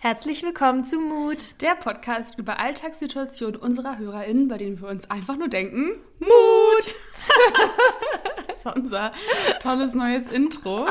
Herzlich 0.00 0.44
willkommen 0.44 0.84
zu 0.84 1.00
Mut. 1.00 1.60
Der 1.60 1.74
Podcast 1.74 2.38
über 2.38 2.60
Alltagssituationen 2.60 3.56
unserer 3.60 3.98
HörerInnen, 3.98 4.46
bei 4.46 4.56
denen 4.56 4.80
wir 4.80 4.88
uns 4.88 5.10
einfach 5.10 5.36
nur 5.36 5.48
denken, 5.48 5.92
Mut! 6.20 6.94
das 8.46 8.58
ist 8.58 8.66
unser 8.76 9.12
tolles 9.60 9.94
neues 9.94 10.30
Intro. 10.30 10.86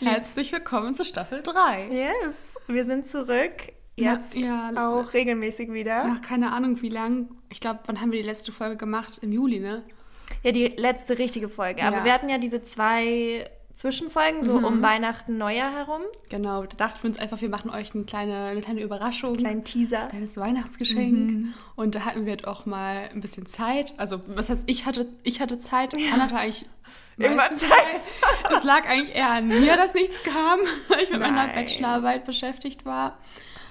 Herzlich 0.00 0.50
willkommen 0.52 0.94
zu 0.94 1.04
Staffel 1.04 1.42
3. 1.42 1.88
Yes, 1.92 2.56
wir 2.66 2.84
sind 2.84 3.06
zurück. 3.06 3.52
Jetzt 3.94 4.36
Na, 4.44 4.72
ja, 4.72 4.88
auch 4.88 5.12
regelmäßig 5.12 5.72
wieder. 5.72 6.04
Nach 6.04 6.22
keine 6.22 6.50
Ahnung 6.52 6.82
wie 6.82 6.88
lang. 6.88 7.28
Ich 7.48 7.60
glaube, 7.60 7.80
wann 7.86 8.00
haben 8.00 8.10
wir 8.10 8.20
die 8.20 8.26
letzte 8.26 8.50
Folge 8.50 8.76
gemacht? 8.76 9.18
Im 9.22 9.30
Juli, 9.32 9.60
ne? 9.60 9.84
Ja, 10.42 10.50
die 10.50 10.66
letzte 10.66 11.18
richtige 11.18 11.48
Folge. 11.48 11.82
Aber 11.84 11.98
Ja. 11.98 12.04
wir 12.04 12.12
hatten 12.12 12.28
ja 12.28 12.38
diese 12.38 12.62
zwei 12.62 13.48
Zwischenfolgen, 13.74 14.42
so 14.42 14.54
um 14.54 14.82
Weihnachten, 14.82 15.38
Neujahr 15.38 15.72
herum. 15.72 16.02
Genau, 16.28 16.62
da 16.64 16.76
dachten 16.76 17.02
wir 17.02 17.08
uns 17.10 17.18
einfach, 17.18 17.40
wir 17.40 17.48
machen 17.48 17.70
euch 17.70 17.94
eine 17.94 18.04
kleine, 18.04 18.46
eine 18.46 18.60
kleine 18.60 18.82
Überraschung. 18.82 19.36
Kleinen 19.36 19.64
Teaser. 19.64 20.02
ein 20.04 20.08
kleines 20.10 20.36
Weihnachtsgeschenk. 20.36 21.54
Und 21.76 21.94
da 21.94 22.00
hatten 22.04 22.24
wir 22.26 22.32
jetzt 22.32 22.46
auch 22.46 22.66
mal 22.66 23.08
ein 23.12 23.20
bisschen 23.20 23.46
Zeit. 23.46 23.94
Also, 23.96 24.20
was 24.26 24.50
heißt, 24.50 24.64
ich 24.66 24.84
hatte, 24.86 25.06
ich 25.22 25.40
hatte 25.40 25.58
Zeit. 25.58 25.94
Anna 25.94 26.24
hatte 26.24 26.36
eigentlich 26.38 26.66
Immer 27.18 27.36
meistens 27.36 27.60
Zeit. 27.60 27.70
Es 28.50 28.64
lag 28.64 28.88
eigentlich 28.88 29.14
eher 29.14 29.30
an 29.30 29.46
mir, 29.48 29.76
dass 29.76 29.92
nichts 29.94 30.22
kam, 30.22 30.60
weil 30.88 31.00
ich 31.02 31.10
mit 31.10 31.20
meiner 31.20 31.46
Nein. 31.46 31.54
Bachelorarbeit 31.54 32.24
beschäftigt 32.24 32.84
war. 32.86 33.18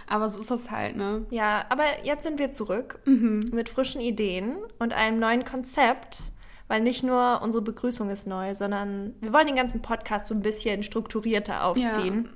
Aber 0.07 0.29
so 0.29 0.39
ist 0.39 0.51
das 0.51 0.69
halt, 0.71 0.95
ne? 0.97 1.25
Ja, 1.31 1.65
aber 1.69 1.83
jetzt 2.03 2.23
sind 2.23 2.37
wir 2.37 2.51
zurück 2.51 2.99
Mhm. 3.05 3.39
mit 3.51 3.69
frischen 3.69 4.01
Ideen 4.01 4.57
und 4.77 4.93
einem 4.93 5.19
neuen 5.19 5.45
Konzept. 5.45 6.31
Weil 6.71 6.79
nicht 6.83 7.03
nur 7.03 7.41
unsere 7.43 7.61
Begrüßung 7.61 8.09
ist 8.09 8.27
neu, 8.27 8.55
sondern 8.55 9.13
wir 9.19 9.33
wollen 9.33 9.45
den 9.45 9.57
ganzen 9.57 9.81
Podcast 9.81 10.27
so 10.27 10.33
ein 10.33 10.39
bisschen 10.41 10.83
strukturierter 10.83 11.65
aufziehen. 11.65 12.29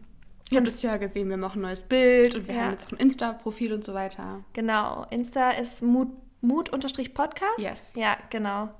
Ihr 0.51 0.57
habt 0.57 0.67
es 0.67 0.81
ja 0.81 0.97
gesehen, 0.97 1.29
wir 1.29 1.37
machen 1.37 1.59
ein 1.59 1.69
neues 1.69 1.83
Bild 1.83 2.35
und 2.35 2.45
wir 2.49 2.53
Ja. 2.55 2.61
haben 2.63 2.71
jetzt 2.71 2.87
auch 2.87 2.91
ein 2.91 2.97
Insta-Profil 2.97 3.71
und 3.71 3.85
so 3.85 3.93
weiter. 3.93 4.43
Genau. 4.51 5.05
Insta 5.09 5.51
ist 5.51 5.81
Mut, 5.83 6.09
Mut-Podcast. 6.41 7.59
Yes. 7.59 7.93
Ja, 7.95 8.17
genau. 8.29 8.71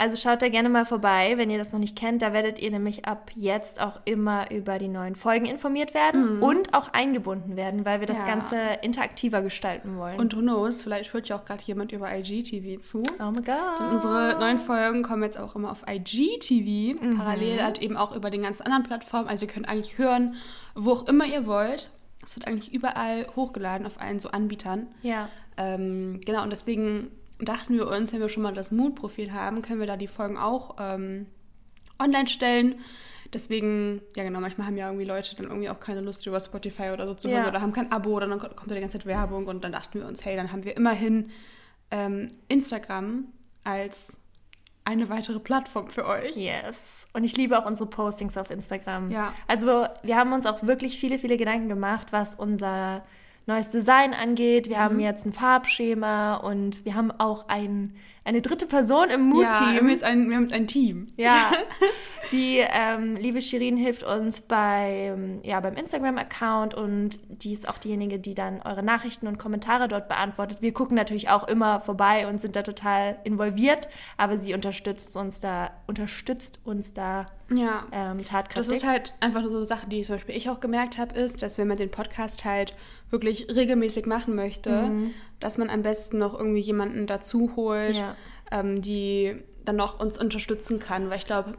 Also 0.00 0.16
schaut 0.16 0.40
da 0.42 0.48
gerne 0.48 0.68
mal 0.68 0.86
vorbei, 0.86 1.34
wenn 1.36 1.50
ihr 1.50 1.58
das 1.58 1.72
noch 1.72 1.78
nicht 1.78 1.94
kennt. 1.96 2.22
Da 2.22 2.32
werdet 2.32 2.58
ihr 2.58 2.70
nämlich 2.70 3.04
ab 3.04 3.30
jetzt 3.36 3.80
auch 3.80 4.00
immer 4.06 4.50
über 4.50 4.78
die 4.78 4.88
neuen 4.88 5.14
Folgen 5.14 5.44
informiert 5.44 5.92
werden 5.94 6.40
und 6.42 6.72
auch 6.74 6.92
eingebunden 6.92 7.54
werden, 7.56 7.84
weil 7.84 8.00
wir 8.00 8.06
das 8.06 8.18
Mhm. 8.18 8.26
Ja. 8.26 8.32
Ganze 8.34 8.56
interaktiver 8.82 9.42
gestalten 9.42 9.96
wollen. 9.98 10.18
Und 10.18 10.34
who 10.34 10.40
knows, 10.40 10.82
vielleicht 10.82 11.12
hört 11.12 11.28
ja 11.28 11.36
auch 11.36 11.44
gerade 11.44 11.62
jemand 11.64 11.92
über 11.92 12.10
IGTV 12.16 12.80
zu. 12.80 13.02
oh 13.20 13.30
my 13.30 13.42
God. 13.42 13.78
Denn 13.78 13.86
unsere 13.92 14.38
neuen 14.40 14.58
Folgen 14.58 15.02
kommen 15.02 15.22
jetzt 15.22 15.38
auch 15.38 15.54
immer 15.54 15.70
auf 15.70 15.84
IGTV, 15.88 17.00
Mhm. 17.02 17.16
parallel 17.18 17.62
halt 17.62 17.78
eben 17.82 17.96
auch 17.96 18.14
über 18.16 18.30
den 18.30 18.42
ganzen 18.42 18.62
anderen 18.62 18.82
Plattformen. 18.84 19.28
Also 19.28 19.46
ihr 19.46 19.52
könnt 19.52 19.68
eigentlich 19.68 19.98
hören, 19.98 20.34
wo 20.74 20.92
auch 20.92 21.06
immer 21.08 21.26
ihr 21.26 21.46
wollt. 21.46 21.90
Es 22.24 22.36
wird 22.36 22.46
eigentlich 22.46 22.72
überall 22.72 23.26
hochgeladen 23.36 23.86
auf 23.86 24.00
allen 24.00 24.20
so 24.20 24.30
Anbietern. 24.30 24.86
Ja. 25.02 25.28
Ähm, 25.56 26.20
genau, 26.24 26.42
und 26.42 26.50
deswegen 26.50 27.10
dachten 27.42 27.74
wir 27.74 27.88
uns, 27.88 28.12
wenn 28.12 28.20
wir 28.20 28.28
schon 28.28 28.42
mal 28.42 28.54
das 28.54 28.70
Mood-Profil 28.72 29.32
haben, 29.32 29.62
können 29.62 29.80
wir 29.80 29.86
da 29.86 29.96
die 29.96 30.06
Folgen 30.08 30.36
auch 30.36 30.76
ähm, 30.78 31.26
online 31.98 32.28
stellen. 32.28 32.80
Deswegen, 33.32 34.02
ja 34.16 34.24
genau, 34.24 34.40
manchmal 34.40 34.66
haben 34.66 34.76
ja 34.76 34.86
irgendwie 34.88 35.04
Leute 35.04 35.36
dann 35.36 35.46
irgendwie 35.46 35.70
auch 35.70 35.78
keine 35.78 36.00
Lust 36.00 36.26
über 36.26 36.40
Spotify 36.40 36.90
oder 36.90 37.06
so 37.06 37.14
zu 37.14 37.28
hören 37.28 37.44
Ja. 37.44 37.48
oder 37.48 37.60
haben 37.60 37.72
kein 37.72 37.92
Abo 37.92 38.10
oder 38.10 38.26
dann 38.26 38.38
kommt 38.40 38.70
da 38.70 38.74
die 38.74 38.80
ganze 38.80 38.98
Zeit 38.98 39.06
Werbung 39.06 39.46
und 39.46 39.62
dann 39.62 39.72
dachten 39.72 40.00
wir 40.00 40.06
uns, 40.06 40.24
hey, 40.24 40.34
dann 40.34 40.50
haben 40.50 40.64
wir 40.64 40.76
immerhin 40.76 41.30
ähm, 41.92 42.28
Instagram 42.48 43.26
als 43.62 44.16
eine 44.84 45.08
weitere 45.08 45.38
Plattform 45.38 45.90
für 45.90 46.06
euch. 46.06 46.34
Yes. 46.36 47.06
Und 47.12 47.22
ich 47.22 47.36
liebe 47.36 47.56
auch 47.56 47.66
unsere 47.66 47.88
Postings 47.88 48.36
auf 48.36 48.50
Instagram. 48.50 49.12
Ja. 49.12 49.32
Also 49.46 49.86
wir 50.02 50.16
haben 50.16 50.32
uns 50.32 50.46
auch 50.46 50.64
wirklich 50.64 50.98
viele, 50.98 51.18
viele 51.18 51.36
Gedanken 51.36 51.68
gemacht, 51.68 52.08
was 52.10 52.34
unser 52.34 53.04
neues 53.50 53.70
Design 53.70 54.14
angeht. 54.14 54.68
Wir 54.68 54.76
Mhm. 54.78 54.80
haben 54.82 55.00
jetzt 55.00 55.26
ein 55.26 55.32
Farbschema 55.32 56.36
und 56.36 56.84
wir 56.84 56.94
haben 56.94 57.10
auch 57.10 57.46
ein, 57.48 57.94
eine 58.24 58.42
dritte 58.42 58.66
Person 58.66 59.08
im 59.10 59.10
Ja, 59.10 59.18
wir 59.18 59.24
Mood-Team. 59.46 59.76
haben 59.76 59.88
jetzt 59.88 60.04
ein, 60.04 60.28
wir 60.28 60.36
haben 60.36 60.42
jetzt 60.42 60.52
ein 60.52 60.66
Team. 60.66 61.06
Ja, 61.16 61.52
die 62.32 62.58
ähm, 62.58 63.16
liebe 63.16 63.40
Shirin 63.40 63.76
hilft 63.76 64.02
uns 64.02 64.42
beim, 64.42 65.40
ja, 65.42 65.58
beim 65.60 65.74
Instagram-Account 65.74 66.74
und 66.74 67.18
die 67.28 67.52
ist 67.52 67.68
auch 67.68 67.78
diejenige, 67.78 68.18
die 68.18 68.34
dann 68.34 68.60
eure 68.62 68.82
Nachrichten 68.82 69.26
und 69.26 69.38
Kommentare 69.38 69.88
dort 69.88 70.06
beantwortet. 70.08 70.58
Wir 70.60 70.72
gucken 70.72 70.96
natürlich 70.96 71.28
auch 71.30 71.48
immer 71.48 71.80
vorbei 71.80 72.26
und 72.28 72.40
sind 72.40 72.56
da 72.56 72.62
total 72.62 73.18
involviert, 73.24 73.88
aber 74.16 74.36
sie 74.38 74.54
unterstützt 74.54 75.16
uns 75.16 75.40
da, 75.40 75.70
unterstützt 75.86 76.60
uns 76.64 76.92
da 76.92 77.26
Ja. 77.50 77.84
ähm, 77.90 78.18
Das 78.18 78.26
tatkräftig. 78.26 78.76
ist 78.76 78.86
halt 78.86 79.14
einfach 79.20 79.42
so 79.44 79.56
eine 79.56 79.66
Sache, 79.66 79.88
die 79.88 80.02
zum 80.02 80.16
Beispiel 80.16 80.36
ich 80.36 80.50
auch 80.50 80.60
gemerkt 80.60 80.98
habe, 80.98 81.18
ist, 81.18 81.42
dass 81.42 81.56
wenn 81.58 81.68
man 81.68 81.78
den 81.78 81.90
Podcast 81.90 82.44
halt 82.44 82.74
wirklich 83.10 83.46
regelmäßig 83.52 84.06
machen 84.06 84.34
möchte, 84.36 84.92
dass 85.40 85.58
man 85.58 85.70
am 85.70 85.82
besten 85.82 86.18
noch 86.18 86.38
irgendwie 86.38 86.60
jemanden 86.60 87.06
dazu 87.06 87.52
holt, 87.56 87.96
Ja. 87.96 88.14
ähm, 88.52 88.80
die 88.82 89.36
dann 89.64 89.76
noch 89.76 89.98
uns 90.00 90.18
unterstützen 90.18 90.78
kann, 90.78 91.10
weil 91.10 91.18
ich 91.18 91.26
glaube, 91.26 91.54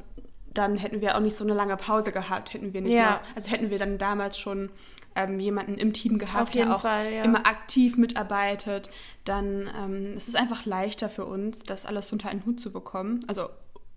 dann 0.54 0.76
hätten 0.78 1.02
wir 1.02 1.16
auch 1.16 1.22
nicht 1.22 1.36
so 1.38 1.44
eine 1.46 1.54
lange 1.54 1.78
Pause 1.78 2.12
gehabt, 2.12 2.54
hätten 2.54 2.74
wir 2.74 2.82
nicht 2.82 2.94
Ja. 2.94 3.02
mehr, 3.02 3.22
also 3.36 3.50
hätten 3.52 3.70
wir 3.70 3.80
dann 3.80 3.98
damals 3.98 4.38
schon 4.38 4.70
ähm, 5.16 5.40
jemanden 5.42 5.76
im 5.76 5.92
Team 5.94 6.18
gehabt, 6.20 6.56
der 6.56 6.74
auch 6.76 6.82
Fall, 6.82 7.12
ja. 7.12 7.24
immer 7.24 7.46
aktiv 7.46 7.98
mitarbeitet, 7.98 8.90
dann 9.26 9.70
ähm, 9.78 10.14
es 10.16 10.24
ist 10.24 10.30
es 10.30 10.36
einfach 10.36 10.66
leichter 10.66 11.10
für 11.10 11.26
uns, 11.26 11.64
das 11.64 11.86
alles 11.86 12.12
unter 12.14 12.30
einen 12.30 12.46
Hut 12.46 12.62
zu 12.62 12.72
bekommen, 12.72 13.20
also 13.28 13.50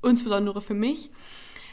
insbesondere 0.03 0.61
für 0.61 0.75
mich. 0.75 1.11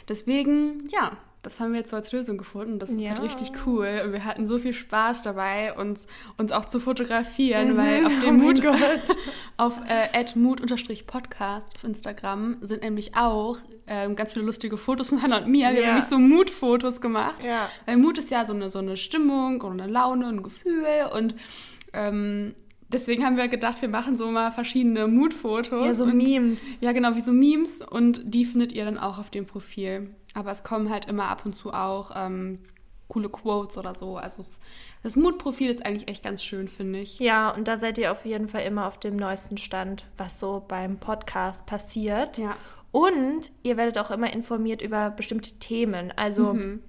Deswegen, 0.08 0.88
ja, 0.90 1.12
das 1.42 1.58
haben 1.58 1.72
wir 1.72 1.80
jetzt 1.80 1.90
so 1.90 1.96
als 1.96 2.12
Lösung 2.12 2.38
gefunden. 2.38 2.78
Das 2.78 2.88
ist 2.88 3.00
Ja. 3.00 3.10
halt 3.10 3.22
richtig 3.22 3.50
cool. 3.66 4.02
Und 4.04 4.12
wir 4.12 4.24
hatten 4.24 4.46
so 4.46 4.58
viel 4.58 4.72
Spaß 4.72 5.22
dabei, 5.22 5.74
uns, 5.74 6.06
uns 6.38 6.52
auch 6.52 6.66
zu 6.66 6.78
fotografieren, 6.78 7.76
weil 7.76 8.06
auf 8.06 8.12
Oh 8.22 8.24
dem 8.26 8.36
mein 8.36 8.46
Mut, 8.46 8.62
auf 9.56 9.80
äh, 9.88 10.24
@mut_podcast 10.36 11.74
auf 11.76 11.84
Instagram 11.84 12.56
sind 12.60 12.82
nämlich 12.82 13.16
auch 13.16 13.58
ähm, 13.86 14.14
ganz 14.16 14.32
viele 14.34 14.44
lustige 14.44 14.76
Fotos 14.76 15.08
von 15.08 15.22
Hannah 15.22 15.38
und 15.38 15.48
mir. 15.48 15.70
Wir 15.72 15.80
Ja. 15.80 15.80
haben 15.80 15.86
nämlich 15.86 16.04
so 16.04 16.18
Mut-Fotos 16.18 17.00
gemacht. 17.00 17.44
Ja. 17.44 17.68
Weil 17.86 17.96
Mut 17.96 18.18
ist 18.18 18.30
ja 18.30 18.46
so 18.46 18.52
eine, 18.52 18.70
so 18.70 18.78
eine 18.78 18.96
Stimmung 18.96 19.60
und 19.62 19.80
eine 19.80 19.90
Laune, 19.90 20.26
ein 20.28 20.42
Gefühl 20.42 20.84
und 21.14 21.34
ähm, 21.92 22.54
deswegen 22.88 23.24
haben 23.24 23.36
wir 23.36 23.48
gedacht, 23.48 23.82
wir 23.82 23.88
machen 23.88 24.16
so 24.16 24.30
mal 24.30 24.50
verschiedene 24.52 25.08
Mut-Fotos. 25.08 25.84
Ja, 25.86 25.92
so 25.94 26.04
und, 26.04 26.16
Memes. 26.16 26.66
Ja, 26.80 26.92
genau, 26.92 27.16
wie 27.16 27.20
so 27.20 27.32
Memes 27.32 27.80
und 27.82 28.20
die 28.24 28.44
findet 28.44 28.72
ihr 28.72 28.84
dann 28.84 28.98
auch 28.98 29.18
auf 29.18 29.30
dem 29.30 29.46
Profil. 29.46 30.10
Aber 30.34 30.50
es 30.50 30.62
kommen 30.64 30.90
halt 30.90 31.06
immer 31.06 31.28
ab 31.28 31.44
und 31.44 31.54
zu 31.56 31.72
auch 31.72 32.10
ähm, 32.14 32.58
coole 33.08 33.28
Quotes 33.28 33.76
oder 33.76 33.94
so. 33.94 34.16
Also 34.16 34.40
es, 34.42 34.58
das 35.02 35.16
Mut-Profil 35.16 35.68
ist 35.70 35.84
eigentlich 35.84 36.08
echt 36.08 36.22
ganz 36.22 36.42
schön, 36.42 36.68
finde 36.68 37.00
ich. 37.00 37.18
Ja, 37.18 37.50
und 37.50 37.68
da 37.68 37.76
seid 37.76 37.98
ihr 37.98 38.10
auf 38.12 38.24
jeden 38.24 38.48
Fall 38.48 38.62
immer 38.62 38.86
auf 38.86 38.98
dem 38.98 39.16
neuesten 39.16 39.58
Stand, 39.58 40.06
was 40.16 40.40
so 40.40 40.64
beim 40.66 40.96
Podcast 40.98 41.66
passiert. 41.66 42.38
Ja. 42.38 42.56
Und 42.90 43.50
ihr 43.62 43.76
werdet 43.76 43.98
auch 43.98 44.10
immer 44.10 44.32
informiert 44.32 44.80
über 44.82 45.10
bestimmte 45.10 45.58
Themen. 45.58 46.12
Also 46.16 46.54
Mhm. 46.54 46.80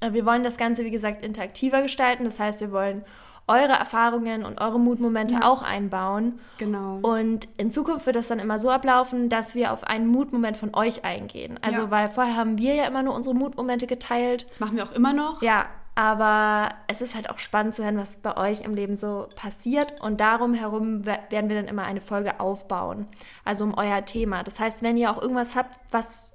äh, 0.00 0.12
wir 0.12 0.24
wollen 0.26 0.42
das 0.44 0.56
Ganze, 0.56 0.84
wie 0.84 0.90
gesagt, 0.90 1.24
interaktiver 1.24 1.82
gestalten. 1.82 2.24
Das 2.24 2.38
heißt, 2.38 2.60
wir 2.60 2.70
wollen 2.72 3.04
eure 3.48 3.72
Erfahrungen 3.74 4.44
und 4.44 4.60
eure 4.60 4.80
Mutmomente 4.80 5.44
auch 5.44 5.62
einbauen. 5.62 6.40
Genau. 6.58 6.96
Und 7.02 7.46
in 7.58 7.70
Zukunft 7.70 8.06
wird 8.06 8.16
das 8.16 8.26
dann 8.28 8.40
immer 8.40 8.58
so 8.58 8.70
ablaufen, 8.70 9.28
dass 9.28 9.54
wir 9.54 9.72
auf 9.72 9.84
einen 9.84 10.06
Mutmoment 10.08 10.56
von 10.56 10.74
euch 10.74 11.04
eingehen. 11.04 11.58
Also, 11.62 11.82
Ja. 11.82 11.90
weil 11.90 12.08
vorher 12.08 12.36
haben 12.36 12.58
wir 12.58 12.74
ja 12.74 12.86
immer 12.86 13.02
nur 13.04 13.14
unsere 13.14 13.36
Mutmomente 13.36 13.86
geteilt. 13.86 14.46
das 14.50 14.58
machen 14.60 14.76
wir 14.76 14.84
auch 14.84 14.92
immer 14.92 15.12
noch. 15.12 15.42
Ja, 15.42 15.66
aber 15.94 16.70
es 16.88 17.00
ist 17.00 17.14
halt 17.14 17.30
auch 17.30 17.38
spannend 17.38 17.74
zu 17.74 17.82
hören, 17.84 17.96
was 17.98 18.16
bei 18.18 18.36
euch 18.36 18.62
im 18.62 18.74
Leben 18.74 18.96
so 18.96 19.28
passiert. 19.36 20.00
Und 20.02 20.20
darum 20.20 20.52
herum 20.52 21.06
we- 21.06 21.18
werden 21.30 21.48
wir 21.48 21.56
dann 21.56 21.68
immer 21.68 21.84
eine 21.84 22.00
Folge 22.00 22.38
aufbauen. 22.40 23.06
Also 23.44 23.64
um 23.64 23.74
euer 23.78 24.04
Thema. 24.04 24.42
Das 24.42 24.60
heißt, 24.60 24.82
wenn 24.82 24.96
ihr 24.96 25.10
auch 25.10 25.20
irgendwas 25.22 25.54
habt, 25.54 25.78
was 25.90 26.28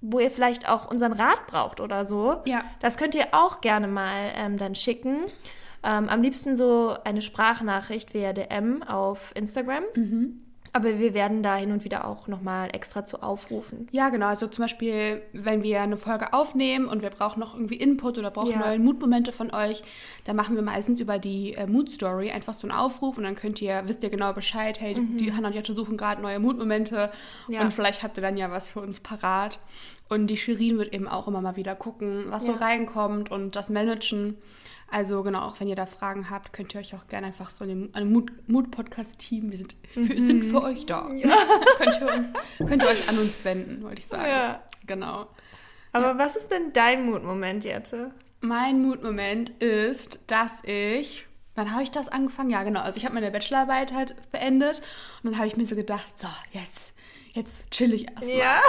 wo 0.00 0.20
ihr 0.20 0.30
vielleicht 0.30 0.68
auch 0.68 0.88
unseren 0.88 1.12
Rat 1.12 1.48
braucht 1.48 1.80
oder 1.80 2.04
so, 2.04 2.36
Ja. 2.44 2.60
das 2.78 2.98
könnt 2.98 3.16
ihr 3.16 3.26
auch 3.32 3.60
gerne 3.60 3.88
mal 3.88 4.30
ähm, 4.36 4.56
dann 4.56 4.76
schicken. 4.76 5.22
Ähm, 5.84 6.08
am 6.08 6.22
liebsten 6.22 6.56
so 6.56 6.94
eine 7.04 7.22
Sprachnachricht 7.22 8.12
via 8.14 8.32
DM 8.32 8.82
auf 8.82 9.32
Instagram. 9.34 9.84
Aber 10.74 10.98
wir 10.98 11.14
werden 11.14 11.42
da 11.42 11.56
hin 11.56 11.72
und 11.72 11.82
wieder 11.84 12.06
auch 12.06 12.28
nochmal 12.28 12.68
extra 12.74 13.02
zu 13.04 13.22
aufrufen. 13.22 13.88
Ja, 13.90 14.10
genau. 14.10 14.26
Also 14.26 14.46
zum 14.48 14.64
Beispiel, 14.64 15.22
wenn 15.32 15.62
wir 15.62 15.80
eine 15.80 15.96
Folge 15.96 16.34
aufnehmen 16.34 16.84
und 16.86 17.00
wir 17.00 17.08
brauchen 17.08 17.40
noch 17.40 17.54
irgendwie 17.54 17.76
Input 17.76 18.18
oder 18.18 18.30
brauchen 18.30 18.50
Ja. 18.50 18.58
neue 18.58 18.78
Mutmomente 18.78 19.32
von 19.32 19.50
euch, 19.54 19.82
dann 20.24 20.36
machen 20.36 20.56
wir 20.56 20.62
meistens 20.62 21.00
über 21.00 21.18
die 21.18 21.54
äh, 21.54 21.66
Mood 21.66 21.90
Story 21.90 22.30
einfach 22.32 22.52
so 22.52 22.68
einen 22.68 22.76
Aufruf 22.78 23.16
und 23.16 23.24
dann 23.24 23.34
könnt 23.34 23.62
ihr, 23.62 23.82
wisst 23.86 24.02
ihr 24.02 24.10
genau 24.10 24.34
Bescheid, 24.34 24.78
hey, 24.78 24.94
die 25.16 25.32
Hannah 25.32 25.48
und 25.48 25.54
Jette 25.54 25.72
suchen 25.72 25.96
gerade 25.96 26.20
neue 26.20 26.38
Mutmomente 26.38 27.10
Ja. 27.48 27.62
und 27.62 27.72
vielleicht 27.72 28.02
habt 28.02 28.18
ihr 28.18 28.22
dann 28.22 28.36
ja 28.36 28.50
was 28.50 28.70
für 28.72 28.80
uns 28.80 29.00
parat. 29.00 29.60
Und 30.10 30.26
die 30.26 30.36
Shirin 30.36 30.76
wird 30.76 30.92
eben 30.92 31.08
auch 31.08 31.28
immer 31.28 31.40
mal 31.40 31.56
wieder 31.56 31.74
gucken, 31.76 32.26
was 32.28 32.44
so 32.44 32.52
Ja. 32.52 32.58
reinkommt 32.58 33.30
und 33.30 33.56
das 33.56 33.70
managen. 33.70 34.36
Also 34.90 35.22
genau, 35.22 35.42
auch 35.46 35.60
wenn 35.60 35.68
ihr 35.68 35.76
da 35.76 35.84
Fragen 35.86 36.30
habt, 36.30 36.52
könnt 36.52 36.74
ihr 36.74 36.80
euch 36.80 36.94
auch 36.94 37.06
gerne 37.08 37.26
einfach 37.28 37.50
so 37.50 37.64
dem 37.66 37.90
an 37.92 38.04
dem 38.04 38.12
Mut- 38.12 38.32
Mut-Podcast-Team, 38.48 39.50
wir 39.50 39.58
sind 39.58 39.74
für, 39.92 40.02
sind 40.20 40.44
für 40.44 40.62
euch 40.62 40.86
da. 40.86 41.02
könnt, 41.78 42.00
ihr 42.00 42.14
uns, 42.14 42.28
könnt 42.58 42.82
ihr 42.82 42.88
euch 42.88 43.08
an 43.08 43.18
uns 43.18 43.44
wenden, 43.44 43.82
wollte 43.82 44.00
ich 44.00 44.06
sagen. 44.06 44.26
Ja. 44.28 44.62
Genau. 44.86 45.26
Aber 45.92 46.16
was 46.18 46.36
ist 46.36 46.50
denn 46.50 46.72
dein 46.72 47.04
Mutmoment, 47.06 47.64
Jette? 47.64 48.12
mein 48.40 48.80
Mutmoment 48.82 49.50
ist, 49.50 50.20
dass 50.28 50.62
ich. 50.64 51.26
Wann 51.56 51.72
habe 51.72 51.82
ich 51.82 51.90
das 51.90 52.08
angefangen? 52.08 52.50
Ja, 52.50 52.62
genau. 52.62 52.80
Also 52.82 52.98
ich 52.98 53.04
habe 53.04 53.14
meine 53.14 53.32
Bachelorarbeit 53.32 53.92
halt 53.92 54.14
beendet 54.30 54.78
und 55.22 55.30
dann 55.32 55.38
habe 55.38 55.48
ich 55.48 55.56
mir 55.56 55.66
so 55.66 55.74
gedacht, 55.74 56.06
so, 56.16 56.28
jetzt, 56.52 56.92
jetzt 57.34 57.70
chill 57.70 57.92
ich 57.94 58.08
erstmal. 58.08 58.30
Ja. 58.30 58.60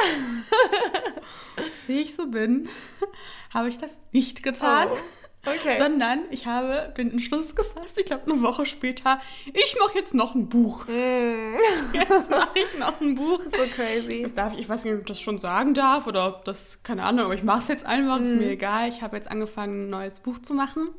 Wie 1.87 2.01
ich 2.01 2.15
so 2.15 2.27
bin, 2.27 2.69
habe 3.53 3.69
ich 3.69 3.77
das 3.77 3.99
nicht 4.11 4.43
getan. 4.43 4.89
Oh, 4.91 5.49
okay. 5.49 5.77
Sondern 5.77 6.21
ich 6.29 6.45
habe 6.45 6.93
den 6.97 7.11
Entschluss 7.11 7.55
gefasst, 7.55 7.97
ich 7.97 8.05
glaube 8.05 8.31
eine 8.31 8.41
Woche 8.41 8.65
später, 8.65 9.19
ich 9.45 9.75
mache 9.79 9.97
jetzt 9.97 10.13
noch 10.13 10.35
ein 10.35 10.49
Buch. 10.49 10.85
Jetzt 11.93 12.29
mache 12.29 12.59
ich 12.59 12.77
noch 12.77 13.01
ein 13.01 13.15
Buch. 13.15 13.41
So 13.45 13.63
crazy. 13.75 14.21
Das 14.21 14.35
darf 14.35 14.53
ich, 14.53 14.59
ich 14.59 14.69
weiß 14.69 14.83
nicht, 14.83 14.93
ob 14.93 14.99
ich 14.99 15.05
das 15.05 15.19
schon 15.19 15.39
sagen 15.39 15.73
darf 15.73 16.07
oder 16.07 16.27
ob 16.27 16.45
das, 16.45 16.83
keine 16.83 17.03
Ahnung, 17.03 17.25
aber 17.25 17.33
ich 17.33 17.43
mache 17.43 17.59
es 17.59 17.67
jetzt 17.67 17.85
einfach, 17.85 18.19
ist 18.19 18.35
mir 18.35 18.51
egal. 18.51 18.89
Ich 18.89 19.01
habe 19.01 19.17
jetzt 19.17 19.29
angefangen, 19.29 19.87
ein 19.87 19.89
neues 19.89 20.19
Buch 20.19 20.39
zu 20.39 20.53
machen. 20.53 20.89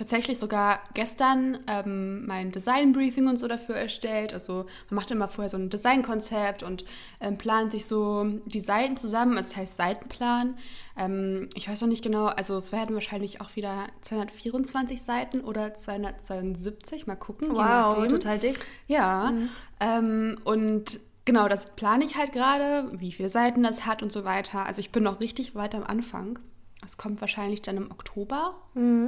Tatsächlich 0.00 0.38
sogar 0.38 0.80
gestern 0.94 1.58
ähm, 1.66 2.24
mein 2.24 2.52
Design-Briefing 2.52 3.28
und 3.28 3.36
so 3.36 3.46
dafür 3.46 3.74
erstellt. 3.74 4.32
Also 4.32 4.64
man 4.88 4.96
macht 4.96 5.10
immer 5.10 5.28
vorher 5.28 5.50
so 5.50 5.58
ein 5.58 5.68
Designkonzept 5.68 6.62
und 6.62 6.86
ähm, 7.20 7.36
plant 7.36 7.72
sich 7.72 7.84
so 7.84 8.24
die 8.46 8.60
Seiten 8.60 8.96
zusammen. 8.96 9.36
Also 9.36 9.50
das 9.50 9.58
heißt 9.58 9.76
Seitenplan. 9.76 10.56
Ähm, 10.96 11.50
ich 11.54 11.68
weiß 11.68 11.82
noch 11.82 11.88
nicht 11.88 12.02
genau, 12.02 12.28
also 12.28 12.56
es 12.56 12.72
werden 12.72 12.94
wahrscheinlich 12.94 13.42
auch 13.42 13.54
wieder 13.56 13.88
224 14.00 15.02
Seiten 15.02 15.42
oder 15.42 15.74
272, 15.74 17.06
mal 17.06 17.16
gucken. 17.16 17.48
Wow, 17.50 18.08
total 18.08 18.38
dick. 18.38 18.58
Ja, 18.86 19.34
ähm, 19.80 20.38
und 20.44 20.98
genau, 21.26 21.46
das 21.46 21.66
plane 21.76 22.06
ich 22.06 22.16
halt 22.16 22.32
gerade, 22.32 22.88
wie 22.98 23.12
viele 23.12 23.28
Seiten 23.28 23.62
das 23.62 23.84
hat 23.84 24.02
und 24.02 24.12
so 24.12 24.24
weiter. 24.24 24.64
Also 24.64 24.80
ich 24.80 24.92
bin 24.92 25.02
noch 25.02 25.20
richtig 25.20 25.54
weit 25.54 25.74
am 25.74 25.82
Anfang. 25.82 26.38
Es 26.86 26.96
kommt 26.96 27.20
wahrscheinlich 27.20 27.60
dann 27.60 27.76
im 27.76 27.90
Oktober 27.90 28.54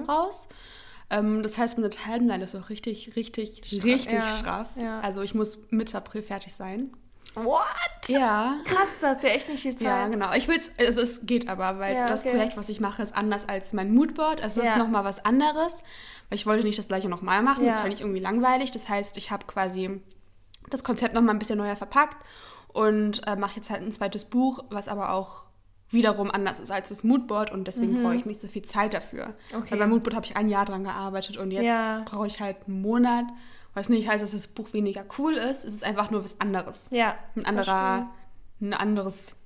raus. 0.06 0.48
Ähm, 1.12 1.42
das 1.42 1.58
heißt, 1.58 1.78
meine 1.78 1.90
Timeline 1.90 2.42
ist 2.42 2.54
auch 2.54 2.68
richtig, 2.70 3.14
richtig, 3.16 3.62
richtig 3.84 4.12
ja, 4.12 4.26
straff. 4.28 4.68
ja. 4.76 5.00
Also 5.00 5.22
ich 5.22 5.34
muss 5.34 5.58
Mitte 5.70 5.96
April 5.96 6.22
fertig 6.22 6.54
sein. 6.54 6.92
What? 7.34 7.62
Ja. 8.08 8.56
Krass, 8.64 8.88
das 9.00 9.18
ist 9.18 9.24
ja 9.24 9.30
echt 9.30 9.48
nicht 9.48 9.62
viel 9.62 9.74
Zeit. 9.76 9.86
Ja, 9.86 10.08
genau. 10.08 10.32
Ich 10.34 10.48
will 10.48 10.56
es, 10.56 10.70
also 10.78 11.00
es 11.00 11.24
geht 11.24 11.48
aber, 11.48 11.78
weil 11.78 11.94
Ja, 11.94 12.06
das 12.06 12.20
okay. 12.22 12.32
Projekt, 12.34 12.56
was 12.56 12.68
ich 12.68 12.80
mache, 12.80 13.02
ist 13.02 13.14
anders 13.14 13.48
als 13.48 13.72
mein 13.72 13.94
Moodboard. 13.94 14.42
Also 14.42 14.60
es 14.60 14.66
Ja. 14.66 14.72
ist 14.72 14.78
nochmal 14.78 15.04
was 15.04 15.24
anderes, 15.24 15.82
weil 16.28 16.36
ich 16.36 16.46
wollte 16.46 16.64
nicht 16.66 16.78
das 16.78 16.88
gleiche 16.88 17.08
nochmal 17.08 17.42
machen. 17.42 17.64
Das 17.64 17.76
Ja. 17.76 17.82
fand 17.82 17.94
ich 17.94 18.00
irgendwie 18.00 18.20
langweilig. 18.20 18.70
Das 18.70 18.88
heißt, 18.88 19.16
ich 19.16 19.30
habe 19.30 19.46
quasi 19.46 20.02
das 20.68 20.84
Konzept 20.84 21.14
nochmal 21.14 21.34
ein 21.34 21.38
bisschen 21.38 21.58
neuer 21.58 21.76
verpackt 21.76 22.16
und 22.68 23.26
äh, 23.26 23.36
mache 23.36 23.56
jetzt 23.56 23.70
halt 23.70 23.82
ein 23.82 23.92
zweites 23.92 24.24
Buch, 24.26 24.64
was 24.70 24.88
aber 24.88 25.12
auch 25.12 25.44
wiederum 25.92 26.30
anders 26.30 26.58
ist 26.60 26.70
als 26.70 26.88
das 26.88 27.04
Moodboard 27.04 27.50
und 27.52 27.66
deswegen 27.68 28.02
brauche 28.02 28.14
ich 28.16 28.24
nicht 28.26 28.40
so 28.40 28.48
viel 28.48 28.62
Zeit 28.62 28.94
dafür. 28.94 29.28
Mhm. 29.28 29.58
Okay. 29.58 29.70
Weil 29.72 29.78
beim 29.78 29.90
Moodboard 29.90 30.16
habe 30.16 30.26
ich 30.26 30.36
ein 30.36 30.48
Jahr 30.48 30.64
dran 30.64 30.84
gearbeitet 30.84 31.36
und 31.36 31.50
jetzt 31.50 31.64
Ja. 31.64 32.02
brauche 32.04 32.26
ich 32.26 32.40
halt 32.40 32.56
einen 32.66 32.80
Monat. 32.82 33.24
Was 33.74 33.88
nicht 33.88 34.08
heißt, 34.08 34.22
dass 34.22 34.32
das 34.32 34.46
Buch 34.48 34.72
weniger 34.72 35.04
cool 35.18 35.32
ist. 35.34 35.64
Es 35.64 35.74
ist 35.74 35.84
einfach 35.84 36.10
nur 36.10 36.22
was 36.24 36.40
anderes 36.40 36.80
Ja. 36.90 37.14
ein 37.36 37.46
anderer, 37.46 38.10
ein 38.60 38.74
anderes, 38.74 39.36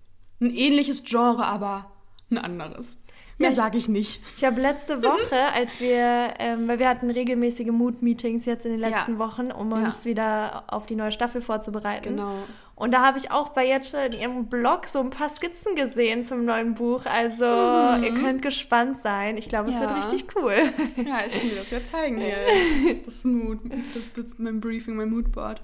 ein 0.40 0.50
ähnliches 0.50 1.04
Genre, 1.04 1.44
aber 1.46 1.90
ein 2.30 2.38
anderes. 2.38 2.98
Mehr 3.38 3.50
Ja, 3.50 3.54
sage 3.56 3.76
ich 3.76 3.88
nicht. 3.88 4.20
Ich 4.36 4.44
habe 4.44 4.60
letzte 4.60 5.02
Woche, 5.04 5.36
als 5.54 5.78
wir, 5.80 6.34
ähm, 6.38 6.66
weil 6.68 6.78
wir 6.78 6.88
hatten 6.88 7.10
regelmäßige 7.10 7.66
Mood-Meetings 7.68 8.46
jetzt 8.46 8.64
in 8.64 8.72
den 8.72 8.80
Ja. 8.80 8.88
letzten 8.88 9.18
Wochen, 9.18 9.50
um 9.52 9.70
Ja. 9.72 9.76
uns 9.84 10.04
wieder 10.06 10.64
auf 10.68 10.86
die 10.86 10.96
neue 10.96 11.12
Staffel 11.12 11.40
vorzubereiten. 11.42 12.16
Genau. 12.16 12.34
Und 12.76 12.92
da 12.92 13.00
habe 13.02 13.16
ich 13.18 13.30
auch 13.30 13.48
bei 13.48 13.66
Jetsche 13.66 13.96
in 13.96 14.12
ihrem 14.12 14.46
Blog 14.48 14.84
so 14.86 15.00
ein 15.00 15.08
paar 15.10 15.30
Skizzen 15.30 15.74
gesehen 15.74 16.22
zum 16.22 16.44
neuen 16.44 16.74
Buch. 16.74 17.06
Also 17.06 17.44
ihr 17.46 18.12
könnt 18.20 18.42
gespannt 18.42 18.98
sein. 18.98 19.38
Ich 19.38 19.48
glaube, 19.48 19.70
es 19.70 19.76
Mhm. 19.76 19.82
Ja. 19.82 19.88
wird 19.96 20.04
richtig 20.12 20.36
cool. 20.36 20.52
Ja, 20.96 21.20
ich 21.26 21.32
kann 21.32 21.48
dir 21.48 21.56
das 21.56 21.70
ja 21.70 21.84
zeigen 21.86 22.18
hier. 22.18 22.36
Das 23.06 23.24
Mood, 23.24 23.60
das 23.94 24.24
ist 24.24 24.38
mein 24.38 24.60
Briefing, 24.60 24.94
mein 24.96 25.08
Moodboard. 25.10 25.62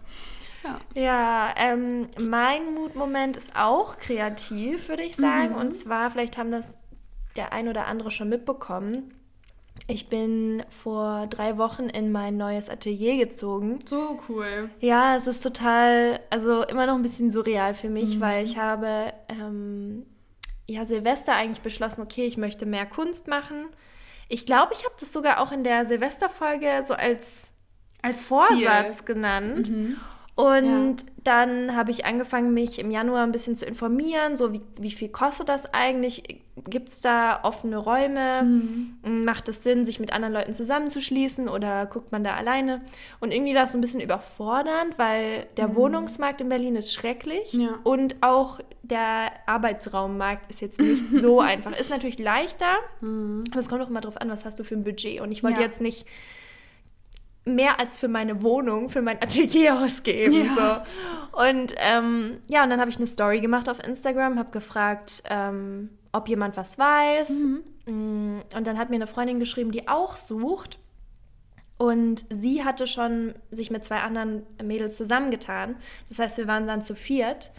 Ja. 0.65 0.79
Ja, 0.95 1.55
ähm, 1.57 2.09
mein 2.29 2.73
Mutmoment 2.75 3.37
ist 3.37 3.53
auch 3.57 3.99
kreativ, 3.99 4.89
würde 4.89 5.03
ich 5.03 5.15
sagen. 5.17 5.55
Und 5.55 5.73
zwar, 5.75 6.11
vielleicht 6.13 6.39
haben 6.39 6.51
das 6.51 6.79
der 7.37 7.53
ein 7.53 7.69
oder 7.69 7.87
andere 7.89 8.11
schon 8.11 8.29
mitbekommen. 8.31 9.13
Ich 9.89 10.09
bin 10.09 10.63
vor 10.69 11.27
drei 11.29 11.59
Wochen 11.59 11.89
in 11.89 12.13
mein 12.13 12.37
neues 12.37 12.71
Atelier 12.71 13.17
gezogen. 13.17 13.81
So 13.85 14.21
cool. 14.29 14.71
Ja, 14.81 15.17
es 15.17 15.27
ist 15.27 15.43
total, 15.43 16.21
also 16.31 16.63
immer 16.63 16.87
noch 16.87 16.95
ein 16.95 17.03
bisschen 17.03 17.31
surreal 17.31 17.75
für 17.75 17.89
mich, 17.91 18.21
weil 18.21 18.45
ich 18.45 18.57
habe 18.57 19.13
ähm, 19.29 20.07
ja 20.69 20.85
Silvester 20.85 21.35
eigentlich 21.35 21.63
beschlossen, 21.63 22.01
okay, 22.01 22.27
ich 22.27 22.37
möchte 22.37 22.65
mehr 22.65 22.87
Kunst 22.87 23.27
machen. 23.27 23.67
Ich 24.29 24.47
glaube, 24.47 24.73
ich 24.73 24.85
habe 24.85 24.95
das 24.99 25.13
sogar 25.13 25.41
auch 25.41 25.53
in 25.53 25.65
der 25.65 25.85
Silvesterfolge 25.85 26.85
so 26.87 26.95
als, 26.95 27.53
als 28.01 28.21
Vorsatz 28.21 28.99
Ziel. 28.99 29.05
genannt. 29.05 29.71
Und 30.35 30.97
dann 31.25 31.77
habe 31.77 31.91
ich 31.91 32.07
angefangen, 32.07 32.55
mich 32.55 32.79
im 32.79 32.91
Januar 32.91 33.23
ein 33.23 33.33
bisschen 33.33 33.55
zu 33.55 33.67
informieren, 33.67 34.37
so 34.37 34.53
wie, 34.53 34.63
wie 34.81 34.91
viel 34.91 35.11
kostet 35.11 35.51
das 35.51 35.73
eigentlich? 35.75 36.41
Gibt 36.69 36.89
es 36.89 37.03
da 37.03 37.41
offene 37.43 37.77
Räume? 37.77 38.43
Macht 39.05 39.49
es 39.51 39.63
Sinn, 39.63 39.85
sich 39.85 40.01
mit 40.01 40.13
anderen 40.13 40.33
Leuten 40.33 40.55
zusammenzuschließen 40.55 41.49
oder 41.51 41.85
guckt 41.87 42.13
man 42.13 42.25
da 42.25 42.35
alleine? 42.35 42.81
Und 43.21 43.31
irgendwie 43.33 43.55
war 43.55 43.65
es 43.65 43.73
so 43.73 43.79
ein 43.79 43.83
bisschen 43.83 44.01
überfordernd, 44.01 44.99
weil 44.99 45.47
der 45.59 45.75
Wohnungsmarkt 45.77 46.41
in 46.41 46.49
Berlin 46.49 46.77
ist 46.77 46.93
schrecklich 46.95 47.53
Ja. 47.53 47.79
und 47.85 48.17
auch 48.23 48.59
der 48.83 49.33
Arbeitsraummarkt 49.47 50.51
ist 50.51 50.61
jetzt 50.61 50.81
nicht 50.81 51.05
so 51.13 51.41
einfach. 51.41 51.79
Ist 51.79 51.91
natürlich 51.91 52.19
leichter, 52.19 52.75
aber 53.01 53.59
es 53.59 53.69
kommt 53.69 53.83
auch 53.83 53.89
immer 53.91 54.01
drauf 54.01 54.19
an, 54.21 54.31
was 54.31 54.45
hast 54.47 54.59
du 54.59 54.65
für 54.65 54.75
ein 54.75 54.85
Budget. 54.85 55.21
Und 55.21 55.31
ich 55.31 55.45
wollte 55.45 55.61
Ja. 55.61 55.67
jetzt 55.67 55.81
nicht 55.81 56.07
mehr 57.45 57.81
als 57.81 57.99
für 57.99 58.09
meine 58.09 58.43
Wohnung, 58.43 58.89
für 58.89 59.03
mein 59.03 59.17
Atelier 59.23 59.81
ausgeben. 59.85 60.45
Ja. 60.45 60.85
So. 61.33 61.39
Und 61.45 61.75
ähm, 61.79 62.39
ja, 62.47 62.63
und 62.63 62.71
dann 62.71 62.81
habe 62.81 62.91
ich 62.91 62.97
eine 62.99 63.07
Story 63.07 63.41
gemacht 63.41 63.69
auf 63.69 63.85
Instagram, 63.85 64.39
habe 64.39 64.51
gefragt, 64.51 65.23
ähm, 65.29 65.91
ob 66.13 66.29
jemand 66.29 66.57
was 66.57 66.79
weiß. 66.79 67.31
Mm, 67.87 68.39
Und 68.55 68.67
dann 68.67 68.79
hat 68.79 68.91
mir 68.91 68.97
eine 68.97 69.07
Freundin 69.07 69.41
geschrieben, 69.41 69.73
die 69.73 69.89
auch 69.89 70.17
sucht. 70.17 70.79
Und 71.79 72.25
sie 72.31 72.65
hatte 72.65 72.87
schon 72.87 73.35
sich 73.51 73.71
mit 73.71 73.83
zwei 73.83 74.01
anderen 74.01 74.47
Mädels 74.63 74.97
zusammengetan. 74.97 75.77
Das 76.09 76.21
heißt, 76.21 76.39
wir 76.39 76.47
waren 76.47 76.67
dann 76.67 76.83
zu 76.83 76.95
viert. 76.95 77.51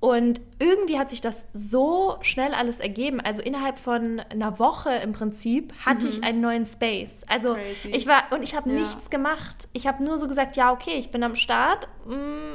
Und 0.00 0.40
irgendwie 0.58 0.98
hat 0.98 1.10
sich 1.10 1.20
das 1.20 1.46
so 1.52 2.16
schnell 2.22 2.54
alles 2.54 2.80
ergeben. 2.80 3.20
Also 3.20 3.42
innerhalb 3.42 3.78
von 3.78 4.20
einer 4.30 4.58
Woche 4.58 4.90
im 4.94 5.12
Prinzip 5.12 5.74
hatte 5.84 6.08
ich 6.08 6.24
einen 6.24 6.40
neuen 6.40 6.64
Space. 6.64 7.22
Also 7.28 7.52
Crazy. 7.54 7.90
ich 7.94 8.06
war 8.06 8.22
und 8.30 8.42
ich 8.42 8.54
habe 8.54 8.70
Ja. 8.70 8.76
nichts 8.80 9.10
gemacht. 9.10 9.68
Ich 9.74 9.86
habe 9.86 10.02
nur 10.02 10.18
so 10.18 10.26
gesagt, 10.26 10.56
ja 10.56 10.72
okay, 10.72 10.94
ich 10.96 11.10
bin 11.10 11.22
am 11.22 11.36
Start. 11.36 11.86
Mm, 12.06 12.54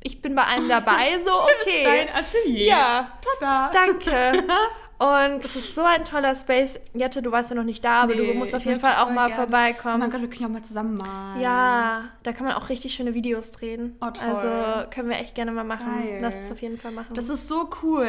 Ich 0.00 0.22
bin 0.22 0.34
bei 0.36 0.44
allen 0.44 0.68
dabei, 0.68 1.18
so 1.18 1.32
okay. 1.62 1.84
Dein 1.84 2.08
Atelier. 2.14 2.66
Ja, 2.66 3.12
Tada. 3.40 3.70
danke. 3.72 4.44
Und 4.98 5.44
es 5.44 5.56
ist 5.56 5.74
so 5.74 5.82
ein 5.82 6.04
toller 6.04 6.34
Space. 6.34 6.80
Jette, 6.94 7.20
du 7.20 7.30
warst 7.30 7.50
ja 7.50 7.56
noch 7.56 7.64
nicht 7.64 7.84
da, 7.84 8.02
aber 8.04 8.14
du 8.14 8.22
Nee, 8.22 8.32
musst 8.34 8.54
auf 8.54 8.64
jeden 8.64 8.80
Fall 8.80 8.94
auch 8.96 9.10
mal 9.10 9.26
gerne. 9.28 9.34
vorbeikommen. 9.42 9.96
Oh 9.96 9.98
mein 9.98 10.10
Gott, 10.10 10.22
wir 10.22 10.28
können 10.28 10.40
ja 10.42 10.46
auch 10.48 10.52
mal 10.52 10.62
zusammen 10.62 10.96
malen. 10.96 11.40
Ja, 11.40 12.04
da 12.22 12.32
kann 12.32 12.46
man 12.46 12.54
auch 12.54 12.68
richtig 12.70 12.94
schöne 12.94 13.12
Videos 13.12 13.50
drehen. 13.50 13.96
Oh, 14.00 14.10
toll. 14.10 14.26
Also 14.26 14.90
können 14.90 15.10
wir 15.10 15.16
echt 15.18 15.34
gerne 15.34 15.52
mal 15.52 15.64
machen. 15.64 15.86
Geil. 16.02 16.18
Lass 16.22 16.36
es 16.36 16.50
auf 16.50 16.62
jeden 16.62 16.78
Fall 16.78 16.92
machen. 16.92 17.14
Das 17.14 17.28
ist 17.28 17.46
so 17.48 17.68
cool. 17.82 18.08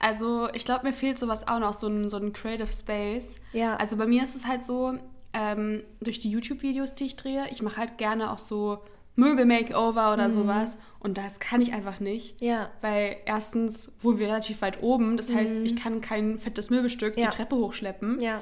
Also, 0.00 0.48
ich 0.52 0.64
glaube, 0.64 0.86
mir 0.86 0.92
fehlt 0.92 1.18
sowas 1.18 1.46
auch 1.46 1.60
noch, 1.60 1.74
so 1.74 1.86
ein, 1.86 2.10
so 2.10 2.16
ein 2.16 2.32
Creative 2.32 2.66
Space. 2.66 3.26
Ja. 3.52 3.76
Also, 3.76 3.96
bei 3.96 4.06
mir 4.06 4.22
ist 4.22 4.34
es 4.34 4.46
halt 4.46 4.66
so, 4.66 4.94
ähm, 5.32 5.82
durch 6.00 6.18
die 6.18 6.30
YouTube-Videos, 6.30 6.94
die 6.94 7.04
ich 7.06 7.16
drehe, 7.16 7.44
ich 7.50 7.62
mache 7.62 7.76
halt 7.78 7.96
gerne 7.98 8.30
auch 8.30 8.38
so 8.38 8.78
Möbel-Makeover 9.16 10.12
oder 10.12 10.30
sowas. 10.30 10.76
Und 11.00 11.18
das 11.18 11.38
kann 11.38 11.60
ich 11.60 11.72
einfach 11.72 12.00
nicht. 12.00 12.40
Mhm. 12.40 12.46
Ja. 12.48 12.70
Weil 12.80 13.16
erstens 13.26 13.92
wohnen 14.00 14.18
wir 14.18 14.26
relativ 14.28 14.62
weit 14.62 14.82
oben. 14.82 15.16
Das 15.16 15.32
heißt, 15.32 15.58
ich 15.58 15.76
kann 15.76 16.00
kein 16.00 16.38
fettes 16.38 16.70
Möbelstück 16.70 17.16
Mhm. 17.16 17.22
Ja. 17.22 17.30
die 17.30 17.36
Treppe 17.36 17.56
hochschleppen. 17.56 18.20
ja, 18.20 18.40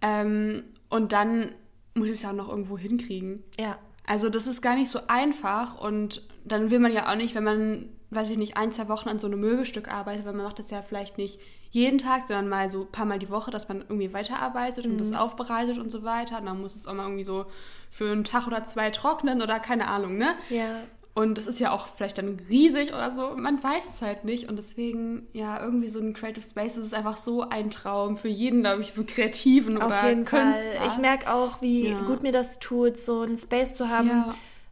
Ähm, 0.00 0.64
und 0.90 1.12
dann 1.12 1.54
muss 1.94 2.06
ich 2.06 2.12
es 2.14 2.22
ja 2.22 2.30
auch 2.30 2.34
noch 2.34 2.48
irgendwo 2.48 2.78
hinkriegen. 2.78 3.42
ja, 3.58 3.78
Also 4.06 4.30
das 4.30 4.46
ist 4.46 4.62
gar 4.62 4.76
nicht 4.76 4.90
so 4.90 5.00
einfach 5.08 5.78
und 5.80 6.22
dann 6.44 6.70
will 6.70 6.78
man 6.78 6.92
ja 6.92 7.10
auch 7.10 7.16
nicht, 7.16 7.34
wenn 7.34 7.44
man, 7.44 7.88
weiß 8.10 8.30
ich 8.30 8.38
nicht, 8.38 8.56
ein, 8.56 8.72
zwei 8.72 8.88
Wochen 8.88 9.08
an 9.08 9.18
so 9.18 9.26
einem 9.26 9.40
Möbelstück 9.40 9.88
arbeitet, 9.92 10.24
weil 10.24 10.32
man 10.34 10.44
macht 10.44 10.60
das 10.60 10.70
ja 10.70 10.80
vielleicht 10.82 11.18
nicht 11.18 11.40
jeden 11.70 11.98
Tag, 11.98 12.22
sondern 12.28 12.48
mal 12.48 12.70
so 12.70 12.82
ein 12.82 12.92
paar 12.92 13.04
Mal 13.06 13.18
die 13.18 13.30
Woche, 13.30 13.50
dass 13.50 13.68
man 13.68 13.82
irgendwie 13.82 14.12
weiterarbeitet 14.12 14.86
und 14.86 14.94
Mhm. 14.94 14.98
das 14.98 15.12
aufbereitet 15.12 15.78
und 15.78 15.90
so 15.90 16.02
weiter. 16.02 16.38
Und 16.38 16.46
dann 16.46 16.60
muss 16.60 16.76
es 16.76 16.86
auch 16.86 16.94
mal 16.94 17.04
irgendwie 17.04 17.24
so 17.24 17.46
für 17.90 18.10
einen 18.10 18.24
Tag 18.24 18.46
oder 18.46 18.64
zwei 18.64 18.90
trocknen 18.90 19.42
oder 19.42 19.58
keine 19.60 19.86
Ahnung, 19.88 20.16
ne? 20.16 20.34
ja. 20.50 20.80
Und 21.14 21.36
das 21.36 21.48
ist 21.48 21.58
ja 21.58 21.72
auch 21.72 21.88
vielleicht 21.88 22.18
dann 22.18 22.38
riesig 22.48 22.90
oder 22.90 23.12
so. 23.12 23.34
Man 23.36 23.60
weiß 23.60 23.88
es 23.88 24.02
halt 24.02 24.24
nicht. 24.24 24.48
Und 24.48 24.54
deswegen, 24.56 25.26
ja, 25.32 25.60
irgendwie 25.60 25.88
so 25.88 25.98
ein 25.98 26.14
Creative 26.14 26.46
Space, 26.48 26.76
das 26.76 26.84
ist 26.84 26.94
einfach 26.94 27.16
so 27.16 27.42
ein 27.42 27.70
Traum 27.70 28.16
für 28.16 28.28
jeden, 28.28 28.60
glaube 28.60 28.82
ich, 28.82 28.92
so 28.92 29.02
Kreativen 29.04 29.78
Auf 29.82 29.88
oder 29.88 30.08
jeden 30.10 30.24
Künstler. 30.24 30.74
Fall. 30.78 30.86
Ich 30.86 30.96
merke 30.98 31.32
auch, 31.34 31.60
wie 31.60 31.88
Ja. 31.88 32.02
gut 32.02 32.22
mir 32.22 32.30
das 32.30 32.60
tut, 32.60 32.96
so 32.96 33.22
einen 33.22 33.36
Space 33.36 33.74
zu 33.74 33.88
haben, 33.88 34.06
Ja. 34.08 34.28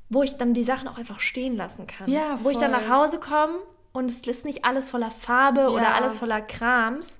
wo 0.09 0.23
ich 0.23 0.37
dann 0.37 0.55
die 0.55 0.63
Sachen 0.63 0.87
auch 0.87 0.99
einfach 0.99 1.19
stehen 1.19 1.57
lassen 1.57 1.89
kann. 1.89 2.09
Ja, 2.09 2.39
Wo 2.41 2.51
ich 2.51 2.59
dann 2.59 2.71
voll. 2.73 2.81
nach 2.81 2.91
Hause 2.91 3.19
komme 3.19 3.55
und 3.97 4.11
es 4.11 4.21
ist 4.21 4.45
nicht 4.45 4.65
alles 4.65 4.91
voller 4.91 5.11
Farbe 5.11 5.71
oder 5.71 5.83
Ja. 5.85 5.93
alles 5.95 6.19
voller 6.19 6.41
Krams. 6.41 7.19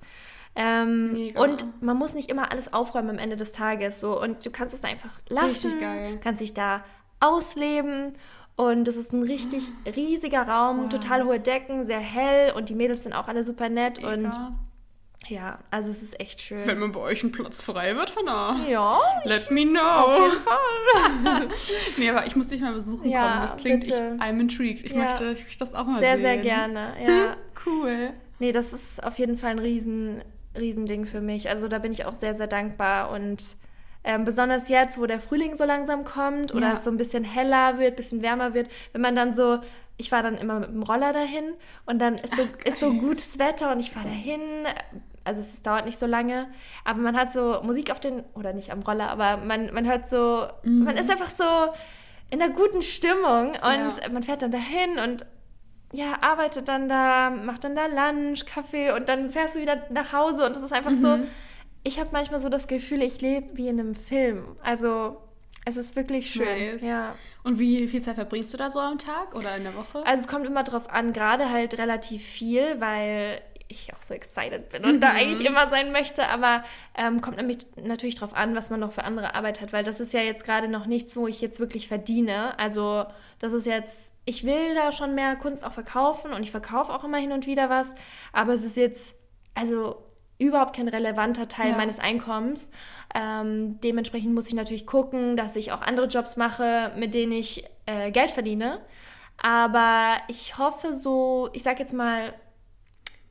Ähm, 0.55 1.31
und 1.35 1.65
man 1.83 1.97
muss 1.97 2.15
nicht 2.15 2.31
immer 2.31 2.51
alles 2.51 2.73
aufräumen 2.73 3.11
am 3.11 3.17
Ende 3.19 3.35
des 3.35 3.51
Tages. 3.51 3.99
So. 3.99 4.19
Und 4.19 4.43
du 4.45 4.49
kannst 4.49 4.73
es 4.73 4.83
einfach 4.83 5.19
lassen, 5.29 5.45
Richtig 5.47 5.79
geil. 5.79 6.19
kannst 6.23 6.41
dich 6.41 6.53
da 6.53 6.83
ausleben. 7.19 8.13
Und 8.55 8.87
es 8.87 8.97
ist 8.97 9.13
ein 9.13 9.21
richtig 9.21 9.65
riesiger 9.95 10.47
Raum, 10.47 10.83
Wow. 10.85 10.89
total 10.89 11.23
hohe 11.25 11.39
Decken, 11.39 11.85
sehr 11.85 11.99
hell 11.99 12.53
und 12.53 12.69
die 12.69 12.75
Mädels 12.75 13.03
sind 13.03 13.13
auch 13.13 13.27
alle 13.27 13.43
super 13.43 13.69
nett. 13.69 13.99
Und 14.03 14.23
Mega. 14.23 14.53
Ja, 15.29 15.59
also 15.71 15.89
es 15.89 16.01
ist 16.01 16.19
echt 16.19 16.41
schön. 16.41 16.65
Wenn 16.65 16.79
mal 16.79 16.89
bei 16.89 16.99
euch 16.99 17.23
ein 17.23 17.31
Platz 17.31 17.63
frei 17.63 17.95
wird, 17.95 18.15
Hannah. 18.15 18.55
ja, 18.69 18.99
Let 19.25 19.51
me 19.51 19.65
know. 19.65 19.79
auf 19.81 20.19
jeden 20.19 20.41
Fall. 20.41 21.47
nee, 21.97 22.09
aber 22.09 22.25
ich 22.25 22.35
muss 22.35 22.47
dich 22.47 22.61
mal 22.61 22.73
besuchen 22.73 23.09
Ja, 23.09 23.27
kommen. 23.29 23.41
Das 23.41 23.57
klingt, 23.57 23.83
ich, 23.87 23.91
bitte. 23.93 24.17
I'm 24.19 24.39
intrigued. 24.39 24.85
Ich, 24.85 24.91
Ja. 24.91 24.97
möchte, 25.03 25.31
ich 25.31 25.43
möchte 25.43 25.59
das 25.65 25.73
auch 25.73 25.85
mal 25.85 25.99
Sehr, 25.99 26.13
sehen. 26.17 26.21
sehr 26.21 26.37
gerne. 26.37 26.87
Ja. 27.05 27.35
Cool. 27.65 28.11
Nee, 28.39 28.51
das 28.51 28.71
ist 28.73 29.03
auf 29.03 29.17
jeden 29.19 29.37
Fall 29.37 29.51
ein 29.51 29.59
riesen, 29.59 30.21
Riesending 30.57 31.05
für 31.05 31.21
mich. 31.21 31.49
Also 31.49 31.67
da 31.67 31.79
bin 31.79 31.91
ich 31.91 32.05
auch 32.05 32.13
sehr, 32.13 32.33
sehr 32.33 32.47
dankbar 32.47 33.11
und 33.11 33.55
ähm, 34.03 34.23
besonders 34.23 34.69
jetzt, 34.69 34.97
wo 34.99 35.05
der 35.05 35.19
Frühling 35.19 35.55
so 35.57 35.65
langsam 35.65 36.05
kommt 36.05 36.53
oder 36.53 36.67
Ja. 36.69 36.73
es 36.73 36.83
so 36.83 36.89
ein 36.89 36.97
bisschen 36.97 37.23
heller 37.25 37.77
wird, 37.79 37.95
bisschen 37.97 38.21
wärmer 38.21 38.53
wird, 38.53 38.69
wenn 38.93 39.01
man 39.01 39.15
dann 39.15 39.33
so, 39.33 39.59
ich 39.97 40.09
fahre 40.09 40.23
dann 40.23 40.37
immer 40.37 40.59
mit 40.61 40.69
dem 40.69 40.83
Roller 40.83 41.11
dahin 41.11 41.43
und 41.85 41.99
dann 41.99 42.15
ist 42.15 42.35
so, 42.35 42.43
ist 42.63 42.79
so 42.79 42.93
gutes 42.93 43.37
Wetter 43.37 43.71
und 43.71 43.79
ich 43.81 43.91
fahre 43.91 44.07
dahin. 44.07 44.39
Also 45.27 45.41
es 45.41 45.61
dauert 45.61 45.85
nicht 45.85 45.99
so 45.99 46.05
lange, 46.07 46.47
aber 46.85 46.99
man 47.01 47.15
hat 47.15 47.31
so 47.31 47.59
Musik 47.63 47.91
auf 47.91 47.99
den, 47.99 48.23
oder 48.33 48.53
nicht 48.53 48.71
am 48.71 48.81
Roller, 48.81 49.09
aber 49.11 49.37
man, 49.37 49.73
man 49.73 49.85
hört 49.85 50.07
so, 50.07 50.47
man 50.63 50.97
ist 50.97 51.11
einfach 51.11 51.29
so 51.29 51.43
in 52.31 52.41
einer 52.41 52.53
guten 52.53 52.81
Stimmung 52.81 53.49
und 53.49 53.57
Ja. 54.01 54.09
man 54.11 54.23
fährt 54.23 54.41
dann 54.41 54.51
dahin 54.51 54.97
und 55.03 55.25
ja, 55.93 56.15
arbeitet 56.21 56.67
dann 56.67 56.89
da, 56.89 57.29
macht 57.29 57.63
dann 57.63 57.75
da 57.75 57.85
Lunch, 57.85 58.45
Kaffee 58.45 58.91
und 58.91 59.07
dann 59.07 59.29
fährst 59.29 59.55
du 59.55 59.61
wieder 59.61 59.83
nach 59.89 60.11
Hause 60.11 60.45
und 60.45 60.55
das 60.55 60.63
ist 60.63 60.73
einfach 60.73 60.91
so, 60.91 61.19
ich 61.83 61.99
habe 61.99 62.09
manchmal 62.11 62.39
so 62.41 62.49
das 62.49 62.67
Gefühl, 62.67 63.01
ich 63.01 63.21
lebe 63.21 63.55
wie 63.55 63.69
in 63.69 63.79
einem 63.79 63.95
Film. 63.95 64.57
Also 64.63 65.17
es 65.63 65.77
ist 65.77 65.95
wirklich 65.95 66.29
schön. 66.29 66.71
Nice. 66.73 66.81
Ja. 66.81 67.15
Und 67.43 67.59
wie 67.59 67.87
viel 67.87 68.01
Zeit 68.01 68.15
verbringst 68.15 68.53
du 68.53 68.57
da 68.57 68.71
so 68.71 68.79
am 68.79 68.97
Tag 68.97 69.33
oder 69.35 69.55
in 69.55 69.63
der 69.63 69.75
Woche? 69.75 70.05
Also 70.05 70.21
es 70.21 70.27
kommt 70.27 70.45
immer 70.45 70.63
drauf 70.63 70.89
an, 70.89 71.13
gerade 71.13 71.49
halt 71.49 71.77
relativ 71.77 72.25
viel, 72.25 72.81
weil 72.81 73.41
ich 73.69 73.93
auch 73.93 74.01
so 74.01 74.13
excited 74.13 74.69
bin 74.69 74.83
und 74.85 74.95
Mhm. 74.95 74.99
da 75.01 75.09
eigentlich 75.11 75.45
immer 75.45 75.69
sein 75.69 75.91
möchte, 75.91 76.27
aber 76.29 76.63
ähm, 76.97 77.19
kommt 77.21 77.37
nämlich 77.37 77.57
natürlich 77.75 78.15
drauf 78.15 78.33
an, 78.35 78.55
was 78.55 78.69
man 78.69 78.79
noch 78.79 78.91
für 78.93 79.03
andere 79.03 79.35
Arbeit 79.35 79.59
hat, 79.61 79.73
weil 79.73 79.83
das 79.83 79.99
ist 79.99 80.13
ja 80.13 80.21
jetzt 80.21 80.43
gerade 80.45 80.67
noch 80.67 80.85
nichts, 80.85 81.15
wo 81.17 81.27
ich 81.27 81.41
jetzt 81.41 81.59
wirklich 81.59 81.87
verdiene. 81.87 82.57
Also 82.59 83.05
das 83.39 83.51
ist 83.53 83.65
jetzt, 83.65 84.13
ich 84.25 84.45
will 84.45 84.73
da 84.75 84.91
schon 84.91 85.15
mehr 85.15 85.35
Kunst 85.35 85.65
auch 85.65 85.73
verkaufen 85.73 86.31
und 86.31 86.43
ich 86.43 86.51
verkaufe 86.51 86.93
auch 86.93 87.03
immer 87.03 87.17
hin 87.17 87.31
und 87.33 87.45
wieder 87.45 87.69
was, 87.69 87.95
aber 88.31 88.53
es 88.53 88.63
ist 88.63 88.77
jetzt, 88.77 89.15
also 89.53 90.01
überhaupt 90.39 90.75
kein 90.75 90.87
relevanter 90.87 91.47
Teil 91.47 91.71
Ja. 91.71 91.77
meines 91.77 91.97
Einkommens. 91.99 92.71
Ähm, 93.15 93.79
dementsprechend 93.81 94.33
muss 94.35 94.47
ich 94.47 94.53
natürlich 94.53 94.85
gucken, 94.85 95.35
dass 95.35 95.55
ich 95.55 95.71
auch 95.71 95.81
andere 95.81 96.05
Jobs 96.05 96.37
mache, 96.37 96.91
mit 96.95 97.13
denen 97.15 97.31
ich 97.31 97.65
äh, 97.87 98.11
Geld 98.11 98.29
verdiene. 98.31 98.79
Aber 99.41 100.17
ich 100.27 100.57
hoffe 100.57 100.93
so, 100.93 101.49
ich 101.53 101.63
sag 101.63 101.79
jetzt 101.79 101.93
mal, 101.93 102.33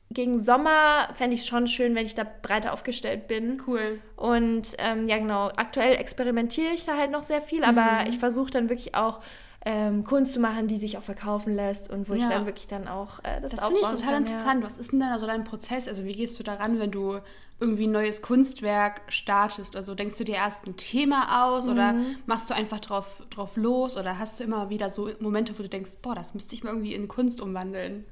gegen 0.09 0.37
Sommer 0.37 1.09
fände 1.13 1.33
ich 1.35 1.41
es 1.41 1.47
schon 1.47 1.67
schön, 1.67 1.93
wenn 1.95 2.05
ich 2.05 2.15
da 2.15 2.25
breiter 2.41 2.73
aufgestellt 2.73 3.27
bin. 3.27 3.61
Cool. 3.67 3.99
Und 4.15 4.69
ähm, 4.77 5.07
ja, 5.07 5.17
genau, 5.17 5.47
aktuell 5.55 5.95
experimentiere 5.95 6.73
ich 6.73 6.85
da 6.85 6.97
halt 6.97 7.11
noch 7.11 7.23
sehr 7.23 7.41
viel, 7.41 7.63
aber 7.63 8.03
Mhm. 8.03 8.09
ich 8.09 8.19
versuche 8.19 8.49
dann 8.51 8.69
wirklich 8.69 8.95
auch 8.95 9.19
ähm, 9.65 10.05
Kunst 10.05 10.31
zu 10.31 10.39
machen, 10.39 10.69
die 10.69 10.77
sich 10.77 10.97
auch 10.97 11.03
verkaufen 11.03 11.53
lässt 11.53 11.89
und 11.89 12.07
wo 12.07 12.13
ich 12.13 12.23
Ja. 12.23 12.29
dann 12.29 12.45
wirklich 12.45 12.67
dann 12.67 12.87
auch 12.87 13.19
äh, 13.19 13.41
das, 13.41 13.51
Das 13.51 13.65
finde 13.65 13.79
ich 13.81 13.85
aufbauen 13.85 13.97
total 13.99 14.13
kann, 14.13 14.23
interessant. 14.23 14.63
Was 14.63 14.77
ist 14.77 14.91
denn 14.93 14.99
da 15.01 15.19
so 15.19 15.27
dein 15.27 15.43
Prozess? 15.43 15.89
Also 15.89 16.05
wie 16.05 16.13
gehst 16.13 16.39
du 16.39 16.43
daran, 16.43 16.79
wenn 16.79 16.91
du 16.91 17.19
irgendwie 17.59 17.85
ein 17.87 17.91
neues 17.91 18.21
Kunstwerk 18.21 19.01
startest? 19.09 19.75
Also 19.75 19.93
denkst 19.93 20.17
du 20.17 20.23
dir 20.23 20.35
erst 20.35 20.65
ein 20.65 20.77
Thema 20.77 21.43
aus 21.53 21.67
oder 21.67 21.93
Mhm. 21.93 22.15
machst 22.27 22.49
du 22.49 22.53
einfach 22.53 22.79
drauf, 22.79 23.23
drauf 23.29 23.57
los 23.57 23.97
oder 23.97 24.17
hast 24.19 24.39
du 24.39 24.45
immer 24.45 24.69
wieder 24.69 24.87
so 24.89 25.09
Momente, 25.19 25.57
wo 25.59 25.63
du 25.63 25.69
denkst, 25.69 25.97
boah, 26.01 26.15
das 26.15 26.33
müsste 26.33 26.55
ich 26.55 26.63
mal 26.63 26.69
irgendwie 26.69 26.93
in 26.93 27.09
Kunst 27.09 27.41
umwandeln? 27.41 28.05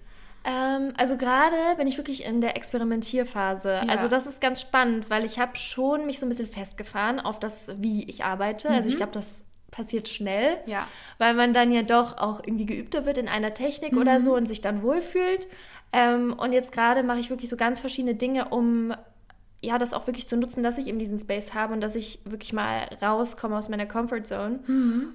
Ähm, 0.46 0.94
also 0.98 1.18
gerade 1.18 1.56
bin 1.78 1.88
ich 1.88 1.98
wirklich 1.98 2.24
in 2.24 2.40
der 2.40 2.56
Experimentierphase. 2.56 3.82
Ja. 3.86 3.90
Also 3.90 4.08
das 4.08 4.28
ist 4.28 4.42
ganz 4.42 4.62
spannend, 4.62 5.10
weil 5.10 5.26
ich 5.26 5.40
habe 5.40 5.58
schon 5.58 6.06
mich 6.06 6.20
so 6.20 6.26
ein 6.26 6.30
bisschen 6.30 6.48
festgefahren 6.48 7.20
auf 7.20 7.40
das, 7.40 7.74
wie 7.80 8.04
ich 8.04 8.24
arbeite. 8.24 8.70
Also 8.70 8.88
ich 8.90 8.98
glaube, 8.98 9.12
das 9.12 9.46
passiert 9.72 10.08
schnell. 10.08 10.58
Ja. 10.68 10.88
weil 11.18 11.34
man 11.34 11.54
dann 11.54 11.72
ja 11.72 11.82
doch 11.82 12.18
auch 12.18 12.40
irgendwie 12.46 12.66
geübter 12.66 13.06
wird 13.06 13.18
in 13.18 13.28
einer 13.28 13.54
Technik 13.54 13.98
oder 13.98 14.20
so 14.20 14.36
und 14.36 14.48
sich 14.48 14.62
dann 14.62 14.84
wohlfühlt. 14.84 15.48
Ähm, 15.92 16.34
und 16.38 16.54
jetzt 16.54 16.72
gerade 16.72 17.04
mache 17.04 17.20
ich 17.20 17.30
wirklich 17.30 17.50
so 17.50 17.58
ganz 17.58 17.82
verschiedene 17.82 18.16
Dinge, 18.16 18.50
um 18.50 18.94
ja, 19.66 19.78
das 19.78 19.94
auch 19.94 20.06
wirklich 20.08 20.28
zu 20.28 20.38
nutzen, 20.38 20.64
dass 20.64 20.78
ich 20.78 20.88
eben 20.88 21.00
diesen 21.00 21.18
Space 21.20 21.54
habe 21.54 21.74
und 21.74 21.82
dass 21.82 21.96
ich 21.96 22.20
wirklich 22.24 22.54
mal 22.54 22.88
rauskomme 23.02 23.58
aus 23.58 23.68
meiner 23.70 23.86
Comfortzone. 23.86 24.60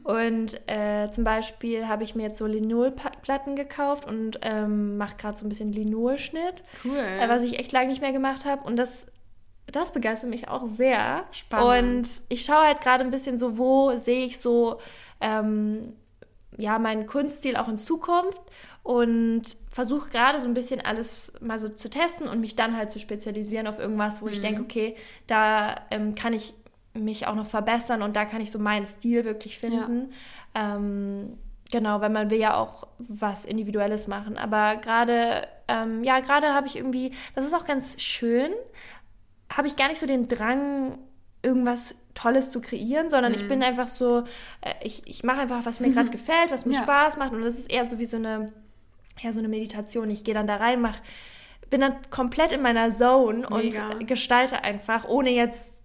Und 0.05 0.61
äh, 0.69 1.11
zum 1.11 1.25
Beispiel 1.25 1.87
habe 1.89 2.03
ich 2.05 2.15
mir 2.15 2.25
jetzt 2.25 2.39
so 2.39 2.47
Linolplatten 2.47 3.57
gekauft 3.57 4.07
und 4.07 4.39
ähm, 4.43 4.97
mache 4.97 5.17
gerade 5.17 5.37
so 5.39 5.47
ein 5.47 5.49
bisschen 5.49 5.73
Linolschnitt, 5.73 6.65
Cool. 6.85 6.97
äh, 6.99 7.29
was 7.29 7.43
ich 7.43 7.59
echt 7.59 7.73
lange 7.73 7.89
nicht 7.89 8.01
mehr 8.01 8.13
gemacht 8.13 8.45
habe. 8.45 8.65
Und 8.67 8.77
das, 8.77 9.07
das 9.71 9.93
begeistert 9.93 10.31
mich 10.31 10.49
auch 10.49 10.67
sehr. 10.67 11.25
Spannend. 11.31 12.07
Und 12.07 12.23
ich 12.29 12.45
schaue 12.45 12.67
halt 12.67 12.81
gerade 12.81 13.05
ein 13.05 13.11
bisschen 13.11 13.39
so, 13.39 13.57
wo 13.57 13.97
sehe 13.97 14.25
ich 14.27 14.39
so 14.39 14.79
ähm, 15.21 15.93
ja, 16.57 16.79
meinen 16.79 17.07
Kunststil 17.07 17.57
auch 17.57 17.69
in 17.69 17.79
Zukunft 17.79 18.43
und 18.83 19.43
versuche 19.71 20.11
gerade 20.11 20.41
so 20.41 20.47
ein 20.47 20.55
bisschen 20.55 20.81
alles 20.81 21.35
mal 21.41 21.59
so 21.59 21.69
zu 21.69 21.91
testen 21.91 22.29
und 22.29 22.41
mich 22.41 22.57
dann 22.57 22.77
halt 22.77 22.91
zu 22.91 22.99
spezialisieren 22.99 23.67
auf 23.67 23.79
irgendwas, 23.79 24.23
wo 24.23 24.29
ich 24.29 24.41
denke, 24.41 24.63
okay, 24.63 24.97
da 25.27 25.77
ähm, 25.91 26.15
kann 26.15 26.33
ich 26.33 26.55
mich 26.93 27.27
auch 27.27 27.35
noch 27.35 27.47
verbessern 27.47 28.03
und 28.03 28.17
da 28.17 28.25
kann 28.25 28.41
ich 28.41 28.51
so 28.51 28.59
meinen 28.59 28.87
Stil 28.87 29.25
wirklich 29.25 29.59
finden. 29.59 30.13
Ähm, 30.55 31.39
genau, 31.71 32.01
weil 32.01 32.11
man 32.11 32.31
will 32.31 32.39
ja 32.39 32.57
auch 32.57 32.89
was 32.99 33.45
Individuelles 33.45 34.07
machen. 34.09 34.37
Aber 34.37 34.77
gerade, 34.77 35.47
ähm, 35.69 36.03
ja, 36.03 36.21
gerade 36.21 36.53
habe 36.55 36.67
ich 36.67 36.77
irgendwie, 36.77 37.13
das 37.35 37.45
ist 37.45 37.55
auch 37.55 37.65
ganz 37.65 38.01
schön, 38.01 38.51
habe 39.53 39.69
ich 39.69 39.77
gar 39.77 39.89
nicht 39.89 39.99
so 39.99 40.07
den 40.07 40.29
Drang, 40.29 40.99
irgendwas 41.43 42.03
Tolles 42.15 42.51
zu 42.51 42.61
kreieren, 42.61 43.09
sondern 43.11 43.33
Mhm. 43.33 43.39
ich 43.39 43.49
bin 43.49 43.63
einfach 43.63 43.89
so, 43.89 44.21
äh, 44.61 44.75
ich, 44.83 45.03
ich 45.07 45.23
mache 45.25 45.41
einfach, 45.41 45.65
was 45.65 45.81
mir 45.81 45.91
gerade 45.91 46.11
gefällt, 46.11 46.51
was 46.51 46.67
mir 46.67 46.75
Ja. 46.75 46.83
Spaß 46.83 47.17
macht 47.17 47.33
und 47.33 47.43
das 47.43 47.59
ist 47.59 47.71
eher 47.73 47.85
so 47.87 47.99
wie 47.99 48.05
so 48.05 48.17
eine, 48.17 48.53
ja, 49.21 49.33
so 49.33 49.39
eine 49.39 49.49
Meditation. 49.49 50.11
Ich 50.11 50.25
gehe 50.25 50.35
dann 50.35 50.47
da 50.47 50.57
rein, 50.57 50.81
mach, 50.81 50.99
bin 51.71 51.81
dann 51.81 51.95
komplett 52.11 52.53
in 52.53 52.63
meiner 52.63 52.91
Zone 52.91 53.47
Mega. 53.51 53.89
und 53.91 54.07
gestalte 54.07 54.65
einfach, 54.65 55.05
ohne 55.07 55.31
jetzt 55.31 55.83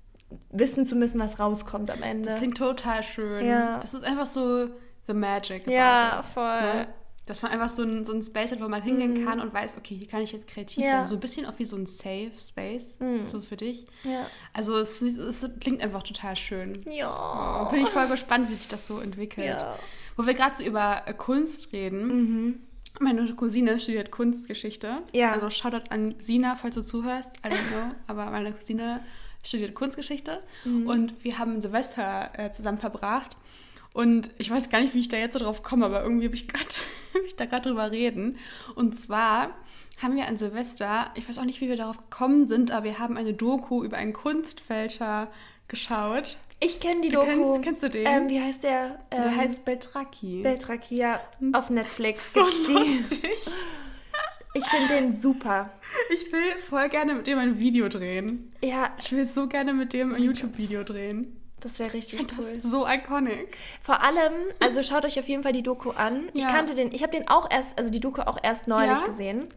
wissen 0.51 0.83
zu 0.83 0.95
müssen, 0.95 1.21
was 1.21 1.39
rauskommt 1.39 1.91
am 1.91 2.01
Ende. 2.03 2.29
Das 2.29 2.39
klingt 2.39 2.57
total 2.57 3.03
schön. 3.03 3.45
Ja. 3.45 3.77
Das 3.79 3.93
ist 3.93 4.03
einfach 4.03 4.25
so 4.25 4.67
the 5.07 5.13
magic. 5.13 5.67
ja, 5.67 6.19
it, 6.19 6.25
voll. 6.25 6.61
ne? 6.61 6.87
Dass 7.25 7.41
man 7.41 7.51
einfach 7.51 7.69
so 7.69 7.81
ein, 7.81 8.05
so 8.05 8.13
ein 8.13 8.21
Space 8.21 8.51
hat, 8.51 8.61
wo 8.61 8.67
man 8.67 8.83
hingehen 8.83 9.25
kann 9.25 9.39
und 9.39 9.51
weiß, 9.51 9.77
okay, 9.77 9.95
hier 9.95 10.07
kann 10.07 10.21
ich 10.21 10.31
jetzt 10.31 10.47
kreativ 10.47 10.83
Mhm. 10.83 10.83
Ja. 10.83 10.93
Mhm. 10.93 10.99
sein. 10.99 11.07
So 11.07 11.15
ein 11.15 11.19
bisschen 11.19 11.45
auch 11.47 11.57
wie 11.57 11.65
so 11.65 11.75
ein 11.75 11.85
Safe 11.87 12.31
Space, 12.39 12.99
so 13.23 13.41
für 13.41 13.55
dich. 13.55 13.87
Ja. 14.03 14.27
Also 14.53 14.77
es, 14.77 15.01
es 15.01 15.49
klingt 15.59 15.81
einfach 15.81 16.03
total 16.03 16.35
schön. 16.35 16.81
Ja. 16.89 17.63
Bin 17.71 17.81
ich 17.81 17.89
voll 17.89 18.07
gespannt, 18.07 18.49
wie 18.49 18.55
sich 18.55 18.67
das 18.67 18.87
so 18.87 18.99
entwickelt. 18.99 19.47
Ja. 19.47 19.71
Mhm. 19.73 19.79
Wo 20.17 20.25
wir 20.27 20.33
gerade 20.33 20.57
so 20.57 20.63
über 20.63 21.01
äh, 21.07 21.13
Kunst 21.13 21.73
reden. 21.73 22.61
Meine 22.99 23.25
Cousine 23.33 23.79
studiert 23.79 24.11
Kunstgeschichte. 24.11 24.99
Ja. 25.13 25.31
Also 25.31 25.49
Shoutout 25.49 25.89
an 25.89 26.15
Sina, 26.19 26.55
falls 26.55 26.75
du 26.75 26.81
zuhörst. 26.81 27.31
I 27.45 27.49
don't 27.49 27.67
know. 27.69 27.91
aber 28.07 28.29
meine 28.31 28.53
Cousine 28.53 29.01
studiert 29.43 29.75
Kunstgeschichte. 29.75 30.39
Mhm. 30.63 30.87
Und 30.87 31.23
wir 31.23 31.37
haben 31.37 31.61
Silvester 31.61 32.29
äh, 32.37 32.51
zusammen 32.51 32.77
verbracht. 32.77 33.35
Und 33.95 34.29
ich 34.37 34.51
weiß 34.51 34.69
gar 34.69 34.81
nicht, 34.81 34.93
wie 34.93 34.99
ich 34.99 35.07
da 35.07 35.15
jetzt 35.17 35.33
so 35.33 35.39
drauf 35.39 35.63
komme, 35.63 35.85
aber 35.85 36.03
irgendwie 36.03 36.25
habe 36.25 36.35
ich, 36.35 36.47
grad- 36.49 36.79
hab 37.13 37.21
ich 37.25 37.35
da 37.37 37.45
gerade 37.45 37.69
drüber 37.69 37.91
reden. 37.91 38.37
Und 38.75 38.99
zwar 38.99 39.51
haben 40.01 40.15
wir 40.17 40.27
an 40.27 40.35
Silvester, 40.37 41.11
ich 41.15 41.27
weiß 41.29 41.37
auch 41.39 41.45
nicht, 41.45 41.61
wie 41.61 41.69
wir 41.69 41.77
darauf 41.77 41.97
gekommen 41.97 42.45
sind, 42.47 42.71
aber 42.71 42.83
wir 42.83 42.99
haben 42.99 43.15
eine 43.15 43.33
Doku 43.33 43.83
über 43.85 43.95
einen 43.95 44.11
Kunstfälscher 44.11 45.31
geschaut. 45.69 46.37
Ich 46.59 46.81
kenne 46.81 47.01
die 47.01 47.09
Du 47.09 47.19
Doku. 47.19 47.25
kennst- 47.53 47.63
kennst 47.63 47.83
du 47.83 47.89
den? 47.89 48.05
Ähm, 48.05 48.29
wie 48.29 48.41
heißt 48.41 48.63
der? 48.65 48.99
Ähm, 49.11 49.21
Der 49.21 49.35
heißt 49.35 49.63
Beltraki. 49.65 50.41
Beltraki, 50.41 50.97
ja. 50.97 51.21
Auf 51.53 51.69
Netflix 51.69 52.33
so 52.33 52.41
lustig. 52.41 53.21
Ich 54.57 54.65
finde 54.67 54.87
den 54.87 55.11
super. 55.11 55.69
Ich 56.13 56.31
will 56.31 56.57
voll 56.61 56.87
gerne 56.87 57.13
mit 57.15 57.27
dem 57.27 57.37
ein 57.39 57.59
Video 57.59 57.89
drehen. 57.89 58.49
Ja, 58.63 58.89
Ich 58.97 59.11
will 59.11 59.25
so 59.25 59.47
gerne 59.47 59.73
mit 59.73 59.91
dem 59.91 60.13
ein 60.15 60.23
YouTube-Video 60.23 60.83
drehen. 60.85 61.35
Das 61.65 61.79
wäre 61.79 61.91
richtig 61.93 62.19
Ich 62.19 62.27
cool. 62.37 62.59
das 62.61 62.71
so 62.71 62.87
iconic. 62.87 63.57
Vor 63.81 64.01
allem, 64.03 64.33
also 64.59 64.83
schaut 64.83 65.03
euch 65.03 65.17
auf 65.19 65.27
jeden 65.27 65.41
Fall 65.43 65.51
die 65.51 65.63
Doku 65.63 65.89
an. 65.89 66.29
Ich 66.33 66.43
Ja. 66.43 66.51
kannte 66.51 66.75
den, 66.75 66.91
ich 66.93 67.01
habe 67.01 67.11
den 67.11 67.27
auch 67.27 67.49
erst, 67.51 67.77
also 67.77 67.89
die 67.91 67.99
Doku 67.99 68.21
auch 68.21 68.37
erst 68.41 68.67
neulich 68.67 68.99
Ja? 68.99 69.05
gesehen. 69.05 69.47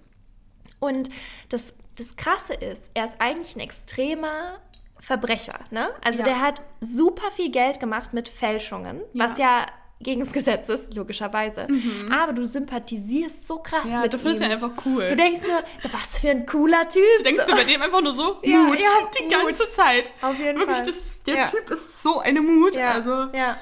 Und 0.80 1.10
das, 1.50 1.74
das 1.96 2.16
Krasse 2.16 2.54
ist, 2.54 2.90
er 2.94 3.04
ist 3.04 3.16
eigentlich 3.20 3.54
ein 3.56 3.60
extremer 3.60 4.58
Verbrecher, 5.00 5.58
ne? 5.70 5.90
Also 6.04 6.20
Ja. 6.20 6.24
der 6.24 6.40
hat 6.40 6.62
super 6.80 7.30
viel 7.32 7.50
Geld 7.50 7.78
gemacht 7.78 8.12
mit 8.14 8.28
Fälschungen, 8.28 9.02
was 9.14 9.38
ja 9.38 9.66
gegen 10.00 10.20
das 10.20 10.32
Gesetz 10.32 10.68
ist, 10.68 10.94
logischerweise. 10.94 11.66
Aber 12.12 12.32
du 12.32 12.44
sympathisierst 12.46 13.46
so 13.46 13.58
krass 13.58 13.84
Mhm. 13.84 13.90
Ja, 13.92 14.00
mit 14.02 14.12
du 14.12 14.18
findest 14.18 14.40
ihm. 14.42 14.46
ihn 14.46 14.52
einfach 14.52 14.70
cool. 14.86 15.08
Du 15.08 15.16
denkst 15.16 15.40
nur, 15.42 15.92
was 15.92 16.20
für 16.20 16.30
ein 16.30 16.46
cooler 16.46 16.88
Typ. 16.88 17.02
Du 17.18 17.24
denkst 17.24 17.42
so. 17.44 17.50
mir 17.50 17.56
bei 17.56 17.64
dem 17.64 17.82
einfach 17.82 18.00
nur 18.00 18.12
so, 18.12 18.38
Ja, 18.42 18.58
Mut, 18.58 18.78
ja, 18.80 18.88
die 19.18 19.22
Mut. 19.24 19.32
ganze 19.32 19.68
Zeit. 19.70 20.12
Auf 20.22 20.38
jeden 20.38 20.58
Wirklich, 20.58 20.76
Fall. 20.78 20.86
Das, 20.86 21.22
der 21.24 21.34
Ja. 21.36 21.44
Typ 21.46 21.70
ist 21.70 22.02
so 22.02 22.20
eine 22.20 22.40
Mut. 22.40 22.76
Ja, 22.76 22.92
Also, 22.92 23.10
ja. 23.32 23.56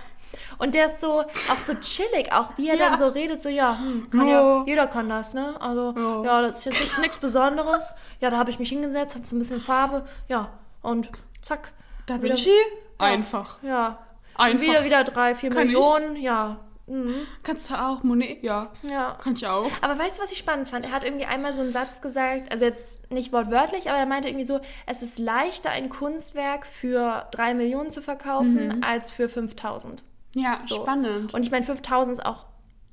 Und 0.58 0.74
der 0.74 0.86
ist 0.86 1.00
so, 1.02 1.20
auch 1.20 1.58
so 1.58 1.74
chillig, 1.74 2.32
auch 2.32 2.50
wie 2.56 2.68
er 2.68 2.76
Ja. 2.76 2.88
dann 2.90 2.98
so 2.98 3.08
redet, 3.08 3.42
so, 3.42 3.48
ja, 3.50 3.78
hm, 3.78 4.08
kann 4.10 4.26
ja. 4.26 4.40
Ja. 4.58 4.64
jeder 4.66 4.86
kann 4.86 5.08
das, 5.08 5.34
ne? 5.34 5.54
Also, 5.60 5.94
Ja. 5.96 6.22
ja, 6.24 6.42
das 6.42 6.64
ist 6.66 6.80
jetzt 6.80 6.98
nichts, 6.98 7.18
Besonderes. 7.18 7.92
Ja, 8.20 8.30
da 8.30 8.38
habe 8.38 8.50
ich 8.50 8.58
mich 8.58 8.70
hingesetzt, 8.70 9.14
hab 9.14 9.26
so 9.26 9.36
ein 9.36 9.38
bisschen 9.38 9.60
Farbe, 9.60 10.06
ja, 10.28 10.50
und 10.82 11.10
zack. 11.42 11.72
Da 12.06 12.22
Vinci, 12.22 12.50
einfach. 12.98 13.62
Ja. 13.62 13.98
Einfach. 14.38 14.54
Und 14.54 14.60
wieder, 14.60 14.84
wieder 14.84 15.04
drei, 15.04 15.34
vier 15.34 15.50
Kann 15.50 15.68
ich. 15.68 15.74
Millionen, 15.74 16.16
ja. 16.16 16.58
Mhm. 16.88 17.14
Kannst 17.42 17.68
du 17.68 17.74
auch, 17.74 18.04
Monet? 18.04 18.44
Ja, 18.44 18.70
Ja. 18.88 19.16
kann 19.20 19.32
ich 19.32 19.44
auch. 19.46 19.68
Aber 19.82 19.98
weißt 19.98 20.18
du, 20.18 20.22
was 20.22 20.30
ich 20.30 20.38
spannend 20.38 20.68
fand? 20.68 20.84
Er 20.86 20.92
hat 20.92 21.02
irgendwie 21.02 21.24
einmal 21.26 21.52
so 21.52 21.60
einen 21.62 21.72
Satz 21.72 22.00
gesagt, 22.00 22.52
also 22.52 22.64
jetzt 22.64 23.10
nicht 23.10 23.32
wortwörtlich, 23.32 23.88
aber 23.90 23.98
er 23.98 24.06
meinte 24.06 24.28
irgendwie 24.28 24.44
so, 24.44 24.60
es 24.86 25.02
ist 25.02 25.18
leichter, 25.18 25.70
ein 25.70 25.88
Kunstwerk 25.88 26.64
für 26.64 27.26
drei 27.32 27.54
Millionen 27.54 27.90
zu 27.90 28.02
verkaufen, 28.02 28.84
als 28.84 29.10
für 29.10 29.28
5000. 29.28 30.04
Ja, 30.36 30.60
So. 30.62 30.76
spannend. 30.76 31.34
Und 31.34 31.42
ich 31.42 31.50
meine, 31.50 31.64
5000 31.64 32.18
ist 32.18 32.24
auch 32.24 32.46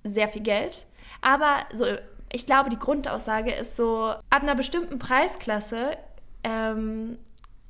sehr 0.03 0.27
viel 0.27 0.41
Geld. 0.41 0.87
Aber 1.21 1.57
so, 1.71 1.85
ich 2.31 2.47
glaube, 2.47 2.71
die 2.71 2.79
Grundaussage 2.79 3.51
ist 3.53 3.75
so, 3.75 4.05
ab 4.07 4.41
einer 4.41 4.55
bestimmten 4.55 4.97
Preisklasse 4.97 5.97
ähm, 6.43 7.19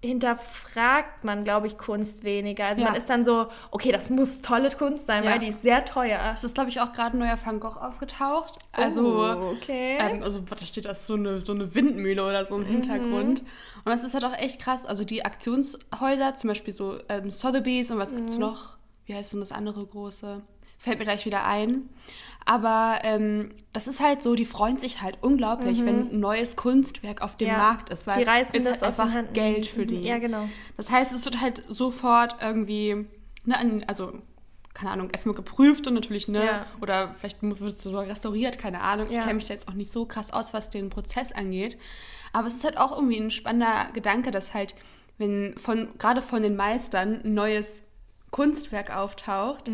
hinterfragt 0.03 1.23
man, 1.23 1.43
glaube 1.43 1.67
ich, 1.67 1.77
Kunst 1.77 2.23
weniger. 2.23 2.65
Also 2.65 2.81
Ja. 2.81 2.89
man 2.89 2.95
ist 2.97 3.09
dann 3.09 3.23
so, 3.23 3.47
okay, 3.71 3.91
das 3.91 4.09
muss 4.09 4.41
tolle 4.41 4.69
Kunst 4.71 5.05
sein, 5.05 5.23
Ja. 5.23 5.31
weil 5.31 5.39
die 5.39 5.47
ist 5.47 5.61
sehr 5.61 5.85
teuer. 5.85 6.19
Es 6.33 6.43
ist, 6.43 6.55
glaube 6.55 6.69
ich, 6.69 6.81
auch 6.81 6.91
gerade 6.93 7.17
ein 7.17 7.19
neuer 7.19 7.37
Van 7.43 7.59
Gogh 7.59 7.77
aufgetaucht. 7.79 8.59
Also, 8.71 9.01
Oh, 9.23 9.51
okay. 9.53 9.97
ähm, 9.99 10.23
also 10.23 10.39
da 10.41 10.65
steht 10.65 10.85
das 10.85 11.07
so 11.07 11.15
eine, 11.15 11.41
so 11.41 11.53
eine 11.53 11.73
Windmühle 11.73 12.23
oder 12.25 12.45
so 12.45 12.55
im 12.57 12.65
Hintergrund. 12.65 13.39
Und 13.41 13.85
das 13.91 14.03
ist 14.03 14.13
halt 14.13 14.25
auch 14.25 14.37
echt 14.37 14.61
krass. 14.61 14.85
Also 14.85 15.03
die 15.03 15.25
Aktionshäuser, 15.25 16.35
zum 16.35 16.49
Beispiel 16.49 16.73
so 16.73 16.97
ähm, 17.09 17.31
Sotheby's 17.31 17.91
und 17.91 17.97
was 17.99 18.13
gibt's 18.15 18.37
noch? 18.37 18.77
Wie 19.05 19.15
heißt 19.15 19.33
denn 19.33 19.39
das 19.41 19.51
andere 19.51 19.85
große? 19.85 20.41
Fällt 20.77 20.99
mir 20.99 21.05
gleich 21.05 21.25
wieder 21.25 21.45
ein. 21.45 21.89
Aber 22.45 22.99
ähm, 23.03 23.51
das 23.71 23.87
ist 23.87 24.01
halt 24.01 24.21
so, 24.21 24.35
die 24.35 24.45
freuen 24.45 24.77
sich 24.77 25.01
halt 25.01 25.17
unglaublich, 25.21 25.85
wenn 25.85 26.09
ein 26.11 26.19
neues 26.19 26.55
Kunstwerk 26.55 27.21
auf 27.21 27.37
dem 27.37 27.47
Ja. 27.47 27.57
Markt 27.57 27.89
ist. 27.89 28.05
Weil 28.05 28.19
Die 28.19 28.29
reißen 28.29 28.53
das 28.53 28.63
ist 28.63 28.71
aus 28.71 28.79
den 28.79 28.85
einfach 29.05 29.13
Händen. 29.15 29.33
Geld 29.33 29.65
für 29.65 29.81
Mhm. 29.83 29.87
die. 29.87 30.01
Ja, 30.01 30.17
genau. 30.19 30.49
Das 30.77 30.89
heißt, 30.91 31.13
es 31.13 31.23
wird 31.25 31.39
halt 31.41 31.63
sofort 31.69 32.35
irgendwie, 32.41 33.05
ne, 33.45 33.83
also, 33.87 34.13
keine 34.73 34.91
Ahnung, 34.91 35.09
erstmal 35.11 35.35
geprüft 35.35 35.87
und 35.87 35.93
natürlich, 35.93 36.27
ne, 36.27 36.45
Ja. 36.45 36.65
oder 36.81 37.13
vielleicht 37.17 37.43
muss- 37.43 37.61
wird 37.61 37.73
es 37.73 37.83
so 37.83 37.97
restauriert, 37.99 38.57
keine 38.57 38.81
Ahnung. 38.81 39.07
Ich 39.09 39.15
Ja. 39.15 39.21
kenne 39.21 39.35
mich 39.35 39.47
da 39.47 39.53
jetzt 39.53 39.67
auch 39.69 39.73
nicht 39.73 39.91
so 39.91 40.05
krass 40.05 40.33
aus, 40.33 40.53
was 40.53 40.69
den 40.69 40.89
Prozess 40.89 41.31
angeht. 41.31 41.77
Aber 42.33 42.47
es 42.47 42.55
ist 42.55 42.63
halt 42.63 42.77
auch 42.77 42.91
irgendwie 42.93 43.17
ein 43.19 43.31
spannender 43.31 43.87
Gedanke, 43.93 44.31
dass 44.31 44.53
halt, 44.53 44.73
wenn 45.19 45.53
von, 45.57 45.89
gerade 45.99 46.21
von 46.21 46.41
den 46.41 46.55
Meistern 46.55 47.21
ein 47.23 47.33
neues 47.35 47.83
Kunstwerk 48.31 48.89
auftaucht, 48.95 49.69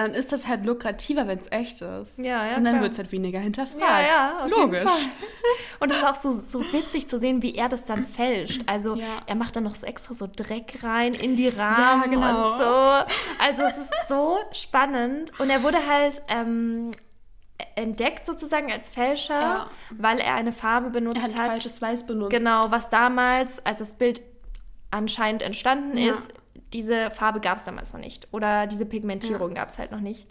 dann 0.00 0.14
ist 0.14 0.32
das 0.32 0.46
halt 0.48 0.64
lukrativer, 0.64 1.26
wenn 1.28 1.38
es 1.38 1.46
echt 1.50 1.80
ist. 1.82 2.18
Ja, 2.18 2.46
ja, 2.46 2.56
Und 2.56 2.64
dann 2.64 2.80
wird 2.80 2.92
es 2.92 2.98
halt 2.98 3.12
weniger 3.12 3.38
hinterfragt. 3.38 3.80
Ja, 3.82 4.00
ja, 4.00 4.46
Logisch. 4.46 4.90
Und 5.80 5.90
es 5.90 5.98
ist 5.98 6.04
auch 6.04 6.14
so, 6.14 6.32
so 6.38 6.60
witzig 6.72 7.06
zu 7.08 7.18
sehen, 7.18 7.42
wie 7.42 7.54
er 7.54 7.68
das 7.68 7.84
dann 7.84 8.06
fälscht. 8.06 8.62
Also 8.66 8.94
Ja. 8.96 9.04
er 9.26 9.34
macht 9.34 9.56
dann 9.56 9.64
noch 9.64 9.74
so 9.74 9.86
extra 9.86 10.14
so 10.14 10.26
Dreck 10.34 10.82
rein 10.82 11.14
in 11.14 11.36
die 11.36 11.48
Rahmen 11.48 12.02
Ja, 12.02 12.06
genau. 12.08 12.52
und 12.54 12.60
so. 12.60 12.66
Also 13.44 13.62
es 13.68 13.78
ist 13.78 13.92
so 14.08 14.38
spannend. 14.52 15.32
Und 15.38 15.50
er 15.50 15.62
wurde 15.62 15.78
halt 15.86 16.22
ähm, 16.28 16.90
entdeckt 17.74 18.24
sozusagen 18.26 18.72
als 18.72 18.90
Fälscher, 18.90 19.40
Ja. 19.40 19.70
weil 19.90 20.18
er 20.18 20.34
eine 20.34 20.52
Farbe 20.52 20.90
benutzt 20.90 21.18
Er 21.18 21.24
hat 21.24 21.34
hat. 21.36 21.46
falsches 21.46 21.80
Weiß 21.82 22.06
benutzt. 22.06 22.30
Genau, 22.30 22.70
was 22.70 22.90
damals, 22.90 23.64
als 23.66 23.80
das 23.80 23.94
Bild 23.94 24.22
anscheinend 24.90 25.42
entstanden 25.42 25.96
Ja. 25.98 26.10
ist, 26.12 26.32
diese 26.72 27.10
Farbe 27.10 27.40
gab 27.40 27.58
es 27.58 27.64
damals 27.64 27.92
noch 27.92 28.00
nicht. 28.00 28.28
Oder 28.32 28.66
diese 28.66 28.86
Pigmentierung 28.86 29.54
gab 29.54 29.68
es 29.68 29.78
halt 29.78 29.90
noch 29.92 30.00
nicht. 30.00 30.26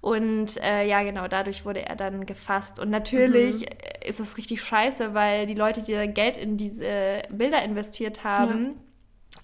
Und 0.00 0.56
äh, 0.62 0.86
ja, 0.86 1.02
genau, 1.02 1.26
dadurch 1.26 1.64
wurde 1.64 1.84
er 1.84 1.96
dann 1.96 2.24
gefasst. 2.24 2.78
Und 2.78 2.90
natürlich 2.90 3.60
Mhm. 3.62 3.66
äh, 4.02 4.08
ist 4.08 4.20
das 4.20 4.36
richtig 4.36 4.62
scheiße, 4.62 5.12
weil 5.14 5.46
die 5.46 5.54
Leute, 5.54 5.82
die 5.82 5.92
dann 5.92 6.14
Geld 6.14 6.36
in 6.36 6.56
diese 6.56 7.22
Bilder 7.30 7.62
investiert 7.62 8.22
haben, 8.24 8.76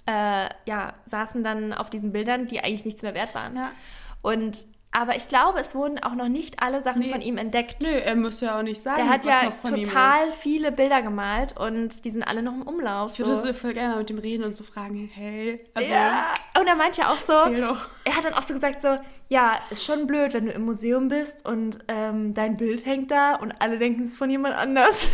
ja. 0.06 0.44
Äh, 0.46 0.48
ja, 0.66 0.94
saßen 1.06 1.42
dann 1.42 1.72
auf 1.72 1.88
diesen 1.88 2.12
Bildern, 2.12 2.46
die 2.46 2.60
eigentlich 2.60 2.84
nichts 2.84 3.02
mehr 3.02 3.14
wert 3.14 3.34
waren. 3.34 3.56
Ja. 3.56 3.72
Und 4.20 4.66
aber 4.96 5.16
ich 5.16 5.26
glaube, 5.28 5.58
es 5.60 5.74
wurden 5.74 5.98
auch 6.02 6.14
noch 6.14 6.28
nicht 6.28 6.62
alle 6.62 6.80
Sachen 6.82 7.00
Nee. 7.00 7.10
von 7.10 7.20
ihm 7.20 7.36
entdeckt. 7.36 7.82
Nö, 7.82 7.88
er 7.88 8.14
müsste 8.14 8.46
ja 8.46 8.58
auch 8.58 8.62
nicht 8.62 8.80
sagen, 8.80 9.02
Der 9.02 9.08
hat 9.12 9.24
ja 9.24 9.52
ihm 9.68 9.84
total 9.84 10.32
viele 10.38 10.70
Bilder 10.70 11.02
gemalt 11.02 11.58
und 11.58 12.04
die 12.04 12.10
sind 12.10 12.22
alle 12.22 12.42
noch 12.42 12.52
im 12.52 12.62
Umlauf. 12.62 13.12
Ich 13.12 13.18
würde 13.18 13.36
so 13.42 13.52
voll 13.52 13.74
gerne 13.74 13.94
mal 13.94 13.98
mit 13.98 14.10
dem 14.10 14.18
reden 14.18 14.44
und 14.44 14.54
so 14.54 14.62
fragen, 14.62 15.10
hey, 15.12 15.66
also 15.74 15.90
ja. 15.90 16.26
Und 16.58 16.66
er 16.68 16.76
meint 16.76 16.96
ja 16.96 17.08
auch 17.08 17.18
so, 17.18 17.32
er 17.32 18.16
hat 18.16 18.24
dann 18.24 18.34
auch 18.34 18.42
so 18.44 18.54
gesagt 18.54 18.82
so, 18.82 18.96
ja, 19.28 19.58
ist 19.70 19.84
schon 19.84 20.06
blöd, 20.06 20.32
wenn 20.32 20.46
du 20.46 20.52
im 20.52 20.62
Museum 20.64 21.08
bist 21.08 21.44
und 21.46 21.78
ähm, 21.88 22.32
dein 22.34 22.56
Bild 22.56 22.86
hängt 22.86 23.10
da 23.10 23.34
und 23.34 23.52
alle 23.60 23.78
denken 23.78 24.02
es 24.04 24.10
ist 24.12 24.16
von 24.16 24.30
jemand 24.30 24.54
anders. 24.54 25.08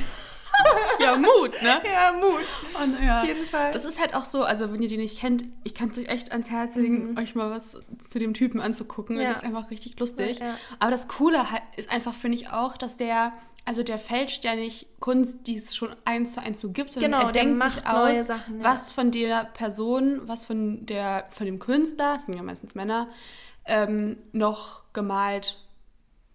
Ja, 1.00 1.16
Mut, 1.16 1.62
ne? 1.62 1.80
ja, 1.84 2.12
Mut. 2.12 2.44
Und, 2.82 3.02
ja. 3.02 3.20
Auf 3.20 3.26
jeden 3.26 3.46
Fall. 3.46 3.72
Das 3.72 3.84
ist 3.84 3.98
halt 3.98 4.14
auch 4.14 4.26
so, 4.26 4.42
also 4.44 4.72
wenn 4.72 4.82
ihr 4.82 4.88
die 4.88 4.98
nicht 4.98 5.18
kennt, 5.18 5.44
ich 5.64 5.74
kann 5.74 5.90
es 5.90 5.98
euch 5.98 6.08
echt 6.08 6.30
ans 6.32 6.50
Herz 6.50 6.76
legen, 6.76 7.18
euch 7.18 7.34
mal 7.34 7.50
was 7.50 7.76
zu 8.08 8.18
dem 8.18 8.34
Typen 8.34 8.60
anzugucken. 8.60 9.16
Mhm. 9.16 9.22
Ja. 9.22 9.30
Das 9.30 9.42
ist 9.42 9.46
einfach 9.46 9.70
richtig 9.70 9.98
lustig. 9.98 10.40
Ja, 10.40 10.46
ja. 10.46 10.54
Aber 10.78 10.90
das 10.90 11.08
Coole 11.08 11.50
halt 11.50 11.62
ist 11.76 11.90
einfach, 11.90 12.14
finde 12.14 12.36
ich 12.36 12.50
auch, 12.50 12.76
dass 12.76 12.96
der, 12.96 13.32
also 13.64 13.82
der 13.82 13.98
fälscht 13.98 14.44
ja 14.44 14.54
nicht 14.54 15.00
Kunst, 15.00 15.46
die 15.46 15.56
es 15.56 15.74
schon 15.74 15.94
eins 16.04 16.34
zu 16.34 16.42
eins 16.42 16.60
so 16.60 16.70
gibt, 16.70 16.92
sondern 16.92 17.12
Genau, 17.12 17.26
er 17.26 17.32
der 17.32 17.42
denkt 17.44 17.58
macht 17.58 17.74
sich 17.80 17.86
aus, 17.86 18.26
Sachen, 18.26 18.58
ja. 18.58 18.64
was 18.64 18.92
von 18.92 19.10
der 19.10 19.44
Person, 19.44 20.22
was 20.26 20.44
von 20.44 20.84
der, 20.84 21.26
von 21.30 21.46
dem 21.46 21.58
Künstler, 21.58 22.16
das 22.16 22.26
sind 22.26 22.36
ja 22.36 22.42
meistens 22.42 22.74
Männer, 22.74 23.08
ähm, 23.64 24.18
noch 24.32 24.82
gemalt 24.92 25.56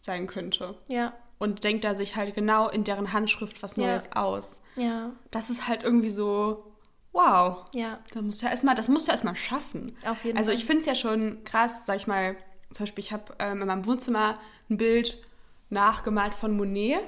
sein 0.01 0.27
könnte. 0.27 0.77
Ja, 0.87 1.13
Und 1.37 1.63
denkt 1.63 1.83
da 1.83 1.95
sich 1.95 2.15
halt 2.15 2.33
genau 2.33 2.69
in 2.69 2.83
deren 2.83 3.11
Handschrift 3.13 3.61
was 3.61 3.75
Ja. 3.75 3.87
Neues 3.87 4.09
aus. 4.13 4.61
ja, 4.75 5.11
Das 5.31 5.49
ist 5.49 5.67
halt 5.67 5.83
irgendwie 5.83 6.09
so, 6.09 6.71
wow. 7.11 7.65
ja. 7.73 7.99
Da 8.13 8.21
musst 8.21 8.41
du 8.41 8.45
ja 8.45 8.51
erstmal, 8.51 8.75
das 8.75 8.87
musst 8.87 9.07
du 9.07 9.11
erstmal 9.11 9.35
schaffen. 9.35 9.97
Auf 10.05 10.23
jeden 10.23 10.37
also 10.37 10.51
Fall. 10.51 10.57
ich 10.57 10.65
finde 10.65 10.81
es 10.81 10.87
ja 10.87 10.95
schon 10.95 11.43
krass, 11.43 11.85
sag 11.85 11.97
ich 11.97 12.07
mal, 12.07 12.35
zum 12.73 12.85
Beispiel, 12.85 13.03
ich 13.03 13.11
habe 13.11 13.33
ähm, 13.39 13.61
in 13.61 13.67
meinem 13.67 13.85
Wohnzimmer 13.85 14.39
ein 14.69 14.77
Bild 14.77 15.21
nachgemalt 15.69 16.33
von 16.33 16.55
Monet. 16.55 16.99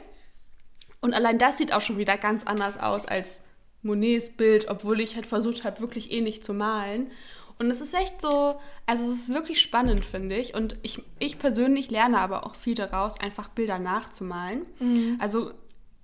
Und 1.02 1.14
allein 1.14 1.38
das 1.38 1.58
sieht 1.58 1.74
auch 1.74 1.82
schon 1.82 1.98
wieder 1.98 2.18
ganz 2.18 2.44
anders 2.44 2.80
aus 2.80 3.06
als 3.06 3.42
Monets 3.82 4.36
Bild, 4.36 4.68
obwohl 4.70 5.00
ich 5.00 5.16
halt 5.16 5.26
versucht 5.28 5.64
habe, 5.64 5.80
wirklich 5.80 6.12
ähnlich 6.12 6.44
zu 6.44 6.54
malen. 6.54 7.12
Und 7.60 7.72
es 7.72 7.82
ist 7.82 7.94
echt 7.94 8.22
so, 8.22 8.60
also 8.86 9.04
es 9.12 9.22
ist 9.22 9.30
wirklich 9.34 9.62
spannend, 9.62 10.06
finde 10.06 10.36
ich. 10.38 10.54
Und 10.54 10.78
ich, 10.84 11.02
ich 11.20 11.40
persönlich 11.40 11.90
lerne 11.90 12.20
aber 12.20 12.46
auch 12.46 12.56
viel 12.56 12.76
daraus, 12.76 13.20
einfach 13.20 13.48
Bilder 13.50 13.80
nachzumalen. 13.80 14.66
Mhm. 14.80 15.18
Also 15.20 15.52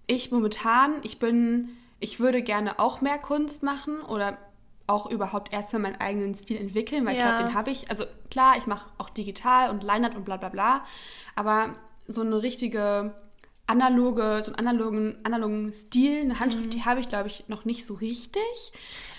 ich 0.07 0.31
momentan, 0.31 0.95
ich 1.03 1.19
bin, 1.19 1.69
ich 1.99 2.19
würde 2.19 2.41
gerne 2.41 2.79
auch 2.79 3.01
mehr 3.01 3.17
Kunst 3.19 3.61
machen 3.63 4.01
oder 4.01 4.37
auch 4.87 5.09
überhaupt 5.09 5.53
erstmal 5.53 5.81
meinen 5.83 6.01
eigenen 6.01 6.35
Stil 6.35 6.57
entwickeln, 6.57 7.05
weil 7.05 7.13
ich 7.13 7.19
Ja. 7.19 7.31
glaube, 7.31 7.43
den 7.43 7.53
habe 7.53 7.71
ich. 7.71 7.89
Also 7.89 8.03
klar, 8.29 8.57
ich 8.57 8.67
mache 8.67 8.89
auch 8.97 9.09
digital 9.09 9.69
und 9.69 9.81
Leinert 9.83 10.15
und 10.15 10.25
bla 10.25 10.37
bla 10.37 10.49
bla, 10.49 10.83
aber 11.35 11.75
so 12.07 12.21
eine 12.21 12.41
richtige 12.41 13.13
analoge, 13.67 14.41
so 14.43 14.51
einen 14.53 14.67
analogen, 14.67 15.17
analogen 15.23 15.71
Stil, 15.73 16.21
eine 16.21 16.39
Handschrift, 16.39 16.65
Mhm. 16.65 16.69
die 16.71 16.85
habe 16.85 16.99
ich, 16.99 17.07
glaube 17.09 17.27
ich, 17.27 17.45
noch 17.47 17.63
nicht 17.65 17.85
so 17.85 17.93
richtig. 17.93 18.41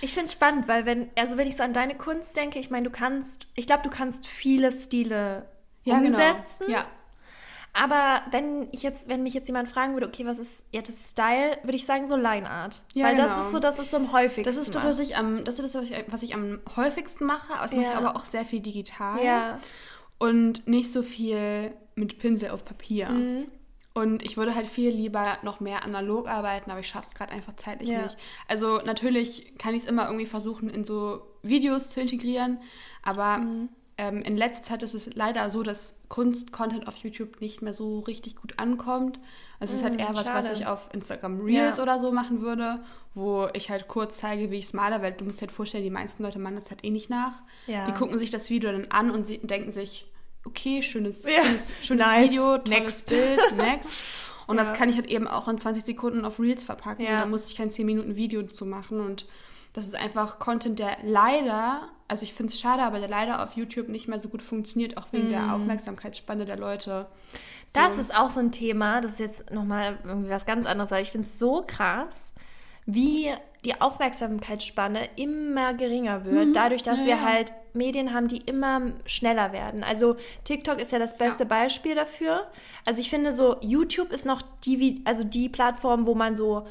Ich 0.03 0.13
finde 0.13 0.27
es 0.27 0.33
spannend, 0.33 0.69
weil 0.69 0.85
wenn, 0.87 1.09
also 1.19 1.37
wenn 1.37 1.49
ich 1.49 1.57
so 1.57 1.63
an 1.63 1.73
deine 1.73 1.95
Kunst 1.97 2.37
denke, 2.37 2.59
ich 2.59 2.71
meine, 2.71 2.85
du 2.89 2.91
kannst, 2.91 3.49
ich 3.55 3.67
glaube, 3.67 3.83
du 3.83 3.91
kannst 3.91 4.27
viele 4.27 4.71
Stile 4.71 5.47
umsetzen. 5.87 6.67
Genau. 6.67 6.79
Ja. 6.79 6.87
Aber 7.77 8.23
wenn 8.31 8.69
ich 8.71 8.85
jetzt, 8.85 9.09
wenn 9.09 9.25
mich 9.25 9.35
jetzt 9.35 9.49
jemand 9.49 9.69
fragen 9.69 9.95
würde, 9.95 10.07
okay, 10.07 10.25
was 10.27 10.39
ist 10.39 10.65
ja 10.73 10.81
das 10.81 11.09
Style, 11.11 11.59
würde 11.65 11.75
ich 11.77 11.85
sagen 11.87 12.07
so 12.07 12.15
Line 12.15 12.49
Art. 12.49 12.85
Ja, 12.95 13.07
weil 13.07 13.17
das 13.17 13.33
genau. 13.33 13.45
ist 13.45 13.51
so, 13.51 13.59
das 13.59 13.79
ist 13.81 13.91
so 13.91 13.97
am 13.97 14.13
häufigsten. 14.13 14.45
Das 14.45 14.57
ist 14.57 14.75
das, 14.75 14.85
was 14.85 15.01
ich 15.01 15.17
am, 15.17 15.45
das 15.45 15.59
ist 15.59 15.75
das, 15.75 15.83
was 15.83 15.91
ich, 15.91 16.05
was 16.07 16.23
ich 16.23 16.35
am 16.35 16.61
häufigsten 16.77 17.25
mache. 17.25 17.53
Aber 17.55 17.63
das 17.63 17.73
mache 17.73 17.83
ich 17.83 17.91
Ja. 17.91 17.99
aber 17.99 18.15
auch 18.15 18.27
sehr 18.27 18.45
viel 18.45 18.61
digital. 18.61 19.25
Ja. 19.25 19.59
Und 20.19 20.69
nicht 20.69 20.93
so 20.93 21.03
viel 21.03 21.75
mit 21.97 22.19
Pinsel 22.21 22.51
auf 22.51 22.65
Papier. 22.65 23.09
Mhm. 23.09 23.47
Und 23.97 24.25
ich 24.25 24.37
würde 24.37 24.57
halt 24.57 24.69
viel 24.69 24.91
lieber 24.91 25.39
noch 25.43 25.61
mehr 25.61 25.85
analog 25.85 26.27
arbeiten, 26.29 26.69
aber 26.73 26.81
ich 26.81 26.89
schaffe 26.89 27.07
es 27.09 27.15
gerade 27.15 27.33
einfach 27.33 27.55
zeitlich 27.55 27.89
Ja. 27.91 28.03
nicht. 28.03 28.17
Also 28.49 28.79
natürlich 28.79 29.57
kann 29.57 29.73
ich 29.75 29.85
es 29.85 29.89
immer 29.89 30.07
irgendwie 30.07 30.27
versuchen, 30.27 30.69
in 30.69 30.83
so 30.85 31.23
Videos 31.43 31.91
zu 31.91 32.01
integrieren, 32.01 32.59
aber 33.03 33.39
Mhm. 33.39 33.69
ähm, 33.97 34.23
in 34.23 34.37
letzter 34.37 34.65
Zeit 34.65 34.83
ist 34.83 34.95
es 34.95 35.15
leider 35.15 35.49
so, 35.49 35.63
dass 35.63 35.95
Kunst-Content 36.09 36.89
auf 36.89 36.97
YouTube 36.97 37.41
nicht 37.41 37.63
mehr 37.63 37.73
so 37.73 38.01
richtig 38.01 38.35
gut 38.35 38.59
ankommt. 38.59 39.21
Es 39.61 39.71
ist 39.71 39.85
halt 39.85 39.95
Mm, 39.95 40.01
eher 40.01 40.17
was, 40.17 40.27
schade. 40.27 40.49
was 40.49 40.59
ich 40.59 40.67
auf 40.67 40.89
Instagram 40.93 41.41
Reels 41.41 41.77
Ja. 41.77 41.83
oder 41.85 42.01
so 42.01 42.11
machen 42.11 42.41
würde, 42.41 42.81
wo 43.15 43.47
ich 43.53 43.71
halt 43.71 43.87
kurz 43.87 44.19
zeige, 44.19 44.51
wie 44.51 44.57
ich 44.57 44.65
es 44.65 44.73
male, 44.73 45.01
weil 45.03 45.13
du 45.13 45.25
musst 45.25 45.39
dir 45.41 45.43
halt 45.47 45.53
vorstellen, 45.53 45.85
die 45.85 45.91
meisten 45.91 46.25
Leute 46.25 46.41
machen 46.41 46.57
das 46.57 46.69
halt 46.69 46.83
eh 46.83 46.91
nicht 46.91 47.11
nach. 47.11 47.45
Ja. 47.69 47.85
Die 47.87 47.93
gucken 47.93 48.19
sich 48.19 48.33
das 48.33 48.51
Video 48.51 48.73
dann 48.73 48.87
an 48.91 49.13
und 49.13 49.29
sie 49.29 49.39
denken 49.39 49.71
sich, 49.71 50.11
okay, 50.45 50.83
schönes, 50.83 51.25
Ja. 51.25 51.31
schönes, 51.45 51.73
schönes 51.83 52.07
Nice. 52.07 52.31
Video, 52.31 52.59
tolles 52.59 52.69
Next. 52.69 53.09
Bild, 53.11 53.57
next. 53.57 53.91
Und 54.47 54.59
Ja. 54.59 54.65
das 54.65 54.77
kann 54.79 54.89
ich 54.91 54.97
halt 54.97 55.07
eben 55.07 55.27
auch 55.27 55.49
in 55.49 55.57
20 55.59 55.85
Sekunden 55.85 56.25
auf 56.25 56.39
Reels 56.39 56.65
verpacken. 56.65 57.03
Ja. 57.05 57.21
Da 57.21 57.27
muss 57.27 57.47
ich 57.51 57.57
kein 57.57 57.71
10 57.71 57.87
Minuten 57.87 58.15
Video 58.17 58.43
zu 58.43 58.67
machen. 58.67 59.01
Und 59.01 59.27
das 59.73 59.87
ist 59.87 59.97
einfach 59.97 60.39
Content, 60.39 60.79
der 60.79 60.99
leider, 61.03 61.89
also 62.09 62.25
ich 62.25 62.35
finde 62.35 62.53
es 62.53 62.61
schade, 62.61 62.83
aber 62.83 63.01
der 63.01 63.09
leider 63.09 63.43
auf 63.43 63.53
YouTube 63.55 63.89
nicht 63.89 64.07
mehr 64.07 64.21
so 64.21 64.29
gut 64.29 64.43
funktioniert, 64.43 64.99
auch 64.99 65.07
wegen 65.13 65.31
der 65.31 65.55
Aufmerksamkeitsspanne 65.55 66.45
der 66.45 66.59
Leute. 66.59 67.07
So. 67.73 67.81
Mhm. 67.81 67.85
Das 67.85 67.99
ist 67.99 68.15
auch 68.15 68.31
so 68.31 68.41
ein 68.41 68.53
Thema, 68.53 69.01
das 69.01 69.13
ist 69.13 69.21
jetzt 69.21 69.51
nochmal 69.51 69.99
irgendwie 70.05 70.31
was 70.31 70.45
ganz 70.47 70.67
anderes, 70.67 70.93
aber 70.93 71.01
ich 71.01 71.11
finde 71.11 71.27
es 71.27 71.39
so 71.39 71.65
krass, 71.67 72.35
wie 72.87 73.33
die 73.65 73.81
Aufmerksamkeitsspanne 73.81 75.01
immer 75.17 75.75
geringer 75.75 76.25
wird, 76.25 76.55
dadurch, 76.55 76.83
dass 76.83 77.01
Ja, 77.01 77.07
wir 77.07 77.17
ja. 77.17 77.23
halt 77.23 77.53
Medien 77.73 78.15
haben, 78.15 78.29
die 78.29 78.39
immer 78.39 78.93
schneller 79.07 79.53
werden. 79.53 79.83
Also 79.83 80.17
TikTok 80.45 80.79
ist 80.81 80.93
ja 80.93 80.99
das 80.99 81.17
beste 81.19 81.45
Ja. 81.45 81.49
Beispiel 81.49 81.95
dafür. 81.95 82.47
Also 82.85 83.01
ich 83.01 83.11
finde 83.11 83.33
so, 83.33 83.57
YouTube 83.61 84.13
ist 84.13 84.27
noch 84.27 84.43
die, 84.65 85.03
also 85.05 85.25
die 85.25 85.49
Plattform, 85.49 86.07
wo 86.07 86.15
man 86.15 86.37
so 86.37 86.67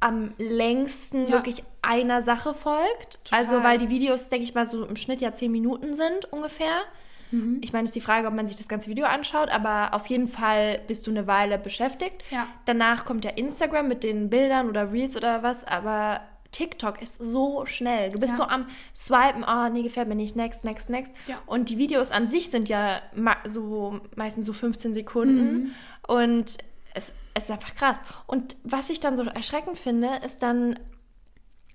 am 0.00 0.32
längsten 0.38 1.30
wirklich 1.30 1.62
einer 1.82 2.22
Sache 2.22 2.54
folgt. 2.54 3.24
Total. 3.24 3.38
Also 3.38 3.62
weil 3.62 3.78
die 3.78 3.90
Videos, 3.90 4.28
denke 4.28 4.44
ich 4.44 4.54
mal, 4.54 4.66
so 4.66 4.84
im 4.84 4.96
Schnitt 4.96 5.20
ja 5.20 5.34
zehn 5.34 5.50
Minuten 5.52 5.94
sind 5.94 6.32
ungefähr. 6.32 6.82
Mhm. 7.30 7.58
Ich 7.62 7.72
meine, 7.72 7.84
es 7.84 7.90
ist 7.90 7.94
die 7.96 8.00
Frage, 8.00 8.26
ob 8.28 8.34
man 8.34 8.46
sich 8.46 8.56
das 8.56 8.68
ganze 8.68 8.88
Video 8.90 9.06
anschaut, 9.06 9.48
aber 9.50 9.94
auf 9.94 10.06
jeden 10.06 10.28
Fall 10.28 10.80
bist 10.86 11.06
du 11.06 11.10
eine 11.10 11.26
Weile 11.26 11.58
beschäftigt. 11.58 12.22
Ja. 12.30 12.46
Danach 12.66 13.04
kommt 13.04 13.24
ja 13.24 13.30
Instagram 13.32 13.88
mit 13.88 14.02
den 14.04 14.30
Bildern 14.30 14.68
oder 14.68 14.92
Reels 14.92 15.16
oder 15.16 15.42
was, 15.42 15.64
aber 15.64 16.20
TikTok 16.52 17.00
ist 17.00 17.14
so 17.22 17.64
schnell. 17.66 18.10
Du 18.10 18.18
bist 18.18 18.32
Ja. 18.32 18.36
so 18.38 18.42
am 18.50 18.66
Swipen, 18.94 19.44
oh, 19.46 19.68
nee, 19.72 19.82
gefällt 19.82 20.08
mir 20.08 20.16
nicht, 20.16 20.34
next, 20.34 20.64
next, 20.64 20.88
next. 20.90 21.12
Ja. 21.26 21.36
Und 21.46 21.68
die 21.70 21.78
Videos 21.78 22.10
an 22.10 22.28
sich 22.28 22.50
sind 22.50 22.68
ja 22.68 23.00
so 23.46 24.00
meistens 24.16 24.46
so 24.46 24.52
15 24.52 24.92
Sekunden 24.92 25.74
und 26.08 26.58
es, 26.92 27.14
es 27.34 27.44
ist 27.44 27.50
einfach 27.52 27.74
krass. 27.76 28.00
Und 28.26 28.56
was 28.64 28.90
ich 28.90 28.98
dann 28.98 29.16
so 29.16 29.22
erschreckend 29.22 29.78
finde, 29.78 30.08
ist 30.26 30.42
dann, 30.42 30.76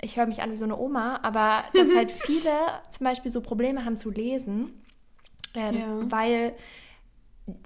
ich 0.01 0.17
höre 0.17 0.25
mich 0.25 0.41
an 0.41 0.51
wie 0.51 0.57
so 0.57 0.65
eine 0.65 0.77
Oma, 0.77 1.19
aber 1.23 1.63
dass 1.73 1.89
halt 1.95 2.11
viele 2.11 2.51
zum 2.89 3.05
Beispiel 3.05 3.31
so 3.31 3.39
Probleme 3.39 3.85
haben 3.85 3.95
zu 3.95 4.09
lesen, 4.11 4.81
äh, 5.57 5.71
das, 5.71 5.85
Ja. 5.85 6.11
weil, 6.11 6.55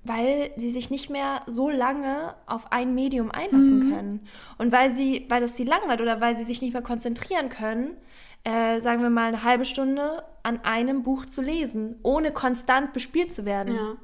weil 0.04 0.52
sie 0.58 0.70
sich 0.70 0.90
nicht 0.90 1.10
mehr 1.10 1.42
so 1.48 1.70
lange 1.70 2.36
auf 2.48 2.72
ein 2.72 2.94
Medium 2.96 3.32
einlassen 3.32 3.92
können. 3.92 4.28
Und 4.58 4.72
weil 4.72 4.92
sie, 4.92 5.26
weil 5.30 5.42
das 5.42 5.56
sie 5.56 5.64
langweilt 5.64 6.02
oder 6.02 6.20
weil 6.22 6.36
sie 6.36 6.44
sich 6.44 6.62
nicht 6.62 6.74
mehr 6.74 6.82
konzentrieren 6.82 7.50
können, 7.50 7.96
äh, 8.44 8.80
sagen 8.82 9.02
wir 9.02 9.10
mal 9.10 9.28
eine 9.30 9.44
halbe 9.44 9.66
Stunde 9.66 10.24
an 10.44 10.60
einem 10.64 11.04
Buch 11.04 11.26
zu 11.26 11.42
lesen, 11.42 11.98
ohne 12.04 12.32
konstant 12.32 12.94
bespielt 12.94 13.32
zu 13.34 13.46
werden. 13.46 13.76
Ja. 13.76 13.96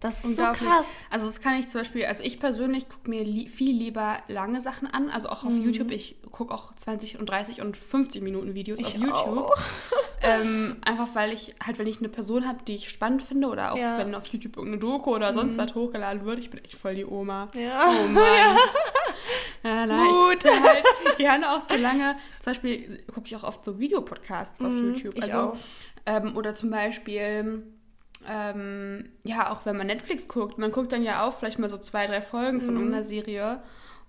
Das 0.00 0.24
ist 0.24 0.36
so 0.36 0.42
krass. 0.42 0.86
Also 1.10 1.26
das 1.26 1.40
kann 1.40 1.58
ich 1.58 1.68
zum 1.70 1.80
Beispiel, 1.80 2.04
also 2.04 2.22
ich 2.22 2.38
persönlich 2.38 2.88
gucke 2.88 3.08
mir 3.08 3.24
li 3.24 3.48
viel 3.48 3.74
lieber 3.74 4.18
lange 4.28 4.60
Sachen 4.60 4.86
an, 4.88 5.08
also 5.08 5.28
auch 5.30 5.42
auf 5.42 5.52
Mhm. 5.52 5.62
YouTube. 5.62 5.90
Ich 5.90 6.20
gucke 6.30 6.52
auch 6.54 6.74
20 6.76 7.18
und 7.18 7.26
30 7.30 7.62
und 7.62 7.76
50 7.78 8.22
Minuten 8.22 8.54
Videos 8.54 8.78
auf 8.78 8.86
Ich 8.86 8.94
YouTube. 9.00 9.16
auch. 9.16 9.54
Ähm, 10.22 10.78
einfach 10.84 11.08
weil 11.14 11.32
ich 11.32 11.54
halt, 11.64 11.78
wenn 11.78 11.86
ich 11.86 11.98
eine 11.98 12.08
Person 12.08 12.48
habe, 12.48 12.58
die 12.66 12.74
ich 12.74 12.88
spannend 12.90 13.22
finde 13.22 13.48
oder 13.48 13.72
auch 13.72 13.76
Ja. 13.78 13.94
Mhm. 13.94 13.98
wenn 13.98 14.14
auf 14.14 14.26
YouTube 14.28 14.56
irgendeine 14.56 14.80
Doku 14.80 15.14
oder 15.14 15.32
sonst 15.34 15.58
was 15.58 15.74
hochgeladen 15.74 16.24
wird, 16.24 16.38
ich 16.38 16.50
bin 16.50 16.64
echt 16.64 16.74
voll 16.76 16.94
die 16.94 17.04
Oma. 17.04 17.48
Ja. 17.54 17.86
Oh 17.88 18.08
Mann. 18.08 18.56
Ja, 19.62 19.84
nein, 19.86 19.98
Mut. 20.06 20.44
Ich 20.44 20.50
halt 20.62 21.16
gerne 21.18 21.50
auch 21.52 21.60
so 21.68 21.76
lange. 21.76 22.16
Zum 22.40 22.50
Beispiel 22.52 23.04
gucke 23.12 23.26
ich 23.26 23.36
auch 23.36 23.44
oft 23.44 23.64
so 23.64 23.78
Videopodcasts 23.78 24.64
auf 24.64 24.72
YouTube. 24.72 25.14
Mhm, 25.16 25.22
ich 25.22 25.34
also, 25.34 25.36
auch. 25.52 25.56
Ähm, 26.06 26.36
oder 26.36 26.54
zum 26.54 26.70
Beispiel, 26.70 27.64
ähm, 28.28 29.10
ja, 29.24 29.50
auch 29.50 29.66
wenn 29.66 29.76
man 29.76 29.86
Netflix 29.88 30.28
guckt, 30.28 30.56
man 30.58 30.72
guckt 30.72 30.92
dann 30.92 31.02
ja 31.02 31.26
auch 31.26 31.34
vielleicht 31.36 31.58
mal 31.58 31.68
so 31.68 31.78
zwei, 31.78 32.06
drei 32.06 32.20
Folgen 32.22 32.58
Mhm. 32.58 32.62
von 32.62 32.74
irgendeiner 32.76 33.04
Serie. 33.04 33.62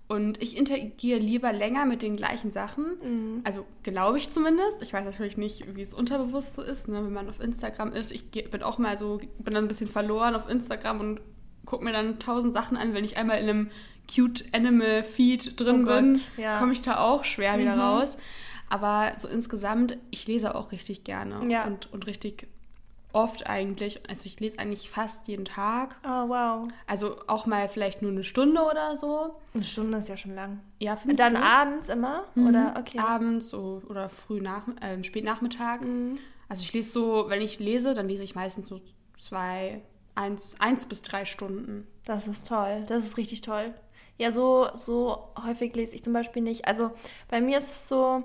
Und 0.08 0.42
ich 0.42 0.56
interagiere 0.56 1.18
lieber 1.20 1.52
länger 1.52 1.84
mit 1.84 2.00
den 2.00 2.16
gleichen 2.16 2.50
Sachen. 2.50 2.84
Mhm. 3.02 3.40
Also 3.44 3.66
glaube 3.82 4.16
ich 4.16 4.30
zumindest. 4.30 4.80
Ich 4.80 4.92
weiß 4.94 5.04
natürlich 5.04 5.36
nicht, 5.36 5.76
wie 5.76 5.82
es 5.82 5.92
unterbewusst 5.92 6.54
so 6.54 6.62
ist, 6.62 6.88
ne? 6.88 7.04
wenn 7.04 7.12
man 7.12 7.28
auf 7.28 7.40
Instagram 7.40 7.92
ist. 7.92 8.10
Ich 8.10 8.30
bin 8.30 8.62
auch 8.62 8.78
mal 8.78 8.96
so, 8.96 9.20
bin 9.38 9.52
dann 9.54 9.64
ein 9.64 9.68
bisschen 9.68 9.88
verloren 9.88 10.34
auf 10.34 10.48
Instagram 10.48 11.00
und 11.00 11.20
gucke 11.66 11.84
mir 11.84 11.92
dann 11.92 12.18
tausend 12.18 12.54
Sachen 12.54 12.78
an. 12.78 12.94
Wenn 12.94 13.04
ich 13.04 13.18
einmal 13.18 13.38
in 13.38 13.48
einem 13.50 13.70
cute 14.10 14.46
Animal 14.54 15.02
Feed 15.04 15.60
drin 15.60 15.82
Oh 15.84 15.88
bin, 15.94 16.18
ja. 16.38 16.58
komme 16.58 16.72
ich 16.72 16.80
da 16.80 17.00
auch 17.00 17.24
schwer 17.24 17.58
wieder 17.58 17.76
raus. 17.78 18.16
Aber 18.70 19.12
so 19.18 19.28
insgesamt, 19.28 19.98
ich 20.10 20.26
lese 20.26 20.54
auch 20.54 20.72
richtig 20.72 21.04
gerne 21.04 21.46
Ja. 21.50 21.66
und, 21.66 21.92
und 21.92 22.06
richtig 22.06 22.48
oft 23.18 23.48
eigentlich. 23.48 24.08
Also 24.08 24.26
ich 24.26 24.38
lese 24.38 24.60
eigentlich 24.60 24.88
fast 24.88 25.26
jeden 25.26 25.44
Tag. 25.44 25.96
Oh, 26.04 26.28
wow. 26.28 26.68
Also 26.86 27.16
auch 27.26 27.46
mal 27.46 27.68
vielleicht 27.68 28.00
nur 28.00 28.12
eine 28.12 28.22
Stunde 28.22 28.62
oder 28.62 28.96
so. 28.96 29.34
Eine 29.54 29.64
Stunde 29.64 29.98
ist 29.98 30.08
ja 30.08 30.16
schon 30.16 30.36
lang. 30.36 30.60
Ja, 30.78 30.92
Und 30.92 31.00
findest 31.00 31.20
dann 31.20 31.34
du? 31.34 31.42
abends 31.42 31.88
immer? 31.88 32.24
Oder 32.36 32.76
okay. 32.78 33.00
abends 33.00 33.48
so, 33.48 33.82
oder 33.88 34.08
früh 34.08 34.40
nach, 34.40 34.62
äh, 34.80 35.02
Spätnachmittag. 35.02 35.80
Also 36.48 36.62
ich 36.62 36.72
lese 36.72 36.90
so, 36.92 37.24
wenn 37.28 37.42
ich 37.42 37.58
lese, 37.58 37.94
dann 37.94 38.06
lese 38.08 38.22
ich 38.22 38.36
meistens 38.36 38.68
so 38.68 38.80
zwei, 39.18 39.82
eins, 40.14 40.54
eins 40.60 40.86
bis 40.86 41.02
drei 41.02 41.24
Stunden. 41.24 41.88
Das 42.04 42.28
ist 42.28 42.46
toll. 42.46 42.84
Das 42.86 43.04
ist 43.04 43.16
richtig 43.16 43.40
toll. 43.40 43.74
Ja, 44.16 44.30
so, 44.30 44.68
so 44.74 45.28
häufig 45.44 45.74
lese 45.74 45.96
ich 45.96 46.04
zum 46.04 46.12
Beispiel 46.12 46.42
nicht. 46.42 46.68
Also 46.68 46.92
bei 47.28 47.40
mir 47.40 47.58
ist 47.58 47.70
es 47.70 47.88
so. 47.88 48.22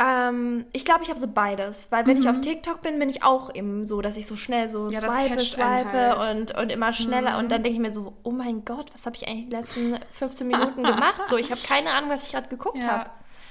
Ähm, 0.00 0.64
ich 0.72 0.84
glaube, 0.84 1.02
ich 1.02 1.08
habe 1.10 1.18
so 1.18 1.26
beides. 1.26 1.90
Weil 1.90 2.06
wenn 2.06 2.18
ich 2.18 2.28
auf 2.28 2.40
TikTok 2.40 2.80
bin, 2.82 2.98
bin 2.98 3.08
ich 3.08 3.22
auch 3.24 3.54
eben 3.54 3.84
so, 3.84 4.00
dass 4.00 4.16
ich 4.16 4.26
so 4.26 4.36
schnell 4.36 4.68
so 4.68 4.84
Mhm. 4.84 4.90
Ja, 4.90 5.00
swipe, 5.00 5.40
swipe 5.40 5.92
halt. 5.92 6.36
und, 6.36 6.56
und 6.58 6.70
immer 6.70 6.92
schneller. 6.92 7.38
Und 7.38 7.50
dann 7.50 7.62
denke 7.62 7.76
ich 7.76 7.82
mir 7.82 7.90
so, 7.90 8.14
oh 8.22 8.30
mein 8.30 8.64
Gott, 8.64 8.86
was 8.94 9.06
habe 9.06 9.16
ich 9.16 9.26
eigentlich 9.26 9.46
die 9.48 9.56
letzten 9.56 9.96
15 10.12 10.46
Minuten 10.46 10.82
gemacht? 10.82 11.22
So, 11.28 11.36
ich 11.36 11.50
habe 11.50 11.60
keine 11.60 11.90
Ahnung, 11.92 12.10
was 12.10 12.24
ich 12.26 12.32
gerade 12.32 12.48
geguckt 12.48 12.82
Ja. 12.82 12.88
habe. 12.88 13.10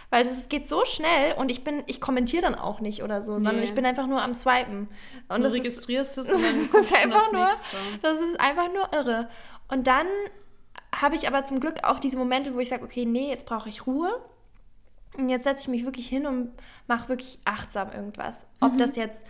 Weil 0.09 0.25
es 0.25 0.47
geht 0.47 0.69
so 0.69 0.85
schnell 0.85 1.33
und 1.33 1.51
ich 1.51 1.65
bin, 1.65 1.83
ich 1.85 1.99
kommentiere 1.99 2.41
dann 2.43 2.55
auch 2.55 2.79
nicht 2.79 3.03
oder 3.03 3.21
so, 3.21 3.33
sondern 3.39 3.57
Nee. 3.57 3.63
ich 3.65 3.73
bin 3.73 3.85
einfach 3.85 4.07
nur 4.07 4.21
am 4.21 4.33
Swipen. 4.33 4.87
Und 5.27 5.41
Du 5.41 5.47
ist, 5.47 5.53
registrierst 5.53 6.17
es 6.17 6.29
und 6.31 6.41
dann 6.41 6.69
das 6.71 6.81
ist 6.81 6.95
einfach 6.95 7.23
das 7.25 7.31
nur, 7.33 7.41
nächste. 7.45 7.77
das 8.03 8.21
ist 8.21 8.39
einfach 8.39 8.69
nur 8.73 8.93
irre. 8.97 9.27
Und 9.67 9.85
dann 9.87 10.07
habe 10.95 11.15
ich 11.15 11.27
aber 11.27 11.43
zum 11.43 11.59
Glück 11.59 11.83
auch 11.83 11.99
diese 11.99 12.15
Momente, 12.17 12.55
wo 12.55 12.59
ich 12.59 12.69
sage, 12.69 12.85
okay, 12.85 13.03
nee, 13.03 13.27
jetzt 13.29 13.45
brauche 13.45 13.67
ich 13.67 13.85
Ruhe. 13.85 14.09
Und 15.17 15.29
jetzt 15.29 15.43
setze 15.43 15.61
ich 15.61 15.67
mich 15.67 15.83
wirklich 15.85 16.07
hin 16.07 16.25
und 16.27 16.51
mache 16.87 17.09
wirklich 17.09 17.39
achtsam 17.45 17.91
irgendwas. 17.91 18.47
Ob 18.61 18.73
Mhm. 18.73 18.77
das 18.77 18.95
jetzt 18.95 19.25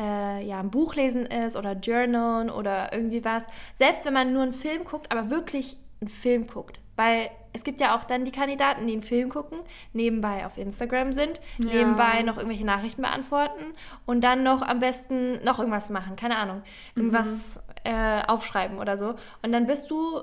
äh, 0.00 0.42
ja, 0.46 0.58
ein 0.60 0.70
Buch 0.70 0.94
lesen 0.94 1.26
ist 1.26 1.54
oder 1.56 1.72
Journalen 1.72 2.48
oder 2.48 2.92
irgendwie 2.94 3.24
was. 3.24 3.46
Selbst 3.74 4.04
wenn 4.06 4.14
man 4.14 4.32
nur 4.32 4.42
einen 4.42 4.52
Film 4.54 4.84
guckt, 4.84 5.12
aber 5.12 5.28
wirklich 5.30 5.76
einen 6.00 6.08
Film 6.08 6.46
guckt. 6.46 6.80
Weil 6.96 7.30
es 7.52 7.62
gibt 7.64 7.80
ja 7.80 7.94
auch 7.96 8.04
dann 8.04 8.24
die 8.24 8.30
Kandidaten, 8.32 8.86
die 8.86 8.92
einen 8.94 9.02
Film 9.02 9.28
gucken, 9.28 9.58
nebenbei 9.92 10.46
auf 10.46 10.56
Instagram 10.56 11.12
sind, 11.12 11.40
Ja. 11.58 11.66
nebenbei 11.66 12.22
noch 12.22 12.36
irgendwelche 12.38 12.64
Nachrichten 12.64 13.02
beantworten 13.02 13.64
und 14.06 14.22
dann 14.22 14.42
noch 14.42 14.62
am 14.62 14.78
besten 14.78 15.42
noch 15.44 15.58
irgendwas 15.58 15.90
machen, 15.90 16.16
keine 16.16 16.36
Ahnung, 16.36 16.62
irgendwas 16.94 17.62
äh, 17.84 18.22
aufschreiben 18.26 18.78
oder 18.78 18.96
so. 18.96 19.14
Und 19.42 19.52
dann 19.52 19.66
bist 19.66 19.90
du 19.90 20.22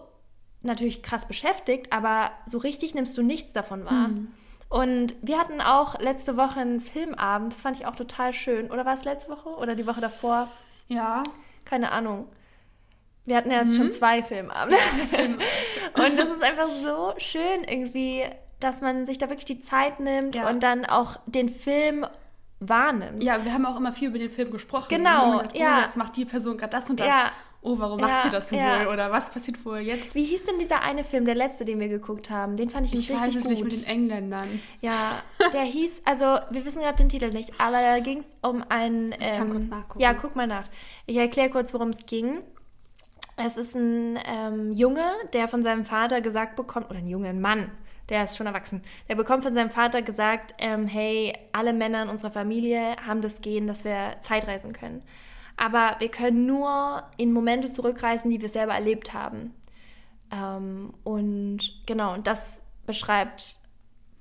natürlich 0.63 1.03
krass 1.03 1.27
beschäftigt, 1.27 1.93
aber 1.93 2.31
so 2.45 2.57
richtig 2.57 2.95
nimmst 2.95 3.15
du 3.17 3.21
nichts 3.21 3.53
davon 3.53 3.85
wahr. 3.85 4.09
Und 4.69 5.15
wir 5.23 5.39
hatten 5.39 5.61
auch 5.61 5.99
letzte 5.99 6.37
Woche 6.37 6.59
einen 6.59 6.79
Filmabend, 6.79 7.51
das 7.53 7.61
fand 7.61 7.75
ich 7.77 7.85
auch 7.87 7.95
total 7.95 8.33
schön. 8.33 8.69
Oder 8.71 8.85
war 8.85 8.93
es 8.93 9.03
letzte 9.03 9.29
Woche 9.31 9.49
oder 9.49 9.75
die 9.75 9.87
Woche 9.87 10.01
davor? 10.01 10.47
Ja, 10.87 11.23
Keine 11.65 11.91
Ahnung. 11.91 12.27
Wir 13.25 13.35
hatten 13.37 13.51
ja 13.51 13.61
jetzt 13.61 13.73
Mhm. 13.73 13.77
schon 13.77 13.91
zwei 13.91 14.23
Filmabende. 14.23 14.77
und 15.95 16.17
das 16.17 16.29
ist 16.29 16.43
einfach 16.43 16.69
so 16.81 17.13
schön 17.17 17.63
irgendwie, 17.67 18.23
dass 18.59 18.81
man 18.81 19.05
sich 19.05 19.17
da 19.19 19.27
wirklich 19.29 19.45
die 19.45 19.59
Zeit 19.59 19.99
nimmt 19.99 20.33
Ja. 20.35 20.49
und 20.49 20.61
dann 20.63 20.85
auch 20.85 21.17
den 21.27 21.49
Film 21.49 22.05
wahrnimmt. 22.59 23.23
ja, 23.23 23.43
wir 23.45 23.53
haben 23.53 23.65
auch 23.65 23.77
immer 23.77 23.93
viel 23.93 24.09
über 24.09 24.19
den 24.19 24.29
Film 24.31 24.51
gesprochen. 24.51 24.87
Genau, 24.89 25.37
gedacht, 25.39 25.57
ja. 25.57 25.77
Oh, 25.79 25.85
jetzt 25.85 25.95
macht 25.97 26.15
die 26.17 26.25
Person 26.25 26.57
gerade 26.57 26.71
das 26.71 26.89
und 26.89 26.99
das. 26.99 27.07
Ja. 27.07 27.31
Oh, 27.61 27.77
warum 27.77 27.99
macht 27.99 28.09
Ja, 28.09 28.21
sie 28.23 28.29
das 28.29 28.51
ja. 28.51 28.85
wohl? 28.85 28.93
Oder 28.93 29.11
was 29.11 29.29
passiert 29.31 29.63
wohl 29.65 29.79
jetzt? 29.79 30.15
Wie 30.15 30.23
hieß 30.23 30.45
denn 30.45 30.59
dieser 30.59 30.81
eine 30.81 31.03
Film, 31.03 31.25
der 31.25 31.35
letzte, 31.35 31.65
den 31.65 31.79
wir 31.79 31.89
geguckt 31.89 32.29
haben? 32.29 32.55
Den 32.55 32.69
fand 32.69 32.85
ich, 32.85 32.93
ich 32.93 33.09
nämlich 33.09 33.19
weiß 33.19 33.27
richtig 33.27 33.41
es 33.43 33.43
gut. 33.43 33.51
nicht 33.51 33.63
mit 33.63 33.85
den 33.85 33.89
Engländern. 33.91 34.61
Ja, 34.81 35.21
der 35.51 35.63
hieß, 35.63 36.01
also 36.05 36.23
wir 36.51 36.65
wissen 36.65 36.81
gerade 36.81 36.95
den 36.97 37.09
Titel 37.09 37.31
nicht, 37.31 37.51
aber 37.59 37.81
da 37.81 37.99
ging 37.99 38.19
es 38.19 38.29
um 38.41 38.63
einen. 38.69 39.11
Ich 39.11 39.19
kann 39.19 39.49
kurz 39.49 39.67
nachgucken. 39.69 39.99
Ja, 40.01 40.13
guck 40.13 40.35
mal 40.37 40.47
nach. 40.47 40.69
Ich 41.05 41.17
erkläre 41.17 41.49
kurz, 41.49 41.73
worum 41.73 41.89
es 41.89 42.05
ging. 42.05 42.39
Es 43.35 43.57
ist 43.57 43.75
ein 43.75 44.19
ähm, 44.25 44.71
Junge, 44.73 45.05
der 45.33 45.47
von 45.47 45.63
seinem 45.63 45.85
Vater 45.85 46.21
gesagt 46.21 46.55
bekommt, 46.55 46.89
oder 46.89 46.99
ein 46.99 47.07
Junge, 47.07 47.29
ein 47.29 47.39
Mann, 47.39 47.71
der 48.09 48.23
ist 48.23 48.35
schon 48.35 48.47
erwachsen, 48.47 48.83
der 49.07 49.15
bekommt 49.15 49.43
von 49.43 49.53
seinem 49.53 49.69
Vater 49.69 50.01
gesagt, 50.01 50.55
ähm, 50.57 50.87
hey, 50.87 51.33
alle 51.53 51.71
Männer 51.71 52.03
in 52.03 52.09
unserer 52.09 52.31
Familie 52.31 52.97
haben 53.05 53.21
das 53.21 53.39
Gen, 53.41 53.65
dass 53.65 53.85
wir 53.85 54.17
Zeitreisen 54.21 54.73
können. 54.73 55.03
Aber 55.61 55.95
wir 55.99 56.09
können 56.09 56.45
nur 56.45 57.03
in 57.17 57.33
Momente 57.33 57.69
zurückreisen, 57.71 58.31
die 58.31 58.41
wir 58.41 58.49
selber 58.49 58.73
erlebt 58.73 59.13
haben. 59.13 59.53
Ähm, 60.31 60.93
und 61.03 61.59
genau, 61.85 62.13
und 62.13 62.27
das 62.27 62.61
beschreibt 62.85 63.57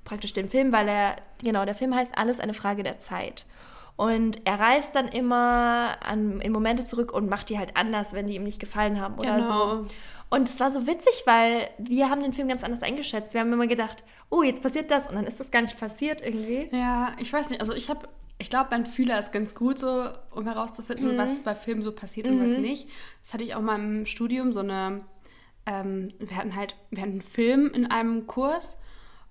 praktisch 0.04 0.32
den 0.32 0.48
Film, 0.48 0.72
weil 0.72 0.88
er, 0.88 1.16
genau, 1.42 1.64
der 1.64 1.74
Film 1.74 1.94
heißt 1.94 2.16
Alles 2.16 2.40
eine 2.40 2.54
Frage 2.54 2.82
der 2.82 2.98
Zeit. 2.98 3.46
Und 3.96 4.46
er 4.46 4.60
reist 4.60 4.94
dann 4.94 5.08
immer 5.08 5.96
an, 6.04 6.40
in 6.40 6.52
Momente 6.52 6.84
zurück 6.84 7.12
und 7.12 7.28
macht 7.28 7.48
die 7.50 7.58
halt 7.58 7.76
anders, 7.76 8.12
wenn 8.14 8.26
die 8.26 8.36
ihm 8.36 8.44
nicht 8.44 8.60
gefallen 8.60 9.00
haben 9.00 9.14
oder 9.18 9.36
Genau. 9.36 9.82
so. 9.82 9.86
Und 10.30 10.48
es 10.48 10.60
war 10.60 10.70
so 10.70 10.86
witzig, 10.86 11.22
weil 11.24 11.68
wir 11.78 12.08
haben 12.10 12.22
den 12.22 12.32
Film 12.32 12.48
ganz 12.48 12.62
anders 12.62 12.82
eingeschätzt. 12.82 13.32
Wir 13.34 13.40
haben 13.40 13.52
immer 13.52 13.66
gedacht, 13.66 14.04
oh, 14.30 14.42
jetzt 14.42 14.62
passiert 14.62 14.90
das 14.90 15.06
und 15.08 15.14
dann 15.14 15.26
ist 15.26 15.40
das 15.40 15.50
gar 15.50 15.62
nicht 15.62 15.78
passiert 15.78 16.20
irgendwie. 16.20 16.68
Ja, 16.70 17.12
ich 17.18 17.32
weiß 17.32 17.50
nicht. 17.50 17.60
Also 17.60 17.72
ich 17.72 17.88
habe, 17.90 18.08
ich 18.38 18.50
glaube, 18.50 18.68
mein 18.70 18.86
Fühler 18.86 19.18
ist 19.18 19.32
ganz 19.32 19.54
gut 19.54 19.78
so, 19.78 20.08
um 20.30 20.44
herauszufinden, 20.46 21.14
Mhm. 21.14 21.18
was 21.18 21.40
bei 21.40 21.54
Filmen 21.54 21.82
so 21.82 21.92
passiert 21.92 22.26
und 22.28 22.40
was 22.40 22.56
nicht. 22.56 22.88
Das 23.22 23.34
hatte 23.34 23.44
ich 23.44 23.54
auch 23.54 23.60
mal 23.62 23.78
im 23.78 24.06
Studium 24.06 24.52
so 24.52 24.60
eine. 24.60 25.02
Ähm, 25.66 26.12
wir 26.18 26.36
hatten 26.36 26.56
halt, 26.56 26.76
wir 26.90 27.02
hatten 27.02 27.12
einen 27.12 27.20
Film 27.20 27.70
in 27.74 27.90
einem 27.90 28.26
Kurs 28.26 28.76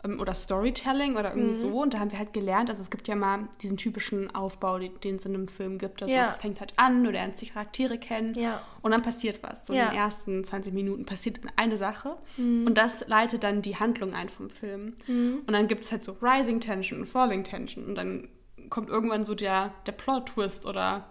ähm, 0.03 0.19
oder 0.19 0.35
Storytelling 0.35 1.15
oder 1.15 1.29
irgendwie 1.35 1.55
Mhm. 1.57 1.59
so 1.59 1.81
und 1.81 1.95
da 1.95 1.99
haben 1.99 2.11
wir 2.11 2.19
halt 2.19 2.31
gelernt. 2.31 2.69
Also 2.69 2.83
es 2.83 2.91
gibt 2.91 3.07
ja 3.07 3.15
mal 3.15 3.47
diesen 3.63 3.75
typischen 3.77 4.29
Aufbau, 4.35 4.77
den 4.77 4.99
den 4.99 5.15
es 5.15 5.25
in 5.25 5.33
einem 5.33 5.47
Film 5.47 5.79
gibt. 5.79 6.03
Also 6.03 6.13
Ja. 6.13 6.23
es 6.27 6.37
fängt 6.37 6.59
halt 6.59 6.73
an, 6.75 7.03
du 7.03 7.09
lernst 7.09 7.41
die 7.41 7.47
Charaktere 7.47 7.97
kennen 7.97 8.35
Ja. 8.35 8.61
und 8.83 8.91
dann 8.91 9.01
passiert 9.01 9.41
was. 9.41 9.65
So 9.65 9.73
Ja. 9.73 9.85
in 9.85 9.89
den 9.93 9.97
ersten 9.97 10.43
20 10.43 10.73
Minuten 10.75 11.05
passiert 11.07 11.39
eine 11.55 11.77
Sache 11.77 12.17
Mhm. 12.37 12.67
und 12.67 12.77
das 12.77 13.07
leitet 13.07 13.43
dann 13.43 13.63
die 13.63 13.77
Handlung 13.77 14.13
ein 14.13 14.29
vom 14.29 14.51
Film. 14.51 14.93
Und 15.07 15.51
dann 15.51 15.67
gibt 15.67 15.85
es 15.85 15.91
halt 15.91 16.03
so 16.03 16.17
Rising 16.21 16.59
Tension 16.59 16.99
und 16.99 17.05
Falling 17.07 17.43
Tension 17.43 17.83
und 17.85 17.95
dann 17.95 18.27
kommt 18.69 18.89
irgendwann 18.89 19.23
so 19.23 19.35
der, 19.35 19.73
der 19.85 19.91
Plot-Twist 19.91 20.65
oder 20.65 21.07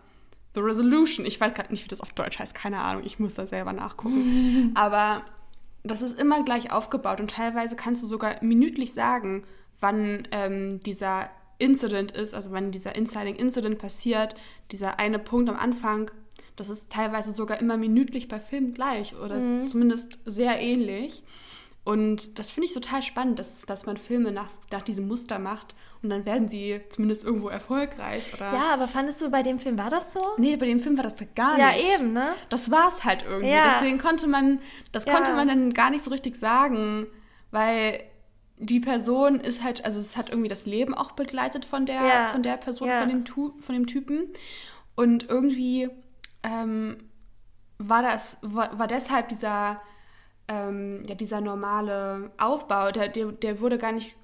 The 0.54 0.60
Resolution. 0.60 1.26
Ich 1.26 1.40
weiß 1.40 1.54
gerade 1.54 1.70
nicht, 1.70 1.84
wie 1.84 1.88
das 1.88 2.00
auf 2.00 2.12
Deutsch 2.12 2.38
heißt, 2.38 2.54
keine 2.54 2.78
Ahnung, 2.78 3.02
ich 3.04 3.18
muss 3.18 3.34
da 3.34 3.46
selber 3.46 3.72
nachgucken. 3.72 4.72
Aber 4.74 5.22
das 5.84 6.02
ist 6.02 6.18
immer 6.18 6.42
gleich 6.44 6.72
aufgebaut 6.72 7.20
und 7.20 7.30
teilweise 7.30 7.76
kannst 7.76 8.02
du 8.02 8.06
sogar 8.06 8.42
minütlich 8.42 8.92
sagen, 8.92 9.44
wann 9.80 10.26
ähm, 10.32 10.80
dieser 10.80 11.30
Incident 11.58 12.12
ist, 12.12 12.34
also 12.34 12.52
wann 12.52 12.72
dieser 12.72 12.94
Inciting 12.94 13.36
Incident 13.36 13.78
passiert, 13.78 14.34
dieser 14.72 14.98
eine 14.98 15.18
Punkt 15.18 15.48
am 15.48 15.56
Anfang. 15.56 16.10
Das 16.56 16.70
ist 16.70 16.90
teilweise 16.90 17.32
sogar 17.32 17.60
immer 17.60 17.76
minütlich 17.76 18.28
bei 18.28 18.40
Filmen 18.40 18.72
gleich 18.72 19.14
oder 19.14 19.38
zumindest 19.66 20.18
sehr 20.24 20.58
ähnlich. 20.58 21.22
Und 21.84 22.38
das 22.38 22.50
finde 22.50 22.66
ich 22.66 22.74
total 22.74 23.02
spannend, 23.02 23.38
dass, 23.38 23.62
dass 23.62 23.86
man 23.86 23.96
Filme 23.96 24.32
nach, 24.32 24.48
nach 24.72 24.82
diesem 24.82 25.06
Muster 25.06 25.38
macht 25.38 25.74
und 26.02 26.10
dann 26.10 26.24
werden 26.26 26.48
sie 26.48 26.80
zumindest 26.90 27.24
irgendwo 27.24 27.48
erfolgreich. 27.48 28.32
Oder 28.34 28.52
Ja, 28.52 28.70
aber 28.74 28.88
fandest 28.88 29.20
du, 29.22 29.30
bei 29.30 29.42
dem 29.42 29.58
Film 29.58 29.78
war 29.78 29.90
das 29.90 30.12
so? 30.12 30.20
Nee, 30.38 30.56
bei 30.56 30.66
dem 30.66 30.80
Film 30.80 30.96
war 30.96 31.04
das 31.04 31.14
gar 31.34 31.58
Ja, 31.58 31.68
nicht. 31.68 31.84
eben, 31.94 32.12
ne? 32.12 32.28
Das 32.48 32.70
war 32.70 32.88
es 32.88 33.04
halt 33.04 33.24
irgendwie. 33.28 33.50
Ja. 33.50 33.78
Deswegen 33.80 33.98
konnte 33.98 34.26
man, 34.26 34.60
das 34.92 35.04
Ja. 35.06 35.14
konnte 35.14 35.32
man 35.34 35.48
dann 35.48 35.72
gar 35.74 35.90
nicht 35.90 36.04
so 36.04 36.10
richtig 36.10 36.36
sagen, 36.36 37.06
weil 37.50 38.02
die 38.58 38.80
Person 38.80 39.40
ist 39.40 39.62
halt, 39.62 39.84
also 39.84 40.00
es 40.00 40.16
hat 40.16 40.30
irgendwie 40.30 40.48
das 40.48 40.64
Leben 40.66 40.94
auch 40.94 41.12
begleitet 41.12 41.64
von 41.64 41.84
der, 41.86 42.02
Ja. 42.02 42.26
von 42.26 42.42
der 42.42 42.56
Person, 42.56 42.88
Ja. 42.88 43.00
von, 43.00 43.08
dem 43.08 43.24
tu, 43.24 43.54
von 43.60 43.74
dem 43.74 43.86
Typen. 43.86 44.32
Und 44.94 45.28
irgendwie 45.28 45.90
ähm, 46.42 46.96
war 47.78 48.02
das, 48.02 48.38
war, 48.42 48.78
war 48.78 48.86
deshalb 48.86 49.28
dieser, 49.28 49.80
ähm, 50.48 51.04
ja, 51.06 51.14
dieser 51.14 51.40
normale 51.40 52.30
Aufbau, 52.38 52.92
der, 52.92 53.08
der, 53.08 53.32
der 53.32 53.60
wurde 53.60 53.76
gar 53.78 53.92
nicht, 53.92 54.16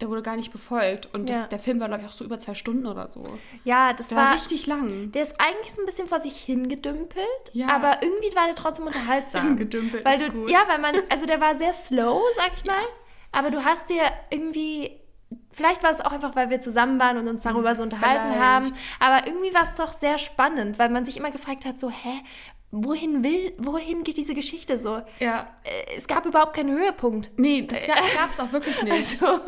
der 0.00 0.08
wurde 0.10 0.22
gar 0.22 0.36
nicht 0.36 0.52
befolgt. 0.52 1.12
Und 1.14 1.28
das, 1.30 1.36
Ja. 1.36 1.42
der 1.44 1.58
Film 1.58 1.80
war, 1.80 1.88
glaube 1.88 2.02
ich, 2.02 2.08
auch 2.08 2.12
so 2.12 2.24
über 2.24 2.38
zwei 2.38 2.54
Stunden 2.54 2.86
oder 2.86 3.08
so. 3.08 3.24
Ja, 3.64 3.92
das 3.92 4.08
Der 4.08 4.18
war 4.18 4.26
war 4.26 4.34
richtig 4.34 4.66
lang. 4.66 5.10
Der 5.12 5.22
ist 5.22 5.34
eigentlich 5.40 5.72
so 5.74 5.80
ein 5.82 5.86
bisschen 5.86 6.06
vor 6.08 6.20
sich 6.20 6.36
hingedümpelt, 6.36 7.24
Ja. 7.52 7.68
aber 7.68 8.02
irgendwie 8.02 8.34
war 8.36 8.46
der 8.46 8.54
trotzdem 8.54 8.86
unterhaltsam. 8.86 9.42
Hingedümpelt 9.56 10.04
weil 10.04 10.20
ist 10.20 10.28
du, 10.28 10.32
gut. 10.32 10.50
Ja, 10.50 10.60
weil 10.68 10.78
man, 10.78 10.94
also 11.10 11.26
der 11.26 11.40
war 11.40 11.54
sehr 11.54 11.72
slow, 11.72 12.20
sag 12.34 12.52
ich 12.54 12.64
mal, 12.64 12.82
aber 13.32 13.50
du 13.50 13.64
hast 13.64 13.88
dir 13.90 14.02
irgendwie, 14.30 15.00
vielleicht 15.52 15.82
war 15.82 15.90
es 15.92 16.00
auch 16.00 16.12
einfach, 16.12 16.36
weil 16.36 16.50
wir 16.50 16.60
zusammen 16.60 17.00
waren 17.00 17.16
und 17.18 17.28
uns 17.28 17.42
darüber 17.42 17.74
so 17.74 17.82
unterhalten 17.82 18.32
Vielleicht. 18.34 18.40
haben, 18.40 18.72
aber 19.00 19.26
irgendwie 19.26 19.54
war 19.54 19.62
es 19.62 19.74
doch 19.76 19.92
sehr 19.92 20.18
spannend, 20.18 20.78
weil 20.78 20.90
man 20.90 21.04
sich 21.04 21.16
immer 21.16 21.30
gefragt 21.30 21.64
hat, 21.64 21.78
so, 21.80 21.90
hä, 21.90 22.20
wohin 22.72 23.22
will, 23.24 23.52
wohin 23.58 24.02
geht 24.04 24.16
diese 24.16 24.34
Geschichte 24.34 24.78
so? 24.78 25.00
Ja. 25.20 25.48
Äh, 25.64 25.96
Es 25.96 26.06
gab 26.06 26.26
überhaupt 26.26 26.54
keinen 26.56 26.70
Höhepunkt. 26.76 27.30
Nee, 27.36 27.62
das 27.66 27.78
gab 27.86 28.30
es 28.30 28.40
auch 28.40 28.52
wirklich 28.52 28.82
nicht. 28.82 28.92
Also, 29.22 29.40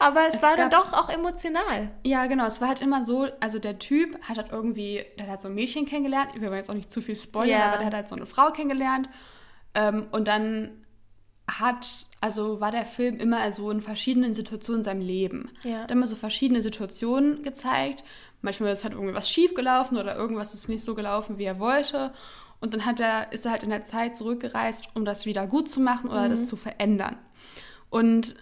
aber 0.00 0.26
es, 0.28 0.34
Es 0.36 0.42
war 0.42 0.56
dann 0.56 0.70
doch 0.70 0.92
auch 0.92 1.08
emotional. 1.10 1.90
Ja, 2.04 2.26
genau. 2.26 2.46
Es 2.46 2.60
war 2.60 2.68
halt 2.68 2.80
immer 2.80 3.04
so, 3.04 3.28
also 3.40 3.58
der 3.58 3.78
Typ 3.78 4.18
hat 4.28 4.36
halt 4.38 4.50
irgendwie, 4.50 5.04
der 5.18 5.28
hat 5.28 5.42
so 5.42 5.48
ein 5.48 5.54
Mädchen 5.54 5.86
kennengelernt. 5.86 6.30
Ich 6.34 6.40
will 6.40 6.50
jetzt 6.52 6.70
auch 6.70 6.74
nicht 6.74 6.90
zu 6.90 7.00
viel 7.02 7.14
spoilern, 7.14 7.48
Ja. 7.50 7.68
aber 7.68 7.78
der 7.78 7.86
hat 7.86 7.94
halt 7.94 8.08
so 8.08 8.16
eine 8.16 8.26
Frau 8.26 8.50
kennengelernt. 8.50 9.08
Ähm, 9.74 10.08
und 10.10 10.26
dann 10.26 10.84
hat, 11.48 11.86
also 12.20 12.60
war 12.60 12.70
der 12.70 12.86
Film 12.86 13.18
immer 13.18 13.50
so 13.52 13.70
in 13.70 13.80
verschiedenen 13.80 14.32
Situationen 14.32 14.80
in 14.80 14.84
seinem 14.84 15.00
Leben. 15.00 15.50
Ja. 15.64 15.80
Hat 15.82 15.90
immer 15.90 16.06
so 16.06 16.16
verschiedene 16.16 16.62
Situationen 16.62 17.42
gezeigt. 17.42 18.04
Manchmal 18.40 18.72
ist 18.72 18.84
halt 18.84 18.94
irgendwie 18.94 19.14
was 19.14 19.28
schief 19.30 19.54
gelaufen 19.54 19.96
oder 19.98 20.16
irgendwas 20.16 20.54
ist 20.54 20.68
nicht 20.68 20.84
so 20.84 20.94
gelaufen, 20.94 21.38
wie 21.38 21.44
er 21.44 21.58
wollte. 21.60 22.12
Und 22.62 22.72
dann 22.72 22.86
hat 22.86 23.00
er, 23.00 23.30
ist 23.32 23.44
er 23.44 23.50
halt 23.52 23.64
in 23.64 23.70
der 23.70 23.84
Zeit 23.84 24.16
zurückgereist, 24.16 24.88
um 24.94 25.04
das 25.04 25.26
wieder 25.26 25.46
gut 25.46 25.70
zu 25.70 25.80
machen 25.80 26.08
oder 26.08 26.26
Mhm. 26.26 26.30
das 26.30 26.46
zu 26.46 26.56
verändern. 26.56 27.18
Und 27.90 28.34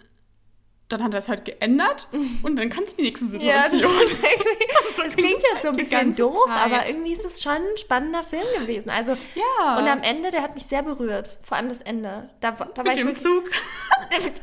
dann 0.89 1.03
hat 1.03 1.13
er 1.13 1.19
es 1.19 1.27
halt 1.29 1.43
geändert 1.45 2.07
und 2.43 2.55
dann 2.57 2.69
kam 2.69 2.83
die 2.97 3.01
nächste 3.01 3.25
Ja, 3.37 3.63
das, 3.63 3.71
Situation. 3.71 3.93
irgendwie- 4.01 5.01
das 5.03 5.15
klingt 5.17 5.41
jetzt 5.53 5.61
so 5.63 5.67
ein 5.69 5.73
bisschen 5.73 6.15
doof, 6.15 6.37
Zeit. 6.47 6.65
aber 6.65 6.87
irgendwie 6.89 7.13
ist 7.13 7.25
es 7.25 7.41
schon 7.41 7.53
ein 7.53 7.77
spannender 7.77 8.23
Film 8.23 8.43
gewesen. 8.59 8.89
Also, 8.89 9.17
Ja. 9.35 9.77
und 9.79 9.87
am 9.87 10.01
Ende, 10.03 10.31
der 10.31 10.41
hat 10.43 10.53
mich 10.53 10.65
sehr 10.65 10.83
berührt. 10.83 11.39
Vor 11.43 11.57
allem 11.57 11.69
das 11.69 11.81
Ende. 11.81 12.29
Da, 12.41 12.51
da 12.51 12.59
war 12.59 12.83
mit 12.83 12.87
ich 12.93 12.99
dem 12.99 13.07
wirklich, 13.07 13.23
Zug. 13.23 13.49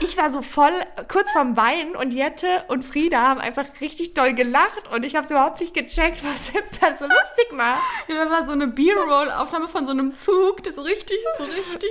ich 0.00 0.16
war 0.16 0.30
so 0.30 0.42
voll 0.42 0.72
kurz 1.10 1.30
vorm 1.30 1.56
Weinen 1.56 1.94
und 1.96 2.12
Jette 2.12 2.64
und 2.68 2.84
Frieda 2.84 3.20
haben 3.22 3.40
einfach 3.40 3.66
richtig 3.80 4.14
doll 4.14 4.34
gelacht 4.34 4.88
und 4.92 5.04
ich 5.04 5.14
habe 5.14 5.24
es 5.24 5.30
überhaupt 5.30 5.60
nicht 5.60 5.74
gecheckt, 5.74 6.24
was 6.24 6.52
jetzt 6.52 6.82
da 6.82 6.94
so 6.96 7.04
lustig 7.04 7.46
war. 7.52 7.78
Ja, 8.08 8.24
da 8.24 8.30
war 8.30 8.46
so 8.46 8.52
eine 8.52 8.66
B-Roll-Aufnahme 8.68 9.68
von 9.68 9.86
so 9.86 9.92
einem 9.92 10.14
Zug, 10.14 10.62
der 10.62 10.72
so 10.72 10.82
richtig, 10.82 11.16
so 11.38 11.44
richtig 11.44 11.90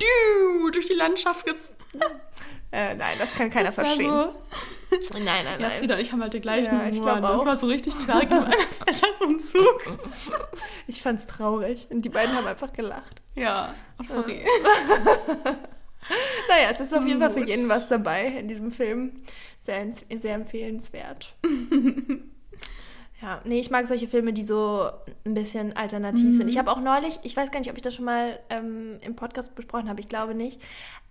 du, 0.00 0.70
durch 0.70 0.86
die 0.86 0.94
Landschaft 0.94 1.44
gez 1.46 1.74
Äh, 2.70 2.94
nein, 2.94 3.16
das 3.18 3.32
kann 3.34 3.50
keiner 3.50 3.66
Das 3.66 3.74
verstehen. 3.76 4.10
So, 4.10 4.34
Nein, 5.18 5.24
nein, 5.24 5.60
ja, 5.60 5.68
nein. 5.68 5.78
Frieda 5.78 5.94
und 5.96 6.00
ich 6.00 6.12
haben 6.12 6.22
halt 6.22 6.32
den 6.32 6.42
gleichen 6.42 6.74
Ja, 6.74 6.88
ich 6.88 6.98
Humor. 7.00 7.20
glaub 7.20 7.36
Das 7.36 7.46
war 7.46 7.58
so 7.58 7.66
richtig. 7.66 7.94
Das 7.94 8.08
war 8.08 8.16
einfach 8.20 8.52
so 9.18 9.24
ein 9.26 9.38
Zug. 9.40 9.82
Ich 10.86 11.02
fand's 11.02 11.26
traurig 11.26 11.86
und 11.90 12.02
die 12.02 12.08
beiden 12.08 12.34
haben 12.34 12.46
einfach 12.46 12.72
gelacht. 12.72 13.20
Ja, 13.34 13.74
oh, 13.98 14.04
sorry. 14.04 14.44
Naja, 16.48 16.70
es 16.70 16.80
ist 16.80 16.94
auf 16.94 17.06
jeden 17.06 17.20
Fall 17.20 17.30
für 17.30 17.44
jeden 17.44 17.68
was 17.68 17.88
dabei 17.88 18.26
in 18.26 18.48
diesem 18.48 18.70
Film. 18.70 19.12
Sehr, 19.60 19.86
sehr 20.16 20.34
empfehlenswert. 20.34 21.34
ja, 23.22 23.40
nee, 23.44 23.60
ich 23.60 23.70
mag 23.70 23.86
solche 23.86 24.08
Filme, 24.08 24.32
die 24.32 24.42
so 24.42 24.88
ein 25.24 25.34
bisschen 25.34 25.76
alternativ 25.76 26.36
sind. 26.36 26.48
Ich 26.48 26.56
habe 26.58 26.70
auch 26.70 26.80
neulich, 26.80 27.18
ich 27.22 27.36
weiß 27.36 27.50
gar 27.50 27.58
nicht, 27.60 27.70
ob 27.70 27.76
ich 27.76 27.82
das 27.82 27.94
schon 27.94 28.04
mal 28.04 28.38
ähm, 28.48 28.98
im 29.02 29.16
Podcast 29.16 29.54
besprochen 29.54 29.88
habe, 29.88 30.00
ich 30.00 30.08
glaube 30.08 30.34
nicht, 30.34 30.60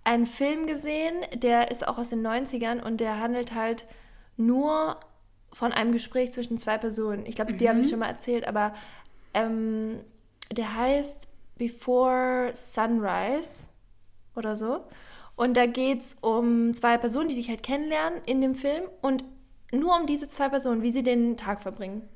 einen 0.04 0.26
Film 0.26 0.66
gesehen, 0.66 1.14
der 1.34 1.70
ist 1.70 1.86
auch 1.86 1.98
aus 1.98 2.10
den 2.10 2.26
90ern 2.26 2.82
und 2.82 3.00
der 3.00 3.20
handelt 3.20 3.54
halt 3.54 3.86
nur 4.36 4.98
von 5.52 5.72
einem 5.72 5.92
Gespräch 5.92 6.32
zwischen 6.32 6.58
zwei 6.58 6.78
Personen. 6.78 7.26
Ich 7.26 7.36
glaube, 7.36 7.52
die 7.52 7.68
habe 7.68 7.80
ich 7.80 7.88
schon 7.88 7.98
mal 7.98 8.08
erzählt, 8.08 8.46
aber 8.46 8.74
ähm, 9.34 10.00
der 10.50 10.74
heißt 10.74 11.28
Before 11.56 12.50
Sunrise 12.54 13.68
oder 14.38 14.56
so. 14.56 14.84
Und 15.36 15.56
da 15.56 15.66
geht 15.66 16.00
es 16.00 16.16
um 16.20 16.72
zwei 16.74 16.96
Personen, 16.98 17.28
die 17.28 17.34
sich 17.34 17.48
halt 17.48 17.62
kennenlernen 17.62 18.20
in 18.26 18.40
dem 18.40 18.54
Film 18.54 18.84
und 19.02 19.24
nur 19.72 19.94
um 19.94 20.06
diese 20.06 20.28
zwei 20.28 20.48
Personen, 20.48 20.82
wie 20.82 20.90
sie 20.90 21.02
den 21.02 21.36
Tag 21.36 21.60
verbringen 21.60 22.08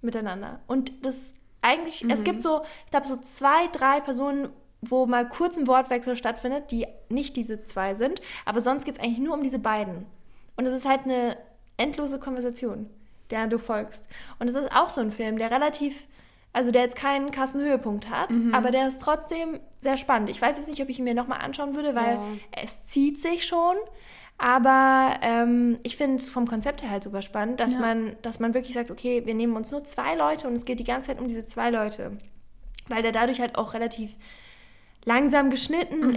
miteinander. 0.00 0.60
Und 0.66 1.04
das 1.04 1.34
eigentlich, 1.62 2.04
es 2.08 2.24
gibt 2.24 2.42
so, 2.42 2.62
ich 2.84 2.90
glaube, 2.90 3.06
so 3.06 3.16
zwei, 3.16 3.68
drei 3.68 4.00
Personen, 4.00 4.50
wo 4.82 5.06
mal 5.06 5.26
kurz 5.28 5.56
ein 5.56 5.66
Wortwechsel 5.66 6.14
stattfindet, 6.14 6.70
die 6.70 6.86
nicht 7.08 7.36
diese 7.36 7.64
zwei 7.64 7.94
sind, 7.94 8.20
aber 8.44 8.60
sonst 8.60 8.84
geht 8.84 8.96
es 8.96 9.00
eigentlich 9.00 9.18
nur 9.18 9.34
um 9.34 9.42
diese 9.42 9.58
beiden. 9.58 10.04
Und 10.56 10.66
es 10.66 10.74
ist 10.74 10.86
halt 10.86 11.04
eine 11.04 11.38
endlose 11.76 12.20
Konversation, 12.20 12.90
der 13.30 13.46
du 13.46 13.58
folgst. 13.58 14.04
Und 14.38 14.48
es 14.48 14.54
ist 14.54 14.70
auch 14.72 14.90
so 14.90 15.00
ein 15.00 15.10
Film, 15.10 15.38
der 15.38 15.50
relativ, 15.50 16.06
also 16.54 16.70
der 16.70 16.82
jetzt 16.82 16.96
keinen 16.96 17.30
krassen 17.30 17.60
Höhepunkt 17.60 18.08
hat, 18.08 18.30
aber 18.52 18.70
der 18.70 18.88
ist 18.88 19.02
trotzdem 19.02 19.60
sehr 19.78 19.98
spannend. 19.98 20.30
Ich 20.30 20.40
weiß 20.40 20.56
jetzt 20.56 20.68
nicht, 20.70 20.80
ob 20.80 20.88
ich 20.88 20.98
ihn 20.98 21.04
mir 21.04 21.12
nochmal 21.14 21.40
anschauen 21.42 21.76
würde, 21.76 21.94
weil 21.94 22.14
Ja. 22.14 22.22
es 22.62 22.86
zieht 22.86 23.18
sich 23.20 23.44
schon. 23.46 23.76
Aber 24.38 25.14
ähm, 25.22 25.78
ich 25.84 25.96
finde 25.96 26.16
es 26.16 26.28
vom 26.30 26.46
Konzept 26.48 26.82
her 26.82 26.90
halt 26.90 27.04
super 27.04 27.22
spannend, 27.22 27.60
dass, 27.60 27.74
Ja. 27.74 27.80
man, 27.80 28.16
dass 28.22 28.40
man 28.40 28.52
wirklich 28.54 28.74
sagt, 28.74 28.90
okay, 28.90 29.22
wir 29.26 29.34
nehmen 29.34 29.54
uns 29.54 29.70
nur 29.70 29.84
zwei 29.84 30.16
Leute 30.16 30.48
und 30.48 30.54
es 30.54 30.64
geht 30.64 30.80
die 30.80 30.84
ganze 30.84 31.08
Zeit 31.08 31.20
um 31.20 31.28
diese 31.28 31.44
zwei 31.46 31.70
Leute. 31.70 32.12
Weil 32.88 33.02
der 33.02 33.12
dadurch 33.12 33.40
halt 33.40 33.56
auch 33.56 33.74
relativ 33.74 34.16
langsam 35.04 35.50
geschnitten 35.50 36.08
Mhm. 36.10 36.16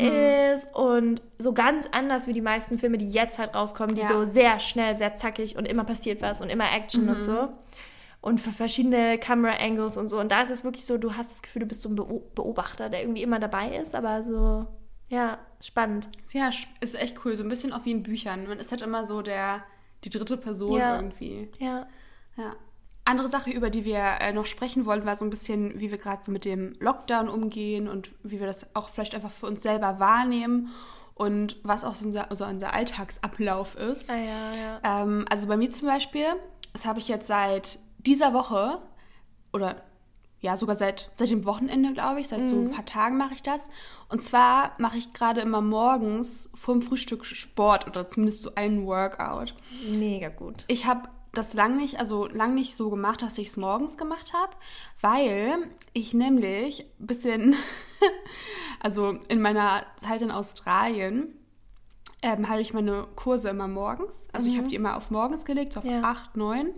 ist 0.54 0.74
und 0.76 1.22
so 1.38 1.54
ganz 1.54 1.88
anders 1.92 2.28
wie 2.28 2.34
die 2.34 2.42
meisten 2.42 2.80
Filme, 2.80 2.98
die 2.98 3.10
jetzt 3.10 3.38
halt 3.38 3.54
rauskommen, 3.54 3.96
die 3.96 4.02
Ja. 4.02 4.08
so 4.08 4.24
sehr 4.26 4.60
schnell, 4.60 4.96
sehr 4.96 5.14
zackig 5.14 5.58
und 5.58 5.66
immer 5.68 5.84
passiert 5.84 6.22
was 6.22 6.42
und 6.42 6.50
immer 6.50 6.66
Action 6.74 7.04
Mhm. 7.04 7.10
und 7.12 7.22
so. 7.22 7.50
Und 8.22 8.40
für 8.40 8.52
verschiedene 8.52 9.18
Camera-Angles 9.20 9.96
und 9.98 10.08
so. 10.08 10.20
Und 10.20 10.32
da 10.32 10.42
ist 10.42 10.50
es 10.50 10.64
wirklich 10.64 10.86
so, 10.86 10.98
du 10.98 11.14
hast 11.16 11.32
das 11.32 11.42
Gefühl, 11.42 11.62
du 11.62 11.68
bist 11.68 11.82
so 11.82 11.90
ein 11.90 11.96
Beo- 11.98 12.24
Beobachter, 12.36 12.90
der 12.90 13.02
irgendwie 13.02 13.24
immer 13.24 13.40
dabei 13.40 13.78
ist, 13.78 13.96
aber 13.96 14.24
so, 14.24 14.68
ja, 15.10 15.38
spannend. 15.62 16.10
Ja, 16.34 16.50
ist 16.82 16.96
echt 16.96 17.24
cool. 17.24 17.36
So 17.38 17.44
ein 17.44 17.50
bisschen 17.50 17.72
auch 17.74 17.86
wie 17.86 17.92
in 17.92 18.04
Büchern. 18.04 18.48
Man 18.48 18.60
ist 18.60 18.72
halt 18.72 18.82
immer 18.82 19.06
so 19.06 19.22
der, 19.22 19.64
die 20.04 20.10
dritte 20.10 20.36
Person 20.38 20.78
Ja. 20.80 20.96
irgendwie. 20.98 21.50
Ja. 21.60 21.88
Ja. 22.36 22.56
Andere 23.06 23.30
Sache, 23.30 23.52
über 23.52 23.70
die 23.70 23.86
wir 23.86 24.00
äh, 24.20 24.34
noch 24.34 24.46
sprechen 24.48 24.86
wollten, 24.86 25.06
war 25.06 25.16
so 25.16 25.24
ein 25.24 25.30
bisschen, 25.30 25.80
wie 25.80 25.92
wir 25.92 25.98
gerade 25.98 26.24
so 26.26 26.32
mit 26.32 26.44
dem 26.44 26.74
Lockdown 26.80 27.30
umgehen 27.30 27.88
und 27.88 28.12
wie 28.24 28.40
wir 28.42 28.48
das 28.48 28.76
auch 28.76 28.90
vielleicht 28.90 29.16
einfach 29.16 29.32
für 29.32 29.46
uns 29.46 29.64
selber 29.64 30.00
wahrnehmen 30.00 30.70
und 31.14 31.56
was 31.64 31.86
auch 31.86 31.96
so 31.96 32.06
unser, 32.06 32.28
so 32.36 32.46
unser 32.46 32.74
Alltagsablauf 32.74 33.76
ist. 33.76 34.10
Ah, 34.10 34.16
ja, 34.18 34.54
ja. 34.56 35.04
Ähm, 35.04 35.26
also 35.30 35.48
bei 35.48 35.56
mir 35.56 35.72
zum 35.72 35.88
Beispiel, 35.88 36.26
das 36.74 36.86
habe 36.86 37.00
ich 37.00 37.08
jetzt 37.08 37.28
seit 37.28 37.80
dieser 38.08 38.34
Woche 38.34 38.82
oder 39.54 39.84
ja, 40.40 40.56
sogar 40.56 40.76
seit, 40.76 41.10
seit 41.16 41.32
dem 41.32 41.46
Wochenende, 41.46 41.94
glaube 41.94 42.20
ich, 42.22 42.28
seit 42.28 42.48
so 42.48 42.56
ein 42.56 42.72
paar 42.72 42.86
Tagen 42.86 43.18
mache 43.18 43.34
ich 43.34 43.42
das. 43.42 43.62
Und 44.08 44.24
zwar 44.24 44.74
mache 44.78 44.98
ich 44.98 45.12
gerade 45.12 45.42
immer 45.42 45.62
morgens 45.62 46.50
vor 46.54 46.76
dem 46.76 46.84
Frühstück 46.84 47.26
Sport 47.26 47.88
oder 47.88 48.08
zumindest 48.08 48.44
so 48.44 48.52
einen 48.54 48.86
Workout. 48.86 49.56
Mega 49.90 50.30
gut. 50.30 50.64
Ich 50.68 50.86
habe 50.86 51.10
das 51.34 51.54
lang 51.54 51.78
nicht, 51.78 52.00
also 52.00 52.28
lang 52.28 52.54
nicht 52.54 52.76
so 52.76 52.90
gemacht, 52.90 53.24
dass 53.24 53.38
ich 53.40 53.48
es 53.48 53.58
morgens 53.58 53.98
gemacht 53.98 54.32
habe, 54.34 54.56
weil 55.02 55.58
ich 55.94 56.14
nämlich 56.14 56.86
ein 57.00 57.08
bisschen, 57.08 57.56
also 58.80 59.18
in 59.28 59.42
meiner 59.42 59.86
Zeit 59.98 60.22
in 60.22 60.32
Australien, 60.32 61.34
ähm, 62.22 62.50
hatte 62.50 62.62
ich 62.62 62.74
meine 62.74 63.08
Kurse 63.16 63.50
immer 63.50 63.68
morgens. 63.68 64.28
Also 64.34 64.48
ich 64.50 64.58
habe 64.58 64.68
die 64.68 64.76
immer 64.76 64.98
auf 64.98 65.12
morgens 65.12 65.46
gelegt, 65.46 65.74
so 65.74 65.80
auf 65.82 65.86
Ja. 65.86 66.02
8, 66.02 66.36
9 66.38 66.70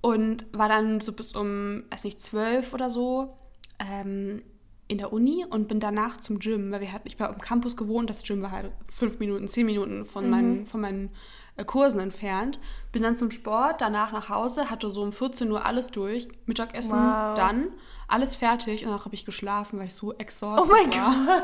und 0.00 0.46
war 0.52 0.68
dann 0.68 1.00
so 1.00 1.12
bis 1.12 1.34
um, 1.34 1.84
weiß 1.90 2.04
nicht, 2.04 2.20
12 2.20 2.74
oder 2.74 2.90
so 2.90 3.36
ähm, 3.78 4.42
in 4.88 4.98
der 4.98 5.12
Uni 5.12 5.44
und 5.48 5.66
bin 5.66 5.80
danach 5.80 6.18
zum 6.18 6.38
Gym, 6.38 6.70
weil 6.70 6.80
wir 6.80 6.92
hatten, 6.92 7.08
ich 7.08 7.18
war 7.18 7.28
am 7.30 7.38
Campus 7.40 7.76
gewohnt, 7.76 8.08
das 8.08 8.22
Gym 8.22 8.42
war 8.42 8.52
halt 8.52 8.70
fünf 8.92 9.18
Minuten, 9.18 9.48
zehn 9.48 9.66
Minuten 9.66 10.06
von 10.06 10.30
meinen, 10.30 10.66
von 10.66 10.80
meinen 10.80 11.10
äh, 11.56 11.64
Kursen 11.64 11.98
entfernt. 11.98 12.60
Bin 12.92 13.02
dann 13.02 13.16
zum 13.16 13.30
Sport, 13.32 13.80
danach 13.80 14.12
nach 14.12 14.28
Hause, 14.28 14.70
hatte 14.70 14.88
so 14.90 15.02
um 15.02 15.10
14 15.12 15.50
Uhr 15.50 15.64
alles 15.64 15.88
durch, 15.88 16.28
Mittagessen, 16.46 16.92
Wow. 16.92 17.34
dann 17.34 17.68
alles 18.08 18.36
fertig 18.36 18.84
und 18.84 18.90
danach 18.90 19.04
habe 19.04 19.14
ich 19.14 19.24
geschlafen, 19.24 19.78
weil 19.78 19.86
ich 19.86 19.94
so 19.94 20.12
exhausted 20.14 20.64
Oh 20.64 20.70
mein 20.72 20.90
war. 20.92 21.42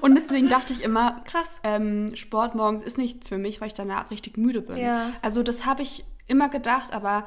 Und 0.00 0.14
deswegen 0.14 0.48
dachte 0.48 0.72
ich 0.72 0.82
immer, 0.82 1.20
Krass. 1.24 1.50
ähm, 1.62 2.14
Sport 2.14 2.54
morgens 2.54 2.82
ist 2.82 2.98
nichts 2.98 3.28
für 3.28 3.38
mich, 3.38 3.60
weil 3.60 3.68
ich 3.68 3.74
danach 3.74 4.10
richtig 4.10 4.36
müde 4.36 4.60
bin. 4.60 4.76
Ja. 4.76 5.10
Also 5.22 5.42
das 5.42 5.66
habe 5.66 5.82
ich 5.82 6.04
immer 6.26 6.48
gedacht, 6.48 6.92
aber 6.92 7.24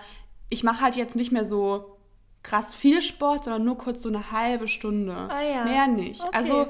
ich 0.49 0.63
mache 0.63 0.81
halt 0.81 0.95
jetzt 0.95 1.15
nicht 1.15 1.31
mehr 1.31 1.45
so 1.45 1.97
krass 2.43 2.75
viel 2.75 3.01
Sport, 3.01 3.43
sondern 3.43 3.65
nur 3.65 3.77
kurz 3.77 4.01
so 4.01 4.09
eine 4.09 4.31
halbe 4.31 4.67
Stunde. 4.69 5.13
Ah 5.29 5.41
ja. 5.41 5.63
Mehr 5.65 5.87
nicht. 5.87 6.21
Okay. 6.23 6.31
Also, 6.33 6.67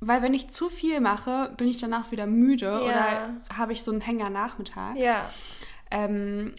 weil 0.00 0.22
wenn 0.22 0.34
ich 0.34 0.48
zu 0.50 0.68
viel 0.68 1.00
mache, 1.00 1.52
bin 1.56 1.66
ich 1.66 1.78
danach 1.78 2.12
wieder 2.12 2.26
müde 2.26 2.66
Ja. 2.66 2.78
oder 2.80 3.30
habe 3.56 3.72
ich 3.72 3.82
so 3.82 3.90
einen 3.90 4.00
Hänger 4.00 4.30
nachmittags. 4.30 4.98
Ja. 5.00 5.28
Ähm, 5.90 6.54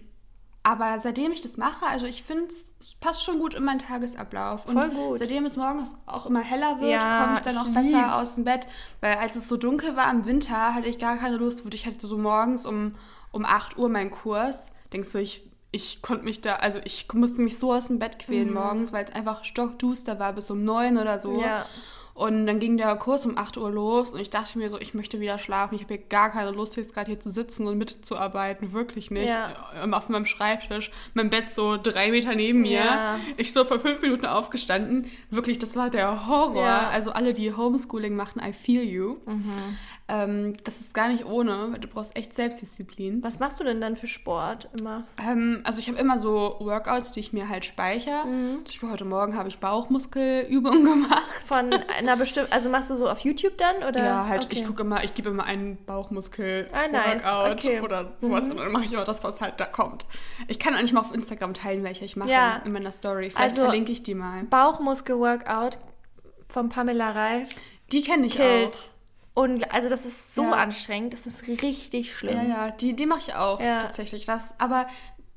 aber 0.69 0.99
seitdem 0.99 1.31
ich 1.31 1.41
das 1.41 1.57
mache, 1.57 1.85
also 1.87 2.05
ich 2.05 2.21
finde, 2.21 2.53
es 2.79 2.93
passt 2.99 3.23
schon 3.23 3.39
gut 3.39 3.55
in 3.55 3.63
meinen 3.63 3.79
Tagesablauf. 3.79 4.67
Und 4.67 4.73
Voll 4.73 4.89
gut. 4.91 5.17
seitdem 5.19 5.45
es 5.45 5.57
morgens 5.57 5.95
auch 6.05 6.25
immer 6.27 6.41
heller 6.41 6.79
wird, 6.79 6.91
Ja, 6.91 7.23
komme 7.23 7.33
ich 7.35 7.39
dann 7.41 7.57
auch 7.57 7.65
besser 7.73 7.81
lieb's. 7.81 8.13
aus 8.13 8.35
dem 8.35 8.43
Bett. 8.43 8.67
Weil 9.01 9.15
als 9.17 9.35
es 9.35 9.47
so 9.49 9.57
dunkel 9.57 9.95
war 9.95 10.11
im 10.11 10.25
Winter, 10.25 10.75
hatte 10.75 10.87
ich 10.87 10.99
gar 10.99 11.17
keine 11.17 11.37
Lust. 11.37 11.63
Ich 11.73 11.85
hatte 11.87 12.05
so 12.05 12.17
morgens 12.17 12.65
um, 12.67 12.93
um 13.31 13.45
8 13.45 13.77
Uhr 13.77 13.89
meinen 13.89 14.11
Kurs. 14.11 14.67
Denkst 14.93 15.09
du, 15.11 15.17
ich, 15.19 15.41
ich 15.71 16.01
konnte 16.03 16.23
mich 16.23 16.41
da, 16.41 16.57
also 16.57 16.79
ich 16.83 17.07
musste 17.13 17.41
mich 17.41 17.57
so 17.57 17.73
aus 17.73 17.87
dem 17.87 17.97
Bett 17.97 18.19
quälen 18.19 18.53
morgens, 18.53 18.93
weil 18.93 19.05
es 19.05 19.13
einfach 19.13 19.43
stockduster 19.45 20.19
war 20.19 20.33
bis 20.33 20.51
um 20.51 20.63
9 20.63 20.97
oder 20.99 21.17
so. 21.19 21.31
Mhm. 21.31 21.39
Ja. 21.39 21.65
Und 22.19 22.47
dann 22.47 22.59
ging 22.59 22.75
der 22.75 22.93
Kurs 22.97 23.25
um 23.25 23.37
8 23.37 23.55
Uhr 23.55 23.71
los 23.71 24.09
und 24.09 24.19
ich 24.19 24.29
dachte 24.29 24.57
mir 24.57 24.69
so, 24.69 24.77
ich 24.77 24.93
möchte 24.93 25.21
wieder 25.21 25.39
schlafen. 25.39 25.75
Ich 25.75 25.83
habe 25.83 25.93
hier 25.93 26.03
gar 26.03 26.29
keine 26.29 26.51
Lust, 26.51 26.75
jetzt 26.75 26.93
gerade 26.93 27.07
hier 27.07 27.19
zu 27.21 27.31
sitzen 27.31 27.65
und 27.65 27.77
mitzuarbeiten. 27.77 28.73
Wirklich 28.73 29.09
nicht. 29.09 29.29
Ja. 29.29 29.53
Ähm, 29.81 29.93
Auf 29.93 30.09
meinem 30.09 30.25
Schreibtisch, 30.25 30.91
mein 31.13 31.29
Bett 31.29 31.49
so 31.49 31.77
drei 31.81 32.11
Meter 32.11 32.35
neben 32.35 32.59
mir. 32.59 32.83
Ja. 32.83 33.19
Ich 33.37 33.53
so 33.53 33.63
vor 33.63 33.79
fünf 33.79 34.01
Minuten 34.01 34.25
aufgestanden. 34.25 35.09
Wirklich, 35.29 35.59
das 35.59 35.77
war 35.77 35.89
der 35.89 36.27
Horror. 36.27 36.61
Ja. 36.61 36.89
Also 36.89 37.11
alle, 37.11 37.31
die 37.31 37.53
Homeschooling 37.53 38.17
machen, 38.17 38.41
I 38.45 38.51
feel 38.51 38.83
you. 38.83 39.15
Ähm, 40.09 40.55
das 40.63 40.81
ist 40.81 40.93
gar 40.95 41.07
nicht 41.07 41.23
ohne, 41.25 41.67
weil 41.71 41.79
du 41.79 41.87
brauchst 41.87 42.15
echt 42.17 42.33
Selbstdisziplin. 42.35 43.21
Was 43.23 43.39
machst 43.39 43.59
du 43.59 43.63
denn 43.63 43.79
dann 43.79 43.95
für 43.95 44.07
Sport 44.07 44.67
immer? 44.79 45.05
Ähm, 45.23 45.61
also 45.63 45.79
ich 45.79 45.87
habe 45.87 45.99
immer 45.99 46.17
so 46.17 46.55
Workouts, 46.59 47.11
die 47.11 47.19
ich 47.19 47.31
mir 47.31 47.47
halt 47.47 47.63
speichere. 47.63 48.23
Zum 48.23 48.63
Beispiel 48.63 48.89
heute 48.91 49.05
Morgen 49.05 49.37
habe 49.37 49.47
ich 49.49 49.59
Bauchmuskelübungen 49.59 50.83
gemacht. 51.03 51.27
Von 51.45 51.71
einer 51.97 52.17
bestimmten, 52.17 52.51
also 52.51 52.69
machst 52.69 52.89
du 52.89 52.95
so 52.95 53.07
auf 53.07 53.19
YouTube 53.19 53.57
dann? 53.57 53.83
Oder? 53.87 54.03
Ja, 54.03 54.27
halt, 54.27 54.45
Okay. 54.45 54.55
ich 54.59 54.65
gucke 54.65 54.81
immer, 54.81 55.03
ich 55.03 55.13
gebe 55.13 55.29
immer 55.29 55.43
einen 55.43 55.77
Bauchmuskel 55.85 56.67
Ah, 56.71 56.87
nice. 56.87 57.23
Okay. 57.51 57.77
Mhm. 57.79 57.83
oder 57.85 58.11
sowas 58.19 58.49
und 58.49 58.57
dann 58.57 58.71
mache 58.71 58.85
ich 58.85 58.93
immer 58.93 59.03
das, 59.03 59.23
was 59.23 59.41
halt 59.41 59.59
da 59.59 59.65
kommt. 59.65 60.05
Ich 60.47 60.57
kann 60.59 60.73
eigentlich 60.73 60.93
mal 60.93 61.01
auf 61.01 61.13
Instagram 61.13 61.53
teilen, 61.53 61.83
welche 61.83 62.05
ich 62.05 62.15
mache 62.15 62.29
Ja. 62.29 62.61
in 62.65 62.71
meiner 62.71 62.91
Story. 62.91 63.29
Vielleicht 63.29 63.51
Also- 63.51 63.61
verlinke 63.63 63.91
ich 63.91 64.01
die 64.03 64.15
mal. 64.15 64.43
Bauchmuskel-Workout 64.45 65.77
von 66.47 66.69
Pamela 66.69 67.11
Reif 67.11 67.49
Die 67.91 68.01
kenne 68.01 68.25
ich 68.27 68.35
killt. 68.35 68.89
Und 69.39 69.71
also 69.73 69.87
das 69.87 70.03
ist 70.05 70.35
so 70.35 70.43
Ja. 70.43 70.51
anstrengend, 70.51 71.13
das 71.13 71.25
ist 71.25 71.47
richtig 71.47 72.13
schlimm. 72.13 72.35
Ja, 72.35 72.43
ja, 72.43 72.71
die, 72.71 72.93
die 72.93 73.05
mache 73.05 73.19
ich 73.19 73.33
auch 73.35 73.61
Ja. 73.61 73.79
tatsächlich. 73.79 74.25
Das, 74.25 74.43
aber 74.57 74.85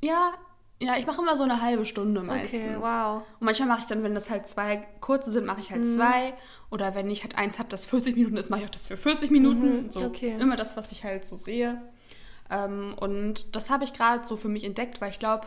ja, 0.00 0.32
ja, 0.80 0.96
ich 0.96 1.06
mache 1.06 1.22
immer 1.22 1.36
so 1.36 1.44
eine 1.44 1.60
halbe 1.62 1.84
Stunde 1.84 2.22
meistens. 2.24 2.60
Okay, 2.62 2.76
wow. 2.80 3.22
Und 3.38 3.44
manchmal 3.46 3.68
mache 3.68 3.78
ich 3.80 3.86
dann, 3.86 4.02
wenn 4.02 4.14
das 4.14 4.28
halt 4.28 4.48
zwei 4.48 4.78
kurze 5.00 5.30
sind, 5.30 5.46
mache 5.46 5.60
ich 5.60 5.70
halt 5.70 5.82
Mhm. 5.82 5.92
zwei. 5.92 6.34
Oder 6.70 6.96
wenn 6.96 7.08
ich 7.10 7.22
halt 7.22 7.38
eins 7.38 7.60
habe, 7.60 7.68
das 7.68 7.86
40 7.86 8.16
Minuten 8.16 8.36
ist, 8.36 8.50
mache 8.50 8.62
ich 8.62 8.66
auch 8.66 8.70
das 8.70 8.88
für 8.88 8.96
40 8.96 9.30
Minuten. 9.30 9.92
So 9.92 10.00
Mhm, 10.00 10.06
okay. 10.06 10.36
immer 10.40 10.56
das, 10.56 10.76
was 10.76 10.90
ich 10.90 11.04
halt 11.04 11.24
so 11.24 11.36
sehe. 11.36 11.80
Ähm, 12.50 12.96
und 12.98 13.54
das 13.54 13.70
habe 13.70 13.84
ich 13.84 13.92
gerade 13.92 14.26
so 14.26 14.36
für 14.36 14.48
mich 14.48 14.64
entdeckt, 14.64 15.00
weil 15.00 15.10
ich 15.10 15.20
glaube, 15.20 15.46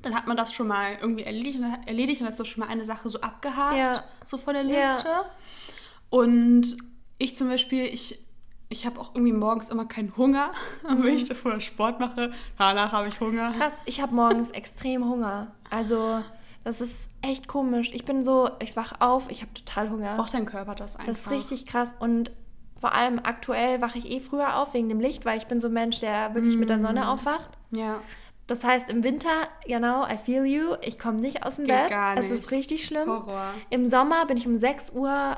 dann 0.00 0.14
hat 0.14 0.26
man 0.26 0.38
das 0.38 0.54
schon 0.54 0.68
mal 0.68 0.96
irgendwie 1.02 1.24
erledigt 1.24 1.58
und, 1.58 1.86
erledigt 1.86 2.22
und 2.22 2.30
das 2.30 2.40
ist 2.40 2.48
schon 2.48 2.64
mal 2.64 2.70
eine 2.70 2.86
Sache 2.86 3.10
so 3.10 3.20
abgehakt, 3.20 3.76
Ja. 3.76 4.04
so 4.24 4.38
von 4.38 4.54
der 4.54 4.62
Ja. 4.64 4.94
Liste. 4.94 5.08
Und 6.08 6.78
ich 7.22 7.36
zum 7.36 7.48
Beispiel, 7.48 7.84
ich, 7.86 8.18
ich 8.68 8.86
habe 8.86 9.00
auch 9.00 9.14
irgendwie 9.14 9.32
morgens 9.32 9.68
immer 9.70 9.84
keinen 9.86 10.16
Hunger. 10.16 10.50
Und 10.88 11.02
wenn 11.04 11.14
ich 11.14 11.24
davor 11.24 11.60
Sport 11.60 12.00
mache, 12.00 12.32
danach 12.58 12.92
habe 12.92 13.08
ich 13.08 13.20
Hunger. 13.20 13.52
Krass, 13.52 13.82
ich 13.86 14.00
habe 14.00 14.14
morgens 14.14 14.50
extrem 14.50 15.04
Hunger. 15.04 15.52
Also, 15.70 16.22
das 16.64 16.80
ist 16.80 17.10
echt 17.22 17.48
komisch. 17.48 17.90
Ich 17.92 18.04
bin 18.04 18.24
so, 18.24 18.50
ich 18.60 18.76
wach 18.76 18.94
auf, 19.00 19.30
ich 19.30 19.42
habe 19.42 19.52
total 19.54 19.90
Hunger. 19.90 20.16
Braucht 20.16 20.34
dein 20.34 20.46
Körper 20.46 20.74
das 20.74 20.96
einfach. 20.96 21.06
Das 21.08 21.20
ist 21.20 21.30
richtig 21.30 21.66
krass. 21.66 21.92
Und 22.00 22.30
vor 22.80 22.92
allem 22.94 23.20
aktuell 23.22 23.80
wache 23.80 23.98
ich 23.98 24.10
eh 24.10 24.20
früher 24.20 24.56
auf 24.56 24.74
wegen 24.74 24.88
dem 24.88 24.98
Licht, 25.00 25.24
weil 25.24 25.38
ich 25.38 25.46
bin 25.46 25.60
so 25.60 25.68
ein 25.68 25.72
Mensch, 25.74 26.00
der 26.00 26.34
wirklich 26.34 26.56
mit 26.56 26.68
der 26.70 26.78
Mm. 26.78 26.80
Sonne 26.80 27.08
aufwacht. 27.08 27.50
Ja. 27.70 28.00
Das 28.48 28.64
heißt, 28.64 28.90
im 28.90 29.04
Winter, 29.04 29.30
genau, 29.66 30.04
I 30.06 30.16
feel 30.16 30.44
you, 30.44 30.74
ich 30.82 30.98
komme 30.98 31.20
nicht 31.20 31.44
aus 31.46 31.56
dem 31.56 31.64
Geht 31.66 31.76
Bett. 31.76 31.90
gar 31.92 32.16
Es 32.16 32.28
nicht. 32.28 32.40
ist 32.40 32.50
richtig 32.50 32.84
schlimm. 32.84 33.08
Horror. 33.08 33.54
Im 33.70 33.86
Sommer 33.86 34.26
bin 34.26 34.36
ich 34.36 34.46
um 34.48 34.56
6 34.58 34.90
Uhr, 34.94 35.36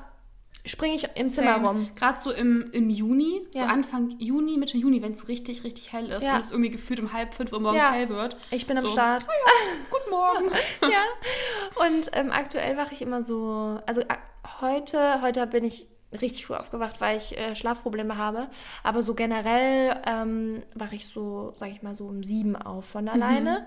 springe 0.66 0.94
ich 0.94 1.06
im 1.16 1.28
Zimmer 1.28 1.56
rum. 1.64 1.88
Gerade 1.94 2.20
so 2.22 2.30
im, 2.30 2.70
im 2.72 2.88
Juni, 2.90 3.46
so 3.50 3.58
Ja. 3.60 3.66
Anfang 3.66 4.10
Juni, 4.18 4.56
Mitte 4.56 4.78
Juni, 4.78 5.02
wenn 5.02 5.12
es 5.12 5.28
richtig, 5.28 5.62
richtig 5.64 5.92
hell 5.92 6.10
ist 6.10 6.22
Ja. 6.22 6.36
und 6.36 6.40
es 6.44 6.50
irgendwie 6.50 6.70
gefühlt 6.70 7.00
um 7.00 7.12
halb 7.12 7.34
fünf 7.34 7.52
Uhr 7.52 7.60
morgens 7.60 7.82
Ja. 7.82 7.92
hell 7.92 8.08
wird. 8.08 8.36
Ich 8.50 8.66
bin 8.66 8.78
am 8.78 8.86
so, 8.86 8.92
Start. 8.92 9.26
Guten 9.90 10.10
Morgen. 10.10 10.56
ja. 10.82 11.86
Und 11.86 12.10
ähm, 12.14 12.30
aktuell 12.32 12.76
wache 12.76 12.94
ich 12.94 13.02
immer 13.02 13.22
so, 13.22 13.78
also 13.86 14.00
a- 14.02 14.60
heute, 14.62 15.20
heute 15.20 15.46
bin 15.46 15.64
ich 15.64 15.86
richtig 16.20 16.46
früh 16.46 16.54
aufgewacht, 16.54 17.00
weil 17.00 17.16
ich 17.18 17.36
äh, 17.36 17.54
Schlafprobleme 17.56 18.16
habe. 18.16 18.48
Aber 18.82 19.02
so 19.02 19.14
generell 19.14 20.00
ähm, 20.06 20.62
wache 20.74 20.94
ich 20.94 21.06
so, 21.08 21.52
sag 21.58 21.70
ich 21.70 21.82
mal, 21.82 21.94
so 21.94 22.06
um 22.06 22.22
sieben 22.22 22.56
auf 22.56 22.86
von 22.86 23.08
alleine. 23.08 23.66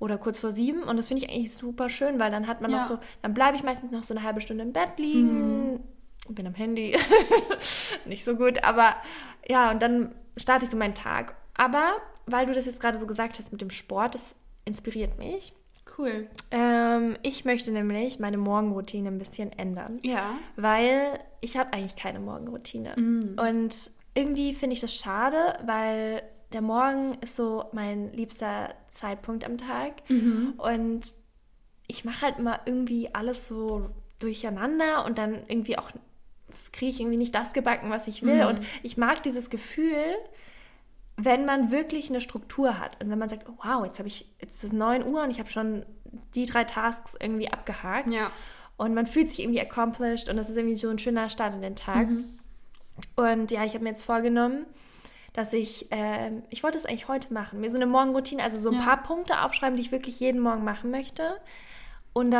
Oder 0.00 0.16
kurz 0.16 0.38
vor 0.38 0.52
sieben. 0.52 0.84
Und 0.84 0.96
das 0.96 1.08
finde 1.08 1.24
ich 1.24 1.30
eigentlich 1.30 1.52
super 1.54 1.88
schön, 1.88 2.20
weil 2.20 2.30
dann 2.30 2.46
hat 2.46 2.60
man 2.60 2.70
Ja. 2.70 2.78
noch 2.78 2.84
so, 2.84 2.98
dann 3.20 3.34
bleibe 3.34 3.56
ich 3.56 3.64
meistens 3.64 3.90
noch 3.90 4.04
so 4.04 4.14
eine 4.14 4.22
halbe 4.22 4.40
Stunde 4.40 4.62
im 4.62 4.72
Bett 4.72 4.92
liegen. 4.98 5.80
Bin 6.28 6.46
am 6.46 6.54
Handy. 6.54 6.96
Nicht 8.04 8.24
so 8.24 8.36
gut, 8.36 8.62
aber 8.64 8.96
ja, 9.48 9.70
und 9.70 9.80
dann 9.82 10.14
starte 10.36 10.64
ich 10.64 10.70
so 10.70 10.76
meinen 10.76 10.94
Tag. 10.94 11.34
Aber 11.54 11.96
weil 12.26 12.46
du 12.46 12.52
das 12.52 12.66
jetzt 12.66 12.80
gerade 12.80 12.98
so 12.98 13.06
gesagt 13.06 13.38
hast 13.38 13.52
mit 13.52 13.60
dem 13.60 13.70
Sport, 13.70 14.14
das 14.14 14.34
inspiriert 14.64 15.18
mich. 15.18 15.52
Cool. 15.96 16.28
Ähm, 16.50 17.16
ich 17.22 17.44
möchte 17.46 17.70
nämlich 17.72 18.18
meine 18.20 18.36
Morgenroutine 18.36 19.08
ein 19.08 19.18
bisschen 19.18 19.50
ändern, 19.58 19.98
Ja. 20.02 20.34
weil 20.56 21.18
ich 21.40 21.56
habe 21.56 21.72
eigentlich 21.72 21.96
keine 21.96 22.20
Morgenroutine. 22.20 22.94
Und 23.40 23.90
irgendwie 24.14 24.52
finde 24.52 24.74
ich 24.74 24.80
das 24.80 24.94
schade, 24.94 25.58
weil 25.64 26.22
der 26.52 26.60
Morgen 26.60 27.14
ist 27.22 27.36
so 27.36 27.64
mein 27.72 28.12
liebster 28.12 28.74
Zeitpunkt 28.90 29.44
am 29.44 29.56
Tag. 29.58 29.94
Und 30.08 31.14
ich 31.86 32.04
mache 32.04 32.20
halt 32.22 32.38
immer 32.38 32.60
irgendwie 32.66 33.14
alles 33.14 33.48
so 33.48 33.88
durcheinander 34.18 35.04
und 35.06 35.16
dann 35.18 35.38
irgendwie 35.48 35.78
auch 35.78 35.90
kriege 36.72 36.90
ich 36.90 37.00
irgendwie 37.00 37.16
nicht 37.18 37.34
das 37.34 37.52
gebacken, 37.52 37.90
was 37.90 38.06
ich 38.08 38.22
will. 38.22 38.44
Und 38.44 38.60
ich 38.82 38.96
mag 38.96 39.22
dieses 39.22 39.50
Gefühl, 39.50 39.94
wenn 41.16 41.44
man 41.44 41.70
wirklich 41.70 42.08
eine 42.10 42.20
Struktur 42.20 42.78
hat 42.78 43.02
und 43.02 43.10
wenn 43.10 43.18
man 43.18 43.28
sagt, 43.28 43.46
oh, 43.48 43.54
wow, 43.62 43.84
jetzt 43.84 43.98
habe 43.98 44.08
ich, 44.08 44.26
jetzt 44.40 44.56
ist 44.56 44.64
es 44.64 44.72
9 44.72 45.04
Uhr 45.06 45.22
und 45.22 45.30
ich 45.30 45.40
habe 45.40 45.50
schon 45.50 45.84
die 46.34 46.46
drei 46.46 46.64
Tasks 46.64 47.16
irgendwie 47.20 47.50
abgehakt. 47.50 48.06
Ja. 48.12 48.30
Und 48.76 48.94
man 48.94 49.06
fühlt 49.06 49.28
sich 49.28 49.40
irgendwie 49.40 49.60
accomplished 49.60 50.28
und 50.28 50.36
das 50.36 50.48
ist 50.48 50.56
irgendwie 50.56 50.76
so 50.76 50.88
ein 50.88 50.98
schöner 51.00 51.28
Start 51.28 51.54
in 51.54 51.62
den 51.62 51.74
Tag. 51.74 52.06
Und 53.16 53.50
ja, 53.50 53.64
ich 53.64 53.74
habe 53.74 53.82
mir 53.84 53.90
jetzt 53.90 54.04
vorgenommen, 54.04 54.66
dass 55.32 55.52
ich, 55.52 55.86
ähm, 55.90 56.42
ich 56.50 56.62
wollte 56.62 56.78
es 56.78 56.86
eigentlich 56.86 57.08
heute 57.08 57.34
machen, 57.34 57.60
mir 57.60 57.70
so 57.70 57.76
eine 57.76 57.86
Morgenroutine, 57.86 58.42
also 58.42 58.56
so 58.58 58.70
ein 58.70 58.76
Ja. 58.76 58.82
paar 58.82 59.02
Punkte 59.02 59.42
aufschreiben, 59.44 59.76
die 59.76 59.82
ich 59.82 59.92
wirklich 59.92 60.18
jeden 60.20 60.40
Morgen 60.40 60.64
machen 60.64 60.90
möchte. 60.90 61.40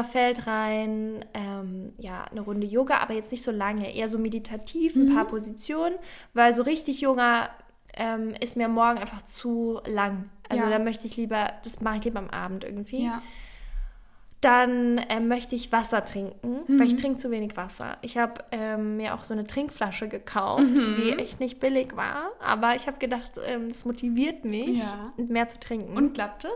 Fällt 0.05 0.47
rein, 0.47 1.25
ähm, 1.35 1.93
ja, 1.99 2.25
eine 2.25 2.41
Runde 2.41 2.67
Yoga, 2.67 2.99
aber 2.99 3.15
jetzt 3.15 3.31
nicht 3.31 3.43
so 3.43 3.51
lange, 3.51 3.95
eher 3.95 4.09
so 4.09 4.19
meditativ, 4.19 4.95
ein 4.97 5.15
paar 5.15 5.25
Positionen, 5.27 5.95
weil 6.35 6.53
so 6.55 6.63
richtig 6.63 7.01
Yoga 7.01 7.51
ähm, 7.95 8.35
ist 8.41 8.57
mir 8.57 8.69
morgen 8.69 8.99
einfach 8.99 9.23
zu 9.23 9.81
lang. 9.87 10.31
Also 10.49 10.65
Ja. 10.65 10.71
da 10.71 10.79
möchte 10.79 11.07
ich 11.07 11.17
lieber, 11.17 11.53
das 11.65 11.81
mache 11.81 11.97
ich 11.99 12.05
lieber 12.05 12.19
am 12.21 12.31
Abend 12.31 12.65
irgendwie. 12.65 13.05
Ja. 13.05 13.23
Dann 14.41 15.01
ähm, 15.09 15.27
möchte 15.27 15.57
ich 15.57 15.73
Wasser 15.73 16.05
trinken, 16.05 16.61
weil 16.69 16.87
ich 16.87 16.95
trinke 16.95 17.19
zu 17.19 17.33
wenig 17.33 17.57
Wasser. 17.57 17.99
Ich 18.03 18.17
habe 18.19 18.35
ähm, 18.53 18.97
mir 18.97 19.15
auch 19.15 19.25
so 19.25 19.35
eine 19.35 19.45
Trinkflasche 19.45 20.07
gekauft, 20.07 20.63
die 20.63 21.13
echt 21.19 21.41
nicht 21.41 21.59
billig 21.59 21.97
war. 21.97 22.31
Aber 22.39 22.77
ich 22.77 22.87
habe 22.87 22.99
gedacht, 22.99 23.33
ähm, 23.49 23.69
das 23.69 23.85
motiviert 23.85 24.45
mich, 24.45 24.79
Ja. 24.79 25.13
mehr 25.17 25.49
zu 25.49 25.59
trinken. 25.59 25.97
Und 25.97 26.15
klappt 26.15 26.45
es? 26.45 26.53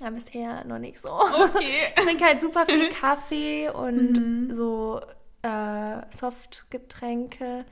Ja, 0.00 0.10
bisher 0.10 0.64
noch 0.64 0.78
nicht 0.78 1.00
so. 1.00 1.10
Okay. 1.10 1.64
Ich 1.98 2.04
trinke 2.04 2.24
halt 2.24 2.40
super 2.40 2.66
viel 2.66 2.88
Kaffee 3.00 3.68
und 3.70 4.50
so 4.54 5.00
äh, 5.42 6.00
Softgetränke. 6.10 7.64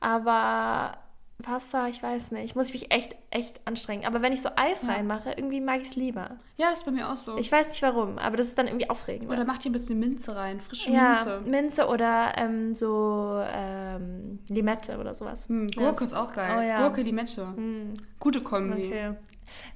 Aber 0.00 0.92
Wasser, 1.38 1.88
ich 1.88 2.02
weiß 2.02 2.30
nicht. 2.32 2.56
Muss 2.56 2.68
ich 2.68 2.74
mich 2.74 2.94
echt, 2.94 3.14
echt 3.30 3.60
anstrengen. 3.66 4.06
Aber 4.06 4.22
wenn 4.22 4.32
ich 4.32 4.40
so 4.40 4.48
Eis 4.56 4.82
Ja. 4.82 4.88
reinmache, 4.92 5.32
irgendwie 5.36 5.60
mag 5.60 5.80
ich 5.82 5.88
es 5.88 5.96
lieber. 5.96 6.38
Ja, 6.56 6.70
das 6.70 6.78
ist 6.80 6.84
bei 6.86 6.92
mir 6.92 7.10
auch 7.10 7.16
so. 7.16 7.36
Ich 7.36 7.52
weiß 7.52 7.68
nicht 7.70 7.82
warum, 7.82 8.16
aber 8.18 8.36
das 8.38 8.48
ist 8.48 8.58
dann 8.58 8.66
irgendwie 8.68 8.88
aufregend. 8.88 9.30
Oder 9.30 9.44
mach 9.44 9.58
dir 9.58 9.68
ein 9.68 9.72
bisschen 9.72 9.98
Minze 9.98 10.34
rein, 10.34 10.60
frische 10.62 10.90
Ja, 10.90 11.14
Minze. 11.24 11.50
Minze 11.50 11.86
oder 11.88 12.32
ähm, 12.38 12.74
so 12.74 13.38
ähm, 13.52 14.38
Limette 14.48 14.98
oder 14.98 15.12
sowas. 15.12 15.48
Hm, 15.48 15.68
Gurke 15.68 16.04
ist 16.04 16.14
auch 16.14 16.32
geil. 16.32 16.56
Oh 16.58 16.60
ja. 16.62 16.80
Gurke, 16.82 17.02
Limette. 17.02 17.46
Hm, 17.54 17.94
Gute 18.18 18.40
Kombi. 18.40 18.86
okay. 18.86 19.12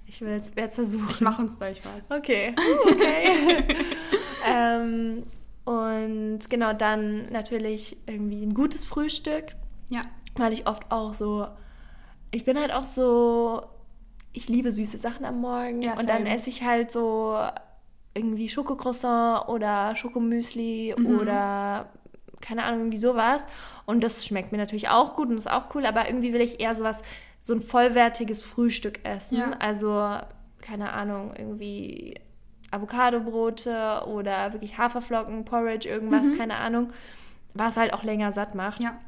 Ich 0.07 0.21
will 0.21 0.31
es 0.33 0.51
jetzt 0.57 0.75
versuchen. 0.77 1.09
Ich 1.11 1.21
mach 1.21 1.39
uns 1.39 1.57
gleich 1.59 1.81
was. 1.85 2.16
Okay. 2.18 2.55
Okay. 2.91 3.77
ähm, 4.51 5.23
und 5.64 6.41
genau 6.51 6.73
dann 6.73 7.27
natürlich 7.31 7.97
irgendwie 8.07 8.43
ein 8.45 8.55
gutes 8.55 8.85
Frühstück, 8.85 9.55
Ja. 9.89 10.03
weil 10.37 10.53
ich 10.53 10.66
oft 10.66 10.91
auch 10.91 11.14
so, 11.14 11.47
ich 12.31 12.45
bin 12.45 12.59
halt 12.59 12.73
auch 12.73 12.87
so, 12.87 13.62
ich 14.33 14.49
liebe 14.49 14.73
süße 14.73 14.99
Sachen 14.99 15.25
am 15.25 15.41
Morgen 15.41 15.83
Ja, 15.83 15.99
und 15.99 16.09
dann 16.09 16.27
esse 16.27 16.49
ich 16.51 16.62
halt 16.64 16.91
so 16.91 17.37
irgendwie 18.14 18.49
Schokocroissant 18.49 19.49
oder 19.49 19.95
Schokomüsli 19.97 20.95
Mhm. 20.97 21.07
oder 21.21 21.89
keine 22.41 22.64
Ahnung, 22.64 22.81
irgendwie 22.81 22.97
sowas. 22.97 23.47
Und 23.85 24.03
das 24.03 24.25
schmeckt 24.27 24.51
mir 24.51 24.59
natürlich 24.59 24.89
auch 24.89 25.14
gut 25.14 25.29
und 25.29 25.37
ist 25.37 25.51
auch 25.51 25.75
cool, 25.75 25.85
aber 25.85 26.07
irgendwie 26.07 26.33
will 26.33 26.41
ich 26.41 26.59
eher 26.59 26.75
sowas, 26.75 27.03
so 27.41 27.55
ein 27.55 27.61
vollwertiges 27.61 28.43
Frühstück 28.43 29.01
essen. 29.05 29.38
Ja. 29.38 29.51
Also, 29.59 30.18
keine 30.61 30.93
Ahnung, 30.93 31.32
irgendwie 31.36 32.14
Avocadobrote 32.70 34.03
oder 34.07 34.53
wirklich 34.53 34.78
Haferflocken, 34.78 35.45
Porridge, 35.45 35.88
irgendwas, 35.88 36.26
Mhm. 36.28 36.36
keine 36.38 36.57
Ahnung, 36.57 36.93
was 37.55 37.76
halt 37.76 37.93
auch 37.95 38.03
länger 38.05 38.32
satt 38.32 38.55
macht. 38.55 38.82
Ja. 38.82 38.99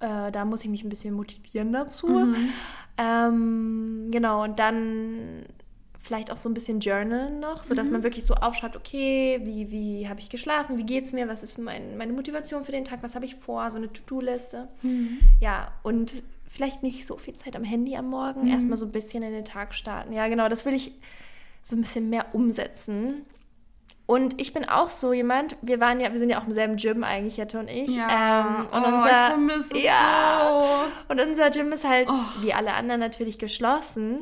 Äh, 0.00 0.32
da 0.32 0.44
muss 0.44 0.62
ich 0.64 0.70
mich 0.70 0.82
ein 0.84 0.88
bisschen 0.88 1.14
motivieren 1.14 1.72
dazu. 1.72 2.08
Mhm. 2.08 2.50
Ähm, 2.98 4.08
genau, 4.10 4.44
und 4.44 4.58
dann 4.58 5.44
vielleicht 6.00 6.30
auch 6.30 6.36
so 6.36 6.50
ein 6.50 6.54
bisschen 6.54 6.80
journalen 6.80 7.40
noch, 7.40 7.64
sodass 7.64 7.86
Mhm. 7.88 7.94
man 7.94 8.02
wirklich 8.02 8.24
so 8.24 8.34
aufschreibt, 8.34 8.76
okay, 8.76 9.40
wie, 9.44 9.70
wie 9.70 10.08
habe 10.08 10.20
ich 10.20 10.28
geschlafen, 10.28 10.76
wie 10.76 10.84
geht's 10.84 11.12
mir, 11.14 11.28
was 11.28 11.42
ist 11.42 11.56
mein, 11.58 11.96
meine 11.96 12.12
Motivation 12.12 12.62
für 12.64 12.72
den 12.72 12.84
Tag, 12.84 13.02
was 13.02 13.14
habe 13.14 13.24
ich 13.24 13.36
vor, 13.36 13.70
so 13.70 13.78
eine 13.78 13.90
To-Do-Liste. 13.90 14.68
Mhm. 14.82 15.18
Ja, 15.40 15.72
und 15.82 16.22
vielleicht 16.54 16.82
nicht 16.84 17.06
so 17.06 17.16
viel 17.16 17.34
Zeit 17.34 17.56
am 17.56 17.64
Handy 17.64 17.96
am 17.96 18.06
Morgen, 18.08 18.42
Mhm. 18.42 18.48
erstmal 18.52 18.76
so 18.76 18.86
ein 18.86 18.92
bisschen 18.92 19.22
in 19.24 19.32
den 19.32 19.44
Tag 19.44 19.74
starten. 19.74 20.12
Ja, 20.12 20.28
genau, 20.28 20.48
das 20.48 20.64
will 20.64 20.72
ich 20.74 20.92
so 21.62 21.74
ein 21.76 21.80
bisschen 21.80 22.08
mehr 22.10 22.26
umsetzen. 22.32 23.26
Und 24.06 24.38
ich 24.40 24.52
bin 24.52 24.66
auch 24.68 24.90
so 24.90 25.14
jemand, 25.14 25.56
wir 25.62 25.80
waren 25.80 25.98
ja, 25.98 26.12
wir 26.12 26.18
sind 26.18 26.28
ja 26.28 26.38
auch 26.40 26.46
im 26.46 26.52
selben 26.52 26.76
Gym 26.76 27.02
eigentlich, 27.04 27.38
Jette 27.38 27.58
und 27.58 27.70
ich. 27.70 27.88
Ja. 27.96 28.40
Ähm, 28.40 28.66
und 28.70 28.84
oh, 28.84 28.94
unser, 28.96 29.38
ich 29.74 29.82
ja, 29.84 30.62
so. 30.62 31.12
und 31.12 31.20
unser 31.20 31.50
Gym 31.50 31.72
ist 31.72 31.84
halt, 31.88 32.08
Oh. 32.10 32.42
wie 32.42 32.52
alle 32.52 32.74
anderen 32.74 33.00
natürlich, 33.00 33.38
geschlossen. 33.38 34.20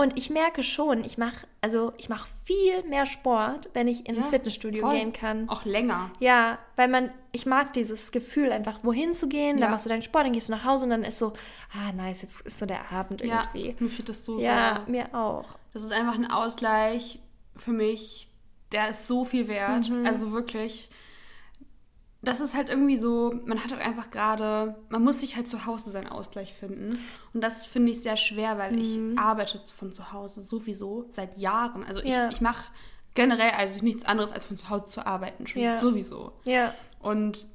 Und 0.00 0.16
ich 0.16 0.30
merke 0.30 0.62
schon, 0.62 1.04
ich 1.04 1.18
mache 1.18 1.46
also 1.60 1.92
ich 1.98 2.08
mache 2.08 2.26
viel 2.44 2.82
mehr 2.84 3.04
Sport, 3.04 3.68
wenn 3.74 3.86
ich 3.86 4.08
ins 4.08 4.16
Ja, 4.18 4.24
Fitnessstudio 4.24 4.86
voll. 4.86 4.96
gehen 4.96 5.12
kann. 5.12 5.46
Auch 5.50 5.66
länger. 5.66 6.10
Ja, 6.20 6.58
weil 6.76 6.88
man, 6.88 7.10
ich 7.32 7.44
mag 7.44 7.74
dieses 7.74 8.10
Gefühl, 8.10 8.50
einfach 8.50 8.78
wohin 8.82 9.12
zu 9.14 9.28
gehen, 9.28 9.56
dann 9.58 9.64
Ja. 9.66 9.70
machst 9.70 9.84
du 9.84 9.90
deinen 9.90 10.00
Sport, 10.02 10.24
dann 10.24 10.32
gehst 10.32 10.48
du 10.48 10.52
nach 10.52 10.64
Hause 10.64 10.84
und 10.84 10.90
dann 10.90 11.02
ist 11.02 11.18
so, 11.18 11.34
ah 11.74 11.92
nice, 11.92 12.22
jetzt 12.22 12.40
ist 12.46 12.58
so 12.58 12.64
der 12.66 12.90
Abend 12.90 13.20
Ja, 13.20 13.44
irgendwie. 13.52 13.76
mir 13.78 13.90
fühlt 13.90 14.08
das 14.08 14.24
so 14.24 14.38
Ja, 14.40 14.82
sehr. 14.86 14.92
mir 14.92 15.14
auch. 15.14 15.44
Das 15.74 15.82
ist 15.82 15.92
einfach 15.92 16.14
ein 16.14 16.30
Ausgleich 16.30 17.18
für 17.56 17.72
mich, 17.72 18.28
der 18.72 18.88
ist 18.90 19.06
so 19.06 19.24
viel 19.26 19.48
wert. 19.48 19.90
Mhm. 19.90 20.06
Also 20.06 20.32
wirklich. 20.32 20.88
Das 22.22 22.40
ist 22.40 22.54
halt 22.54 22.68
irgendwie 22.68 22.98
so, 22.98 23.32
man 23.46 23.64
hat 23.64 23.72
halt 23.72 23.80
einfach 23.80 24.10
gerade, 24.10 24.76
man 24.90 25.02
muss 25.02 25.20
sich 25.20 25.36
halt 25.36 25.46
zu 25.48 25.64
Hause 25.64 25.90
seinen 25.90 26.08
Ausgleich 26.08 26.52
finden. 26.52 26.98
Und 27.32 27.40
das 27.42 27.64
finde 27.64 27.92
ich 27.92 28.02
sehr 28.02 28.18
schwer, 28.18 28.58
weil 28.58 28.78
ich 28.78 28.98
Mhm. 28.98 29.18
arbeite 29.18 29.58
von 29.74 29.92
zu 29.92 30.12
Hause 30.12 30.42
sowieso 30.42 31.06
seit 31.12 31.38
Jahren. 31.38 31.82
Also 31.82 32.00
ich, 32.00 32.12
Ja. 32.12 32.28
ich 32.28 32.42
mache 32.42 32.64
generell 33.14 33.52
also 33.56 33.82
nichts 33.82 34.04
anderes, 34.04 34.32
als 34.32 34.44
von 34.46 34.58
zu 34.58 34.68
Hause 34.68 34.86
zu 34.86 35.06
arbeiten, 35.06 35.46
schon 35.46 35.62
Ja. 35.62 35.78
sowieso. 35.78 36.32
Ja, 36.44 36.74
Und 37.00 37.46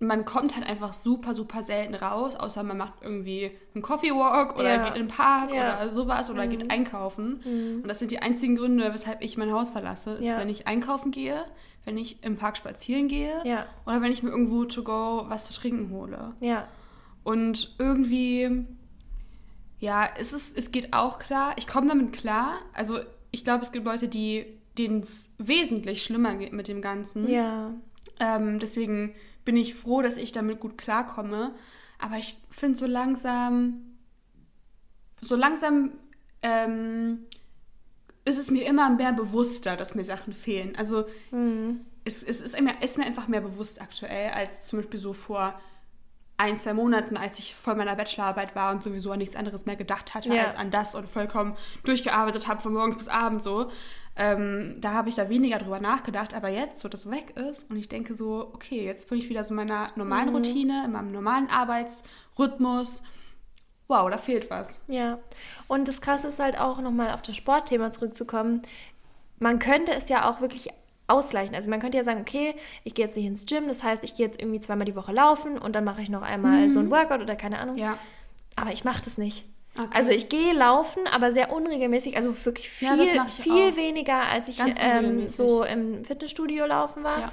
man 0.00 0.24
kommt 0.24 0.54
halt 0.56 0.66
einfach 0.68 0.92
super, 0.92 1.34
super 1.34 1.64
selten 1.64 1.94
raus, 1.94 2.34
außer 2.36 2.62
man 2.62 2.76
macht 2.76 2.94
irgendwie 3.00 3.52
einen 3.74 3.82
Coffee 3.82 4.10
Walk 4.10 4.54
oder 4.56 4.74
Ja. 4.76 4.84
geht 4.84 4.96
in 4.96 5.06
den 5.06 5.08
Park 5.08 5.52
Ja. 5.52 5.78
oder 5.82 5.90
sowas 5.90 6.30
oder 6.30 6.46
geht 6.46 6.70
einkaufen. 6.70 7.80
Und 7.82 7.88
das 7.88 7.98
sind 8.00 8.10
die 8.10 8.20
einzigen 8.20 8.54
Gründe, 8.56 8.92
weshalb 8.92 9.22
ich 9.22 9.36
mein 9.38 9.52
Haus 9.52 9.70
verlasse. 9.70 10.10
Ist, 10.12 10.36
wenn 10.36 10.48
ich 10.48 10.66
einkaufen 10.66 11.10
gehe, 11.10 11.44
wenn 11.84 11.98
ich 11.98 12.22
im 12.22 12.36
Park 12.36 12.56
spazieren 12.56 13.08
gehe 13.08 13.42
Ja. 13.44 13.66
oder 13.86 14.00
wenn 14.02 14.12
ich 14.12 14.22
mir 14.22 14.30
irgendwo 14.30 14.64
to 14.64 14.82
go 14.82 15.24
was 15.28 15.44
zu 15.46 15.52
trinken 15.52 15.90
hole. 15.90 16.32
ja, 16.40 16.66
Und 17.22 17.74
irgendwie, 17.78 18.64
ja, 19.78 20.08
es, 20.18 20.32
ist, 20.32 20.56
es 20.56 20.70
geht 20.72 20.92
auch 20.92 21.18
klar. 21.18 21.52
Ich 21.56 21.66
komme 21.66 21.88
damit 21.88 22.12
klar. 22.14 22.60
Also 22.72 23.00
ich 23.30 23.44
glaube, 23.44 23.64
es 23.64 23.72
gibt 23.72 23.84
Leute, 23.86 24.08
die 24.08 24.46
denen 24.78 25.02
es 25.02 25.30
wesentlich 25.38 26.02
schlimmer 26.02 26.34
geht 26.34 26.52
mit 26.52 26.66
dem 26.68 26.82
Ganzen. 26.82 27.28
ja, 27.28 27.72
Ähm, 28.20 28.58
deswegen 28.58 29.14
bin 29.44 29.56
ich 29.56 29.74
froh, 29.74 30.02
dass 30.02 30.16
ich 30.16 30.32
damit 30.32 30.58
gut 30.60 30.78
klarkomme. 30.78 31.54
Aber 31.98 32.16
ich 32.16 32.38
finde 32.50 32.76
so 32.78 32.86
langsam, 32.86 33.82
so 35.20 35.36
langsam 35.36 35.92
ähm, 36.42 37.20
ist 38.24 38.38
es 38.38 38.50
mir 38.50 38.66
immer 38.66 38.88
mehr 38.90 39.12
bewusster, 39.12 39.76
dass 39.76 39.94
mir 39.94 40.04
Sachen 40.04 40.32
fehlen. 40.32 40.74
Also 40.76 41.04
Mhm. 41.30 41.80
es, 42.04 42.22
es 42.22 42.40
ist, 42.40 42.58
mir, 42.60 42.74
ist 42.82 42.96
mir 42.98 43.04
einfach 43.04 43.28
mehr 43.28 43.40
bewusst 43.42 43.80
aktuell, 43.80 44.30
als 44.32 44.64
zum 44.66 44.78
Beispiel 44.78 44.98
so 45.00 45.12
vor 45.12 45.58
ein, 46.36 46.58
zwei 46.58 46.74
Monaten, 46.74 47.16
als 47.16 47.38
ich 47.38 47.54
voll 47.54 47.76
meiner 47.76 47.94
Bachelorarbeit 47.94 48.56
war 48.56 48.72
und 48.72 48.82
sowieso 48.82 49.12
an 49.12 49.18
nichts 49.18 49.36
anderes 49.36 49.66
mehr 49.66 49.76
gedacht 49.76 50.14
hatte 50.14 50.30
Ja. 50.30 50.46
als 50.46 50.56
an 50.56 50.70
das 50.72 50.94
und 50.96 51.08
vollkommen 51.08 51.54
durchgearbeitet 51.84 52.48
habe 52.48 52.60
von 52.60 52.72
morgens 52.72 52.96
bis 52.96 53.08
abends 53.08 53.44
so. 53.44 53.70
Ähm, 54.16 54.76
da 54.80 54.92
habe 54.94 55.08
ich 55.08 55.14
da 55.14 55.28
weniger 55.28 55.58
drüber 55.58 55.78
nachgedacht, 55.80 56.34
aber 56.34 56.48
jetzt, 56.48 56.82
wo 56.84 56.88
das 56.88 57.02
so 57.02 57.10
weg 57.12 57.34
ist 57.36 57.68
und 57.70 57.76
ich 57.76 57.88
denke 57.88 58.14
so, 58.14 58.50
okay, 58.52 58.84
jetzt 58.84 59.08
bin 59.08 59.18
ich 59.18 59.28
wieder 59.28 59.44
so 59.44 59.50
in 59.50 59.56
meiner 59.56 59.90
normalen 59.96 60.30
Mhm. 60.30 60.36
Routine, 60.36 60.82
in 60.86 60.92
meinem 60.92 61.12
normalen 61.12 61.48
Arbeitsrhythmus. 61.50 63.02
Wow, 63.88 64.08
da 64.10 64.16
fehlt 64.18 64.50
was. 64.50 64.80
ja. 64.88 65.18
Und 65.68 65.88
das 65.88 66.00
Krasse 66.00 66.28
ist 66.28 66.38
halt 66.38 66.58
auch, 66.58 66.80
nochmal 66.80 67.12
auf 67.12 67.22
das 67.22 67.36
Sportthema 67.36 67.90
zurückzukommen, 67.90 68.62
man 69.38 69.58
könnte 69.58 69.92
es 69.92 70.08
ja 70.08 70.30
auch 70.30 70.40
wirklich 70.40 70.68
ausgleichen. 71.06 71.54
Also 71.54 71.68
man 71.68 71.80
könnte 71.80 71.98
ja 71.98 72.04
sagen, 72.04 72.20
okay, 72.20 72.54
ich 72.84 72.94
gehe 72.94 73.04
jetzt 73.04 73.16
nicht 73.16 73.26
ins 73.26 73.44
Gym, 73.46 73.68
das 73.68 73.82
heißt, 73.82 74.04
ich 74.04 74.14
gehe 74.14 74.26
jetzt 74.26 74.40
irgendwie 74.40 74.60
zweimal 74.60 74.86
die 74.86 74.96
Woche 74.96 75.12
laufen 75.12 75.58
und 75.58 75.74
dann 75.74 75.84
mache 75.84 76.00
ich 76.00 76.08
noch 76.08 76.22
einmal 76.22 76.70
so 76.70 76.80
ein 76.80 76.90
Workout 76.90 77.20
oder 77.20 77.36
keine 77.36 77.58
Ahnung. 77.58 77.74
Mhm. 77.74 77.80
Ja. 77.82 77.98
Aber 78.56 78.72
ich 78.72 78.84
mache 78.84 79.02
das 79.04 79.18
nicht. 79.18 79.44
Okay. 79.76 79.88
Also 79.92 80.12
ich 80.12 80.28
gehe 80.28 80.52
laufen, 80.54 81.00
aber 81.12 81.32
sehr 81.32 81.52
unregelmäßig, 81.52 82.16
also 82.16 82.34
wirklich 82.46 82.70
viel, 82.70 82.88
Ja, 82.88 83.24
viel 83.26 83.72
auch. 83.72 83.76
weniger, 83.76 84.28
als 84.30 84.48
ich 84.48 84.58
ähm, 84.78 85.26
so 85.26 85.64
im 85.64 86.04
Fitnessstudio 86.04 86.64
laufen 86.64 87.02
war. 87.02 87.20
Ja. 87.20 87.32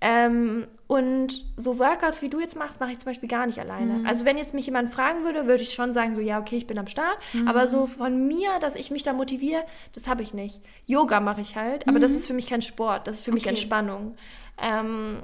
Ähm, 0.00 0.66
und 0.88 1.44
so 1.56 1.78
Workouts, 1.78 2.20
wie 2.20 2.28
du 2.28 2.38
jetzt 2.38 2.54
machst, 2.56 2.80
mache 2.80 2.92
ich 2.92 2.98
zum 2.98 3.06
Beispiel 3.06 3.28
gar 3.30 3.46
nicht 3.46 3.58
alleine. 3.58 3.94
Mhm. 3.94 4.06
Also 4.06 4.24
wenn 4.26 4.36
jetzt 4.36 4.52
mich 4.52 4.66
jemand 4.66 4.92
fragen 4.92 5.24
würde, 5.24 5.46
würde 5.46 5.62
ich 5.62 5.72
schon 5.72 5.92
sagen, 5.94 6.14
so 6.14 6.20
ja, 6.20 6.38
okay, 6.38 6.56
ich 6.56 6.66
bin 6.66 6.78
am 6.78 6.86
Start. 6.86 7.16
Mhm. 7.32 7.48
Aber 7.48 7.66
so 7.66 7.86
von 7.86 8.26
mir, 8.28 8.50
dass 8.60 8.76
ich 8.76 8.90
mich 8.90 9.02
da 9.02 9.14
motiviere, 9.14 9.64
das 9.94 10.06
habe 10.06 10.22
ich 10.22 10.34
nicht. 10.34 10.60
Yoga 10.86 11.20
mache 11.20 11.40
ich 11.40 11.56
halt, 11.56 11.88
aber 11.88 11.98
das 11.98 12.12
ist 12.12 12.26
für 12.26 12.34
mich 12.34 12.46
kein 12.46 12.60
Sport, 12.62 13.06
das 13.08 13.16
ist 13.16 13.24
für 13.24 13.32
mich 13.32 13.44
Mhm. 13.44 13.48
Okay. 13.48 13.56
Entspannung. 13.58 14.16
Ähm, 14.62 15.22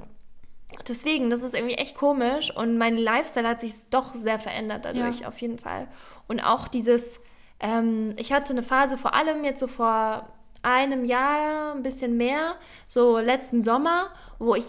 deswegen, 0.87 1.29
das 1.29 1.43
ist 1.43 1.53
irgendwie 1.55 1.75
echt 1.75 1.95
komisch 1.95 2.51
und 2.55 2.77
mein 2.77 2.97
Lifestyle 2.97 3.47
hat 3.47 3.59
sich 3.59 3.73
doch 3.91 4.15
sehr 4.15 4.39
verändert 4.39 4.85
dadurch, 4.85 5.19
Ja. 5.21 5.27
auf 5.27 5.37
jeden 5.39 5.59
Fall. 5.59 5.87
Und 6.27 6.39
auch 6.41 6.67
dieses, 6.67 7.21
ähm, 7.59 8.15
ich 8.17 8.33
hatte 8.33 8.53
eine 8.53 8.63
Phase 8.63 8.97
vor 8.97 9.13
allem 9.13 9.43
jetzt 9.43 9.59
so 9.59 9.67
vor 9.67 10.27
einem 10.63 11.03
Jahr, 11.05 11.73
ein 11.75 11.83
bisschen 11.83 12.15
mehr, 12.17 12.55
so 12.87 13.17
letzten 13.19 13.61
Sommer, 13.61 14.09
wo 14.39 14.55
ich 14.55 14.65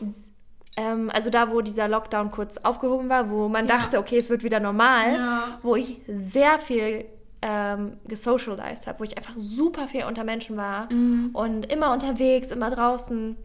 ähm, 0.77 1.09
also 1.15 1.31
da, 1.31 1.51
wo 1.53 1.61
dieser 1.61 1.87
Lockdown 1.87 2.31
kurz 2.33 2.57
aufgehoben 2.59 3.09
war, 3.09 3.31
wo 3.31 3.49
man 3.49 3.69
Ja. 3.69 3.77
dachte, 3.79 3.99
okay, 3.99 4.19
es 4.19 4.29
wird 4.29 4.43
wieder 4.43 4.59
normal, 4.59 5.15
Ja. 5.15 5.59
wo 5.63 5.77
ich 5.77 6.01
sehr 6.09 6.59
viel 6.59 7.05
ähm, 7.43 7.99
gesocialized 8.09 8.87
habe, 8.87 8.99
wo 9.01 9.05
ich 9.05 9.17
einfach 9.19 9.35
super 9.37 9.87
viel 9.87 10.05
unter 10.05 10.25
Menschen 10.25 10.57
war 10.57 10.93
Mhm. 10.93 11.31
und 11.35 11.71
immer 11.73 11.93
unterwegs, 11.93 12.49
immer 12.51 12.71
draußen. 12.71 13.37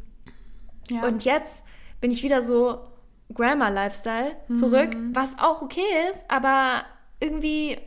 Ja. 0.89 1.03
Und 1.05 1.23
jetzt 1.25 1.63
bin 2.01 2.09
ich 2.09 2.23
wieder 2.23 2.41
so 2.41 2.79
Grammar-Lifestyle 3.33 4.35
zurück, 4.57 4.89
was 5.13 5.37
auch 5.37 5.61
okay 5.61 5.83
ist, 6.09 6.25
aber 6.29 6.83
irgendwie, 7.19 7.77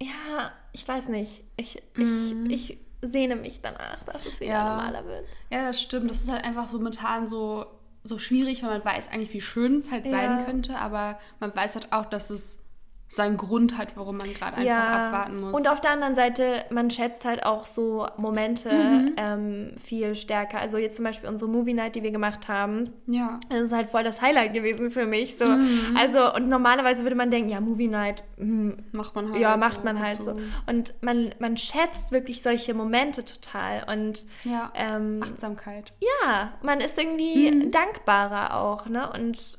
ja, 0.00 0.52
ich 0.72 0.86
weiß 0.88 1.08
nicht. 1.08 1.44
Ich, 1.56 1.82
ich, 1.98 2.34
ich 2.48 2.78
sehne 3.06 3.36
mich 3.36 3.60
danach, 3.62 4.02
dass 4.04 4.26
es 4.26 4.40
wieder 4.40 4.52
Ja. 4.52 4.68
normaler 4.76 5.04
wird. 5.06 5.26
Ja, 5.50 5.64
das 5.66 5.80
stimmt. 5.80 6.10
Das 6.10 6.20
ist 6.22 6.30
halt 6.30 6.44
einfach 6.44 6.70
momentan 6.72 7.28
so, 7.28 7.66
so 8.02 8.18
schwierig, 8.18 8.62
weil 8.62 8.70
man 8.70 8.84
weiß 8.84 9.08
eigentlich, 9.10 9.32
wie 9.32 9.40
schön 9.40 9.78
es 9.78 9.90
halt 9.90 10.04
Ja. 10.06 10.10
sein 10.12 10.44
könnte, 10.46 10.76
aber 10.78 11.18
man 11.40 11.54
weiß 11.54 11.74
halt 11.74 11.92
auch, 11.92 12.06
dass 12.06 12.30
es 12.30 12.58
seinen 13.06 13.36
Grund 13.36 13.78
hat, 13.78 13.96
warum 13.96 14.16
man 14.16 14.32
gerade 14.34 14.56
einfach 14.56 15.06
abwarten 15.06 15.40
muss. 15.40 15.52
Und 15.52 15.68
auf 15.68 15.80
der 15.80 15.92
anderen 15.92 16.14
Seite, 16.16 16.64
man 16.70 16.90
schätzt 16.90 17.24
halt 17.24 17.46
auch 17.46 17.64
so 17.64 18.08
Momente 18.16 18.70
Mhm. 18.70 19.12
ähm, 19.16 19.70
viel 19.82 20.16
stärker. 20.16 20.58
Also 20.58 20.78
jetzt 20.78 20.96
zum 20.96 21.04
Beispiel 21.04 21.28
unsere 21.28 21.48
Movie 21.48 21.74
Night, 21.74 21.94
die 21.94 22.02
wir 22.02 22.10
gemacht 22.10 22.48
haben. 22.48 22.90
ja. 23.06 23.38
Das 23.50 23.60
ist 23.60 23.72
halt 23.72 23.90
voll 23.90 24.02
das 24.02 24.20
Highlight 24.20 24.52
gewesen 24.54 24.90
für 24.90 25.06
mich. 25.06 25.36
So. 25.36 25.44
Mhm. 25.44 25.96
Also, 25.96 26.34
und 26.34 26.48
normalerweise 26.48 27.02
würde 27.04 27.14
man 27.14 27.30
denken, 27.30 27.50
ja, 27.50 27.60
Movie 27.60 27.86
Night, 27.88 28.24
hm, 28.36 28.78
Macht 28.92 29.14
man 29.14 29.30
halt. 29.30 29.40
ja, 29.40 29.56
macht 29.56 29.78
so 29.78 29.84
man 29.84 29.96
und 29.96 30.02
halt 30.02 30.22
so. 30.22 30.36
Und 30.66 30.94
man, 31.02 31.34
man 31.38 31.56
schätzt 31.56 32.10
wirklich 32.10 32.42
solche 32.42 32.74
Momente 32.74 33.24
total. 33.24 33.84
Und 33.86 34.26
Ja. 34.42 34.72
ähm, 34.74 35.20
Achtsamkeit. 35.22 35.92
ja, 36.24 36.52
man 36.62 36.80
ist 36.80 36.98
irgendwie 36.98 37.50
Mhm. 37.52 37.70
dankbarer 37.70 38.60
auch, 38.60 38.86
ne? 38.86 39.08
Und 39.12 39.58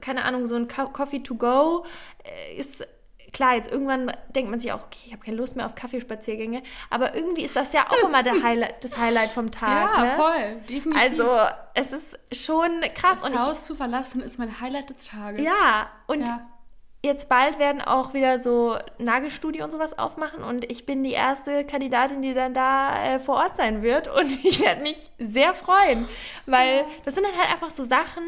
keine 0.00 0.24
Ahnung, 0.24 0.46
so 0.46 0.56
ein 0.56 0.68
Co 0.68 0.88
Coffee 0.88 1.22
to 1.22 1.34
go 1.34 1.84
äh, 2.24 2.56
ist 2.56 2.84
klar, 3.32 3.54
jetzt 3.54 3.70
irgendwann 3.70 4.12
denkt 4.34 4.50
man 4.50 4.58
sich 4.58 4.72
auch, 4.72 4.84
okay, 4.86 4.98
ich 5.06 5.12
habe 5.12 5.24
keine 5.24 5.36
Lust 5.36 5.56
mehr 5.56 5.66
auf 5.66 5.74
Kaffeespaziergänge, 5.74 6.62
aber 6.90 7.14
irgendwie 7.14 7.42
ist 7.44 7.56
das 7.56 7.72
ja 7.72 7.86
auch 7.88 8.08
immer 8.08 8.22
der 8.22 8.42
Highlight, 8.42 8.82
das 8.82 8.96
Highlight 8.98 9.30
vom 9.30 9.50
Tag, 9.50 9.96
ja, 9.96 10.04
ne? 10.04 10.10
voll. 10.16 10.56
Definitiv. 10.68 11.00
Also, 11.00 11.28
es 11.74 11.92
ist 11.92 12.18
schon 12.32 12.80
krass 12.94 13.22
das 13.22 13.38
Haus 13.38 13.64
zu 13.64 13.74
verlassen 13.74 14.20
ist 14.20 14.38
mein 14.38 14.60
Highlight 14.60 14.90
des 14.90 15.08
Tages. 15.08 15.40
ich, 15.40 15.46
ja, 15.46 15.88
und 16.06 16.26
Ja. 16.26 16.40
jetzt 17.04 17.28
bald 17.28 17.58
werden 17.58 17.80
auch 17.80 18.14
wieder 18.14 18.38
so 18.38 18.76
Nagelstudio 18.98 19.64
und 19.64 19.70
sowas 19.70 19.98
aufmachen 19.98 20.42
und 20.42 20.70
ich 20.70 20.84
bin 20.86 21.02
die 21.04 21.12
erste 21.12 21.64
Kandidatin, 21.64 22.22
die 22.22 22.34
dann 22.34 22.52
da 22.52 23.14
äh, 23.14 23.20
vor 23.20 23.36
Ort 23.36 23.56
sein 23.56 23.82
wird 23.82 24.08
und 24.08 24.28
ich 24.44 24.60
werde 24.60 24.82
mich 24.82 25.10
sehr 25.18 25.54
freuen, 25.54 26.08
weil 26.46 26.84
das 27.04 27.14
sind 27.14 27.24
dann 27.26 27.36
halt 27.38 27.52
einfach 27.52 27.70
so 27.70 27.84
Sachen, 27.84 28.24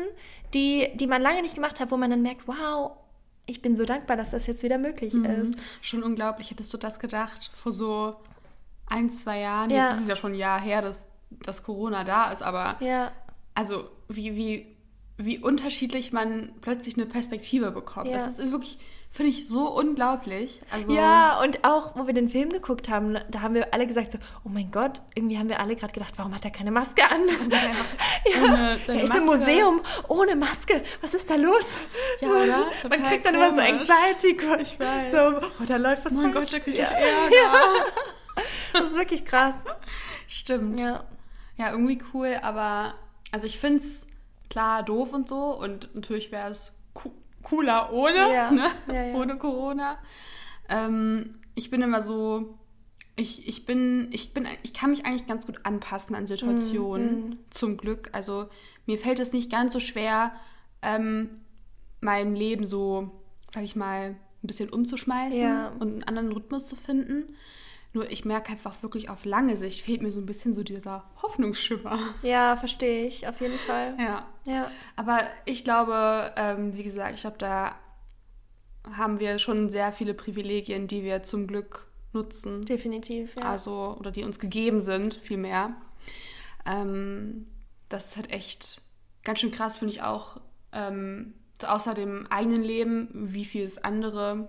die, 0.55 0.90
die 0.94 1.07
man 1.07 1.22
lange 1.22 1.42
nicht 1.42 1.55
gemacht 1.55 1.80
hat, 1.80 1.90
wo 1.90 1.96
man 1.96 2.11
dann 2.11 2.22
merkt, 2.22 2.46
wow, 2.46 2.92
ich 3.46 3.61
bin 3.62 3.76
so 3.76 3.84
dankbar, 3.84 4.16
dass 4.16 4.30
das 4.30 4.46
jetzt 4.46 4.62
wieder 4.62 4.78
möglich 4.78 5.14
ist. 5.14 5.55
Schon 5.80 6.03
unglaublich. 6.03 6.50
Hättest 6.50 6.72
du 6.72 6.78
das 6.78 6.98
gedacht 6.98 7.50
vor 7.57 7.72
so 7.72 8.16
ein, 8.86 9.11
zwei 9.11 9.40
Jahren? 9.40 9.70
Ja. 9.70 9.88
Jetzt 9.88 9.96
ist 9.96 10.03
es 10.03 10.09
ja 10.09 10.16
schon 10.16 10.32
ein 10.32 10.38
Jahr 10.38 10.61
her, 10.61 10.82
dass, 10.82 10.98
dass 11.30 11.62
Corona 11.62 12.05
da 12.05 12.30
ist, 12.30 12.42
aber 12.42 12.76
Ja, 12.80 13.12
also 13.55 13.90
wie, 14.09 14.36
wie, 14.36 14.72
wie 15.25 15.39
unterschiedlich 15.39 16.12
man 16.12 16.53
plötzlich 16.61 16.97
eine 16.97 17.07
Perspektive 17.07 17.70
bekommt. 17.70 18.11
Ja. 18.11 18.18
Das 18.18 18.39
ist 18.39 18.53
wirklich, 18.53 18.79
finde 19.11 19.31
ich, 19.31 19.49
so 19.49 19.68
unglaublich. 19.68 20.61
Also, 20.70 20.93
ja, 20.93 21.41
und 21.41 21.64
auch, 21.64 21.97
wo 21.97 22.07
wir 22.07 22.14
den 22.14 22.29
Film 22.29 22.51
geguckt 22.51 22.89
haben, 22.89 23.18
da 23.31 23.41
haben 23.41 23.55
wir 23.55 23.73
alle 23.75 23.87
gesagt 23.87 24.12
so, 24.12 24.18
oh 24.45 24.49
mein 24.49 24.70
Gott, 24.70 25.03
irgendwie 25.14 25.39
haben 25.39 25.49
wir 25.49 25.61
alle 25.61 25.77
gerade 25.77 25.93
gedacht, 25.93 26.14
warum 26.16 26.35
hat 26.35 26.45
er 26.45 26.51
keine 26.51 26.70
Maske 26.70 27.03
an? 27.11 27.20
Ja, 28.25 28.45
ohne 28.45 28.79
er 28.87 29.03
ist 29.03 29.16
im. 29.16 29.25
Museum 29.25 29.81
ohne 30.09 30.37
Maske. 30.37 30.83
Was 31.01 31.12
ist 31.12 31.29
da 31.29 31.35
los? 31.35 31.75
Ja, 32.20 32.29
oder? 32.29 32.66
Man 32.89 33.03
kriegt 33.03 33.27
dann 33.27 33.35
immer 33.35 33.55
so 33.55 33.61
komisch. 33.61 33.91
Anxiety. 33.91 34.37
Ich 34.61 34.79
weiß. 34.79 35.11
So, 35.11 35.18
oh, 35.18 35.64
da 35.66 35.77
läuft 35.77 36.05
was 36.05 36.12
Oh 36.12 36.20
mein 36.20 36.33
falsch. 36.33 36.51
Gott, 36.51 36.61
da 36.61 36.64
kriege 36.64 36.79
ja. 36.79 36.85
ich 36.85 36.91
Ärger. 36.91 37.59
Das 38.73 38.85
ist 38.85 38.97
wirklich 38.97 39.25
krass. 39.25 39.64
Stimmt. 40.27 40.81
Ja. 40.81 41.05
Ja. 41.57 41.73
irgendwie 41.73 42.01
cool, 42.14 42.39
aber 42.41 42.95
also 43.33 43.47
ich 43.47 43.59
finde 43.59 43.85
es 43.85 44.07
klar 44.53 44.82
doof 44.82 45.12
und 45.14 45.28
so 45.28 45.59
und 45.59 45.94
natürlich 45.94 46.30
wäre 46.30 46.50
es 46.50 46.72
co 46.92 47.11
cooler 47.42 47.90
ohne, 47.92 48.32
Ja. 48.32 48.50
ne? 48.61 48.68
Ja, 48.86 49.03
ja. 49.07 49.14
ohne 49.14 49.36
Corona. 49.38 49.98
Ähm, 50.68 51.38
ich 51.55 51.70
bin 51.70 51.80
immer 51.82 52.03
so, 52.05 52.59
ich, 53.16 53.48
ich 53.48 53.64
bin, 53.66 54.09
ich 54.12 54.32
bin, 54.34 54.46
ich 54.62 54.72
kann 54.74 54.90
mich 54.90 55.05
eigentlich 55.07 55.26
ganz 55.26 55.46
gut 55.46 55.61
anpassen 55.64 56.14
an 56.14 56.26
Situationen, 56.26 57.28
Mhm. 57.30 57.38
zum 57.50 57.76
Glück. 57.78 58.11
Also 58.12 58.48
mir 58.86 58.98
fällt 58.98 59.18
es 59.20 59.32
nicht 59.32 59.50
ganz 59.50 59.72
so 59.72 59.80
schwer, 59.80 60.32
ähm, 60.82 61.40
mein 62.00 62.34
Leben 62.36 62.64
so, 62.64 63.11
sag 63.55 63.64
ich 63.64 63.74
mal, 63.76 64.11
ein 64.11 64.46
bisschen 64.46 64.70
umzuschmeißen 64.70 65.40
und 65.80 65.88
einen 65.92 66.05
anderen 66.05 66.32
Rhythmus 66.32 66.66
zu 66.66 66.76
finden. 66.76 67.36
Nur 67.95 68.11
ich 68.11 68.24
merke 68.24 68.53
einfach 68.53 68.82
wirklich 68.82 69.11
auf 69.11 69.24
lange 69.24 69.57
Sicht 69.57 69.82
fehlt 69.82 70.01
mir 70.01 70.11
so 70.11 70.20
ein 70.20 70.26
bisschen 70.26 70.55
so 70.55 70.62
dieser 70.62 71.05
Hoffnungsschimmer. 71.20 71.99
Ja, 72.22 72.57
verstehe 72.57 73.07
ich, 73.07 73.28
auf 73.28 73.40
jeden 73.40 73.59
Fall. 73.59 73.95
Ja. 73.99 74.26
Ja. 74.45 74.70
Aber 74.97 75.20
ich 75.45 75.62
glaube, 75.64 76.32
ähm, 76.36 76.76
wie 76.76 76.82
gesagt, 76.82 77.14
ich 77.14 77.20
glaube, 77.20 77.38
da 77.38 77.74
haben 78.97 79.20
wir 79.20 79.38
schon 79.38 79.70
sehr 79.70 79.93
viele 79.93 80.14
Privilegien, 80.14 80.86
die 80.86 81.03
wir 81.03 81.22
zum 81.22 81.47
Glück 81.47 81.86
nutzen. 82.12 82.64
Definitiv, 82.64 83.36
ja. 83.36 83.43
Also, 83.43 83.97
oder 83.99 84.11
die 84.11 84.24
uns 84.24 84.38
gegeben 84.38 84.80
sind, 84.80 85.14
vielmehr. 85.14 85.74
Ähm, 86.66 87.47
das 87.88 88.07
ist 88.07 88.16
halt 88.16 88.30
echt 88.30 88.80
ganz 89.22 89.40
schön 89.40 89.53
krass, 89.53 89.78
finde 89.78 89.95
ich 89.95 90.03
auch. 90.03 90.40
Ähm, 90.72 91.34
außer 91.62 91.95
dem 91.95 92.26
eigenen 92.28 92.62
Leben, 92.62 93.09
wie 93.12 93.45
viel 93.45 93.64
es 93.64 93.78
andere, 93.78 94.49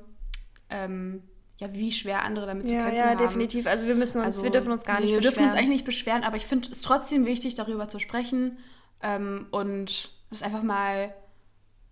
ähm, 0.69 1.21
ja, 1.63 1.73
wie 1.73 1.91
schwer 1.91 2.23
andere 2.23 2.45
damit 2.45 2.67
zu 2.67 2.73
ja, 2.73 2.81
kämpfen 2.83 2.97
ja, 2.97 3.05
haben. 3.09 3.17
definitiv. 3.17 3.67
Also 3.67 3.87
wir 3.87 3.95
müssen 3.95 4.17
uns, 4.19 4.25
Also, 4.25 4.43
wir 4.43 4.51
dürfen 4.51 4.71
uns 4.71 4.83
gar 4.83 4.95
nee, 4.97 5.03
nicht 5.03 5.11
Wir 5.11 5.17
beschweren. 5.17 5.33
dürfen 5.35 5.45
uns 5.49 5.53
eigentlich 5.57 5.69
nicht 5.69 5.85
beschweren, 5.85 6.23
aber 6.23 6.37
ich 6.37 6.45
finde 6.45 6.69
es 6.71 6.81
trotzdem 6.81 7.25
wichtig, 7.25 7.55
darüber 7.55 7.87
zu 7.87 7.99
sprechen 7.99 8.57
ähm, 9.01 9.47
und 9.51 10.11
das 10.29 10.43
einfach 10.43 10.63
mal 10.63 11.13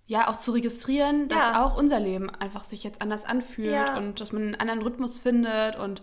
ja 0.08 0.28
auch 0.30 0.36
zu 0.38 0.52
registrieren, 0.52 1.30
dass 1.30 1.40
Ja. 1.40 1.64
auch 1.66 1.78
unser 1.78 2.00
Leben 2.00 2.30
einfach 2.30 2.64
sich 2.66 2.84
jetzt 2.84 3.02
anders 3.02 3.24
anfühlt 3.24 3.72
Ja. 3.72 3.98
und 3.98 4.20
dass 4.20 4.32
man 4.34 4.42
einen 4.44 4.56
anderen 4.56 4.82
Rhythmus 4.82 5.20
findet 5.20 5.78
und 5.78 6.02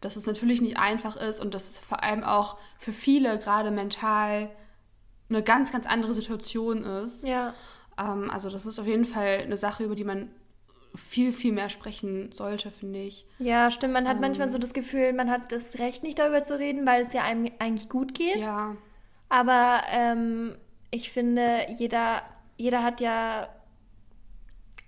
dass 0.00 0.16
es 0.16 0.24
natürlich 0.24 0.62
nicht 0.62 0.78
einfach 0.78 1.16
ist 1.16 1.40
und 1.40 1.52
dass 1.54 1.68
es 1.70 1.78
vor 1.78 2.02
allem 2.02 2.24
auch 2.24 2.56
für 2.78 2.92
viele 2.92 3.36
gerade 3.38 3.70
mental 3.70 4.48
eine 5.28 5.42
ganz, 5.42 5.72
ganz 5.72 5.84
andere 5.86 6.14
Situation 6.14 6.84
ist. 6.84 7.22
ja. 7.24 7.52
Ähm, 7.98 8.30
also 8.30 8.48
das 8.48 8.64
ist 8.64 8.78
auf 8.78 8.86
jeden 8.86 9.04
Fall 9.04 9.40
eine 9.44 9.58
Sache, 9.58 9.84
über 9.84 9.94
die 9.94 10.04
man 10.04 10.30
viel, 10.94 11.32
viel 11.32 11.52
mehr 11.52 11.70
sprechen 11.70 12.32
sollte, 12.32 12.70
finde 12.70 13.00
ich. 13.00 13.24
ja, 13.38 13.70
stimmt. 13.70 13.92
Man 13.94 14.08
hat 14.08 14.16
Ähm. 14.16 14.20
manchmal 14.22 14.48
so 14.48 14.58
das 14.58 14.72
Gefühl, 14.74 15.12
man 15.12 15.30
hat 15.30 15.52
das 15.52 15.78
Recht 15.78 16.02
nicht 16.02 16.18
darüber 16.18 16.42
zu 16.42 16.58
reden, 16.58 16.86
weil 16.86 17.06
es 17.06 17.12
ja 17.12 17.22
einem 17.22 17.50
eigentlich 17.58 17.88
gut 17.88 18.14
geht. 18.14 18.36
Ja, 18.36 18.76
Aber 19.28 19.82
ähm, 19.92 20.56
ich 20.90 21.12
finde, 21.12 21.66
jeder, 21.78 22.22
jeder 22.56 22.82
hat 22.82 23.00
ja, 23.00 23.48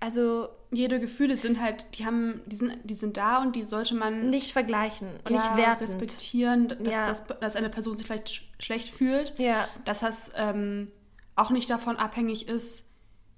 also 0.01 0.49
jede 0.73 0.99
Gefühle 0.99 1.37
sind 1.37 1.61
halt, 1.61 1.87
die 1.99 2.07
haben, 2.07 2.43
die 2.47 2.57
sind, 2.57 2.79
die 2.85 2.95
sind 2.95 3.17
da 3.19 3.41
und 3.43 3.55
die 3.57 3.65
sollte 3.65 3.95
man 3.95 4.31
nicht 4.31 4.53
vergleichen 4.53 5.09
und 5.25 5.31
ja, 5.31 5.43
nicht 5.43 5.57
werten. 5.57 5.85
respektieren, 5.85 6.69
dass, 6.69 6.93
Ja. 6.93 7.07
dass, 7.07 7.23
dass 7.41 7.57
eine 7.57 7.69
Person 7.69 7.97
sich 7.97 8.07
vielleicht 8.07 8.31
sch 8.31 8.43
schlecht 8.59 8.89
fühlt, 8.89 9.39
Ja, 9.39 9.69
dass 9.85 10.01
das 10.01 10.31
ähm, 10.35 10.91
auch 11.37 11.51
nicht 11.51 11.69
davon 11.71 11.97
abhängig 11.97 12.49
ist, 12.49 12.85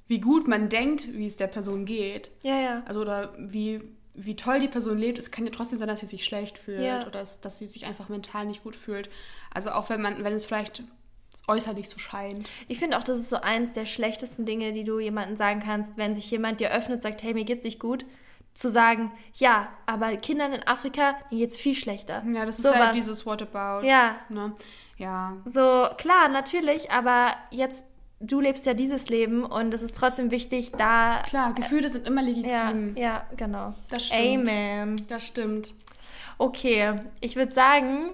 wie 0.07 0.21
gut 0.21 0.47
man 0.49 0.69
denkt, 0.69 1.13
wie 1.15 1.27
es 1.27 1.37
der 1.37 1.47
Person 1.47 1.85
geht. 1.85 2.31
ja, 2.43 2.59
ja. 2.61 2.83
Also 2.87 3.01
oder 3.01 3.33
wie, 3.39 3.81
wie 4.15 4.37
toll 4.37 4.61
die 4.61 4.69
Person 4.69 4.99
lebt. 4.99 5.19
Es 5.19 5.31
kann 5.31 5.45
ja 5.47 5.51
trotzdem 5.53 5.79
sein, 5.79 5.89
dass 5.89 6.01
sie 6.01 6.07
sich 6.07 6.25
schlecht 6.25 6.59
fühlt 6.59 6.81
Ja. 6.81 7.01
oder 7.03 7.11
dass, 7.21 7.41
dass 7.41 7.59
sie 7.59 7.67
sich 7.67 7.87
einfach 7.87 8.09
mental 8.09 8.47
nicht 8.47 8.63
gut 8.63 8.77
fühlt. 8.77 9.09
Also 9.53 9.71
auch 9.71 9.89
wenn 9.91 10.01
man, 10.03 10.23
wenn 10.23 10.33
es 10.35 10.47
vielleicht 10.47 10.83
äußerlich 11.49 11.89
so 11.89 11.99
scheint. 11.99 12.49
Ich 12.69 12.79
finde 12.79 12.97
auch, 12.99 13.03
das 13.03 13.19
ist 13.19 13.29
so 13.31 13.37
eins 13.37 13.73
der 13.73 13.87
schlechtesten 13.87 14.47
Dinge, 14.47 14.73
die 14.73 14.85
du 14.85 14.99
jemandem 14.99 15.37
sagen 15.37 15.61
kannst, 15.61 15.97
wenn 15.99 16.15
sich 16.15 16.31
jemand 16.31 16.61
dir 16.61 16.71
öffnet, 16.71 17.03
sagt, 17.03 17.23
hey, 17.23 17.35
mir 17.35 17.45
geht's 17.45 17.65
nicht 17.65 17.81
gut, 17.81 18.07
zu 18.55 18.71
sagen, 18.71 19.11
ja, 19.35 19.69
aber 19.85 20.17
Kindern 20.17 20.53
in 20.53 20.63
Afrika, 20.67 21.17
denen 21.31 21.41
geht's 21.41 21.59
viel 21.59 21.75
schlechter. 21.75 22.23
Ja, 22.33 22.47
das 22.47 22.59
ist 22.61 22.63
Sowas. 22.67 22.79
halt 22.79 22.95
dieses 22.95 23.27
What 23.27 23.43
about. 23.43 23.85
Ja, 23.87 24.17
Ne? 24.29 24.55
Ja, 24.97 25.37
so 25.45 25.89
klar, 25.99 26.29
natürlich, 26.29 26.91
aber 26.93 27.35
jetzt, 27.51 27.85
du 28.27 28.41
lebst 28.41 28.67
ja 28.67 28.75
dieses 28.75 29.09
Leben 29.09 29.45
und 29.45 29.73
es 29.75 29.83
ist 29.83 29.97
trotzdem 29.97 30.31
wichtig, 30.31 30.73
da. 30.73 31.23
klar, 31.27 31.53
Gefühle 31.55 31.89
sind 31.89 32.07
immer 32.07 32.23
Ja, 32.23 32.27
legitim. 32.71 32.97
ja, 32.97 33.27
genau. 33.37 33.75
Das 33.91 34.07
stimmt. 34.07 34.49
Amen. 34.49 34.97
Das 35.09 35.27
stimmt. 35.27 35.73
Okay, 36.39 36.95
ich 37.21 37.37
würde 37.37 37.53
sagen, 37.53 38.11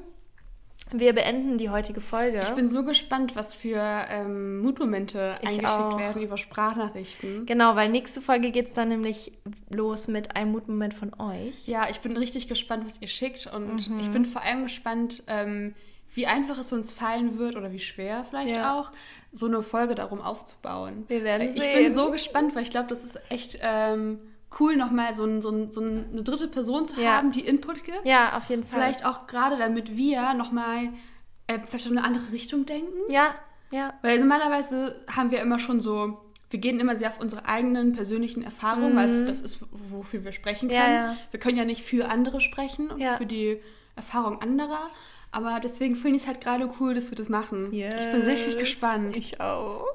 wir 0.92 1.12
beenden 1.14 1.56
die 1.56 1.70
heutige 1.70 2.00
Folge. 2.00 2.40
Ich 2.42 2.50
bin 2.50 2.68
so 2.68 2.84
gespannt, 2.84 3.36
was 3.36 3.54
für 3.54 3.78
ähm, 3.80 4.58
Mutmomente 4.60 5.36
Ich 5.40 5.48
eingeschickt 5.50 5.70
auch. 5.70 5.98
werden 5.98 6.20
über 6.20 6.36
Sprachnachrichten. 6.36 7.46
genau, 7.46 7.76
weil 7.76 7.90
nächste 7.90 8.20
Folge 8.20 8.50
geht 8.50 8.66
es 8.66 8.72
dann 8.74 8.88
nämlich 8.88 9.32
los 9.70 10.08
mit 10.08 10.34
einem 10.36 10.50
Mutmoment 10.50 10.92
von 10.94 11.14
euch. 11.20 11.66
Ja, 11.68 11.88
ich 11.88 12.00
bin 12.00 12.16
richtig 12.16 12.48
gespannt, 12.48 12.84
was 12.86 13.00
ihr 13.00 13.08
schickt 13.08 13.46
und 13.46 13.88
Mhm. 13.88 14.00
ich 14.00 14.10
bin 14.10 14.26
vor 14.26 14.42
allem 14.42 14.64
gespannt, 14.64 15.22
ähm, 15.28 15.74
wie 16.12 16.26
einfach 16.26 16.58
es 16.58 16.72
uns 16.72 16.92
fallen 16.92 17.38
wird 17.38 17.56
oder 17.56 17.72
wie 17.72 17.78
schwer 17.80 18.24
vielleicht 18.28 18.54
Ja. 18.54 18.78
auch, 18.78 18.90
so 19.32 19.46
eine 19.46 19.62
Folge 19.62 19.94
darum 19.94 20.20
aufzubauen. 20.20 21.04
Wir 21.08 21.22
werden 21.22 21.54
ich 21.54 21.62
sehen. 21.62 21.84
bin 21.84 21.92
so 21.94 22.10
gespannt, 22.10 22.54
weil 22.56 22.64
ich 22.64 22.70
glaube, 22.70 22.88
das 22.88 23.04
ist 23.04 23.20
echt 23.30 23.58
ähm, 23.62 24.18
cool, 24.58 24.74
nochmal 24.76 25.14
so, 25.14 25.24
ein, 25.24 25.40
so, 25.40 25.50
ein, 25.50 25.72
so 25.72 25.80
eine 25.80 26.22
dritte 26.24 26.48
Person 26.48 26.86
zu 26.88 27.00
Ja. 27.00 27.12
haben, 27.18 27.30
die 27.30 27.46
Input 27.46 27.84
gibt. 27.84 28.04
Ja, 28.04 28.36
auf 28.36 28.48
jeden 28.50 28.64
Fall. 28.64 28.80
Vielleicht 28.80 29.04
auch 29.06 29.28
gerade 29.28 29.56
damit 29.56 29.96
wir 29.96 30.34
nochmal 30.34 30.88
äh, 31.46 31.60
vielleicht 31.68 31.86
in 31.86 31.96
eine 31.96 32.04
andere 32.06 32.32
Richtung 32.32 32.66
denken. 32.66 32.98
Ja, 33.08 33.34
ja. 33.70 33.94
Weil 34.02 34.18
normalerweise 34.18 34.96
haben 35.14 35.30
wir 35.30 35.40
immer 35.40 35.60
schon 35.60 35.80
so, 35.80 36.18
wir 36.50 36.58
gehen 36.58 36.80
immer 36.80 36.96
sehr 36.96 37.10
auf 37.10 37.20
unsere 37.20 37.46
eigenen 37.46 37.92
persönlichen 37.92 38.42
Erfahrungen, 38.42 38.96
weil 38.96 39.08
es, 39.08 39.24
das 39.26 39.40
ist, 39.40 39.60
wofür 39.70 40.24
wir 40.24 40.32
sprechen 40.32 40.66
Mhm. 40.66 40.74
Ja, 40.74 40.82
können. 40.82 40.94
ja. 40.94 41.16
Wir 41.30 41.38
können 41.38 41.56
ja 41.56 41.64
nicht 41.64 41.82
für 41.84 42.08
andere 42.08 42.40
sprechen 42.40 42.90
und 42.90 43.00
Ja. 43.00 43.16
für 43.16 43.26
die 43.26 43.60
Erfahrung 43.94 44.42
anderer. 44.42 44.88
Aber 45.32 45.60
deswegen 45.62 45.94
finde 45.94 46.16
ich 46.16 46.22
es 46.22 46.28
halt 46.28 46.40
gerade 46.40 46.68
cool, 46.80 46.94
dass 46.94 47.10
wir 47.10 47.16
das 47.16 47.28
machen. 47.28 47.72
Ich 47.72 47.78
bin 48.12 48.22
richtig 48.22 48.54
Yes, 48.54 48.58
gespannt. 48.58 49.16
Ich 49.16 49.40
auch. 49.40 49.86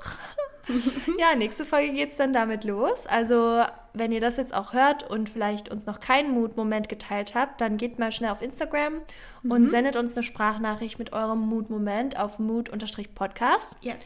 ja, 1.19 1.35
nächste 1.35 1.65
Folge 1.65 1.91
geht 1.93 2.09
es 2.11 2.15
dann 2.17 2.31
damit 2.33 2.63
los. 2.63 3.05
Also, 3.05 3.63
wenn 3.93 4.11
ihr 4.13 4.21
das 4.21 4.37
jetzt 4.37 4.53
auch 4.53 4.71
hört 4.73 5.09
und 5.09 5.29
vielleicht 5.29 5.69
uns 5.69 5.85
noch 5.85 5.99
keinen 5.99 6.31
Mutmoment 6.31 6.87
geteilt 6.89 7.35
habt, 7.35 7.59
dann 7.61 7.77
geht 7.77 7.99
mal 7.99 8.11
schnell 8.11 8.31
auf 8.31 8.41
Instagram 8.41 9.01
Mhm. 9.43 9.51
und 9.51 9.69
sendet 9.69 9.95
uns 9.97 10.15
eine 10.15 10.23
Sprachnachricht 10.23 10.97
mit 10.99 11.11
eurem 11.13 11.39
Mutmoment 11.41 12.17
auf 12.17 12.39
mut-podcast. 12.39 13.75
yes. 13.81 13.97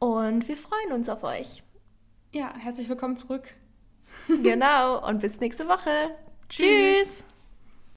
Und 0.00 0.48
wir 0.48 0.56
freuen 0.56 0.92
uns 0.92 1.08
auf 1.08 1.22
euch. 1.24 1.62
Ja, 2.32 2.52
herzlich 2.58 2.88
willkommen 2.88 3.16
zurück. 3.16 3.44
genau. 4.42 5.06
Und 5.06 5.20
bis 5.20 5.38
nächste 5.40 5.68
Woche. 5.68 5.90
Tschüss. 6.48 6.66
Tschüss. 7.18 7.24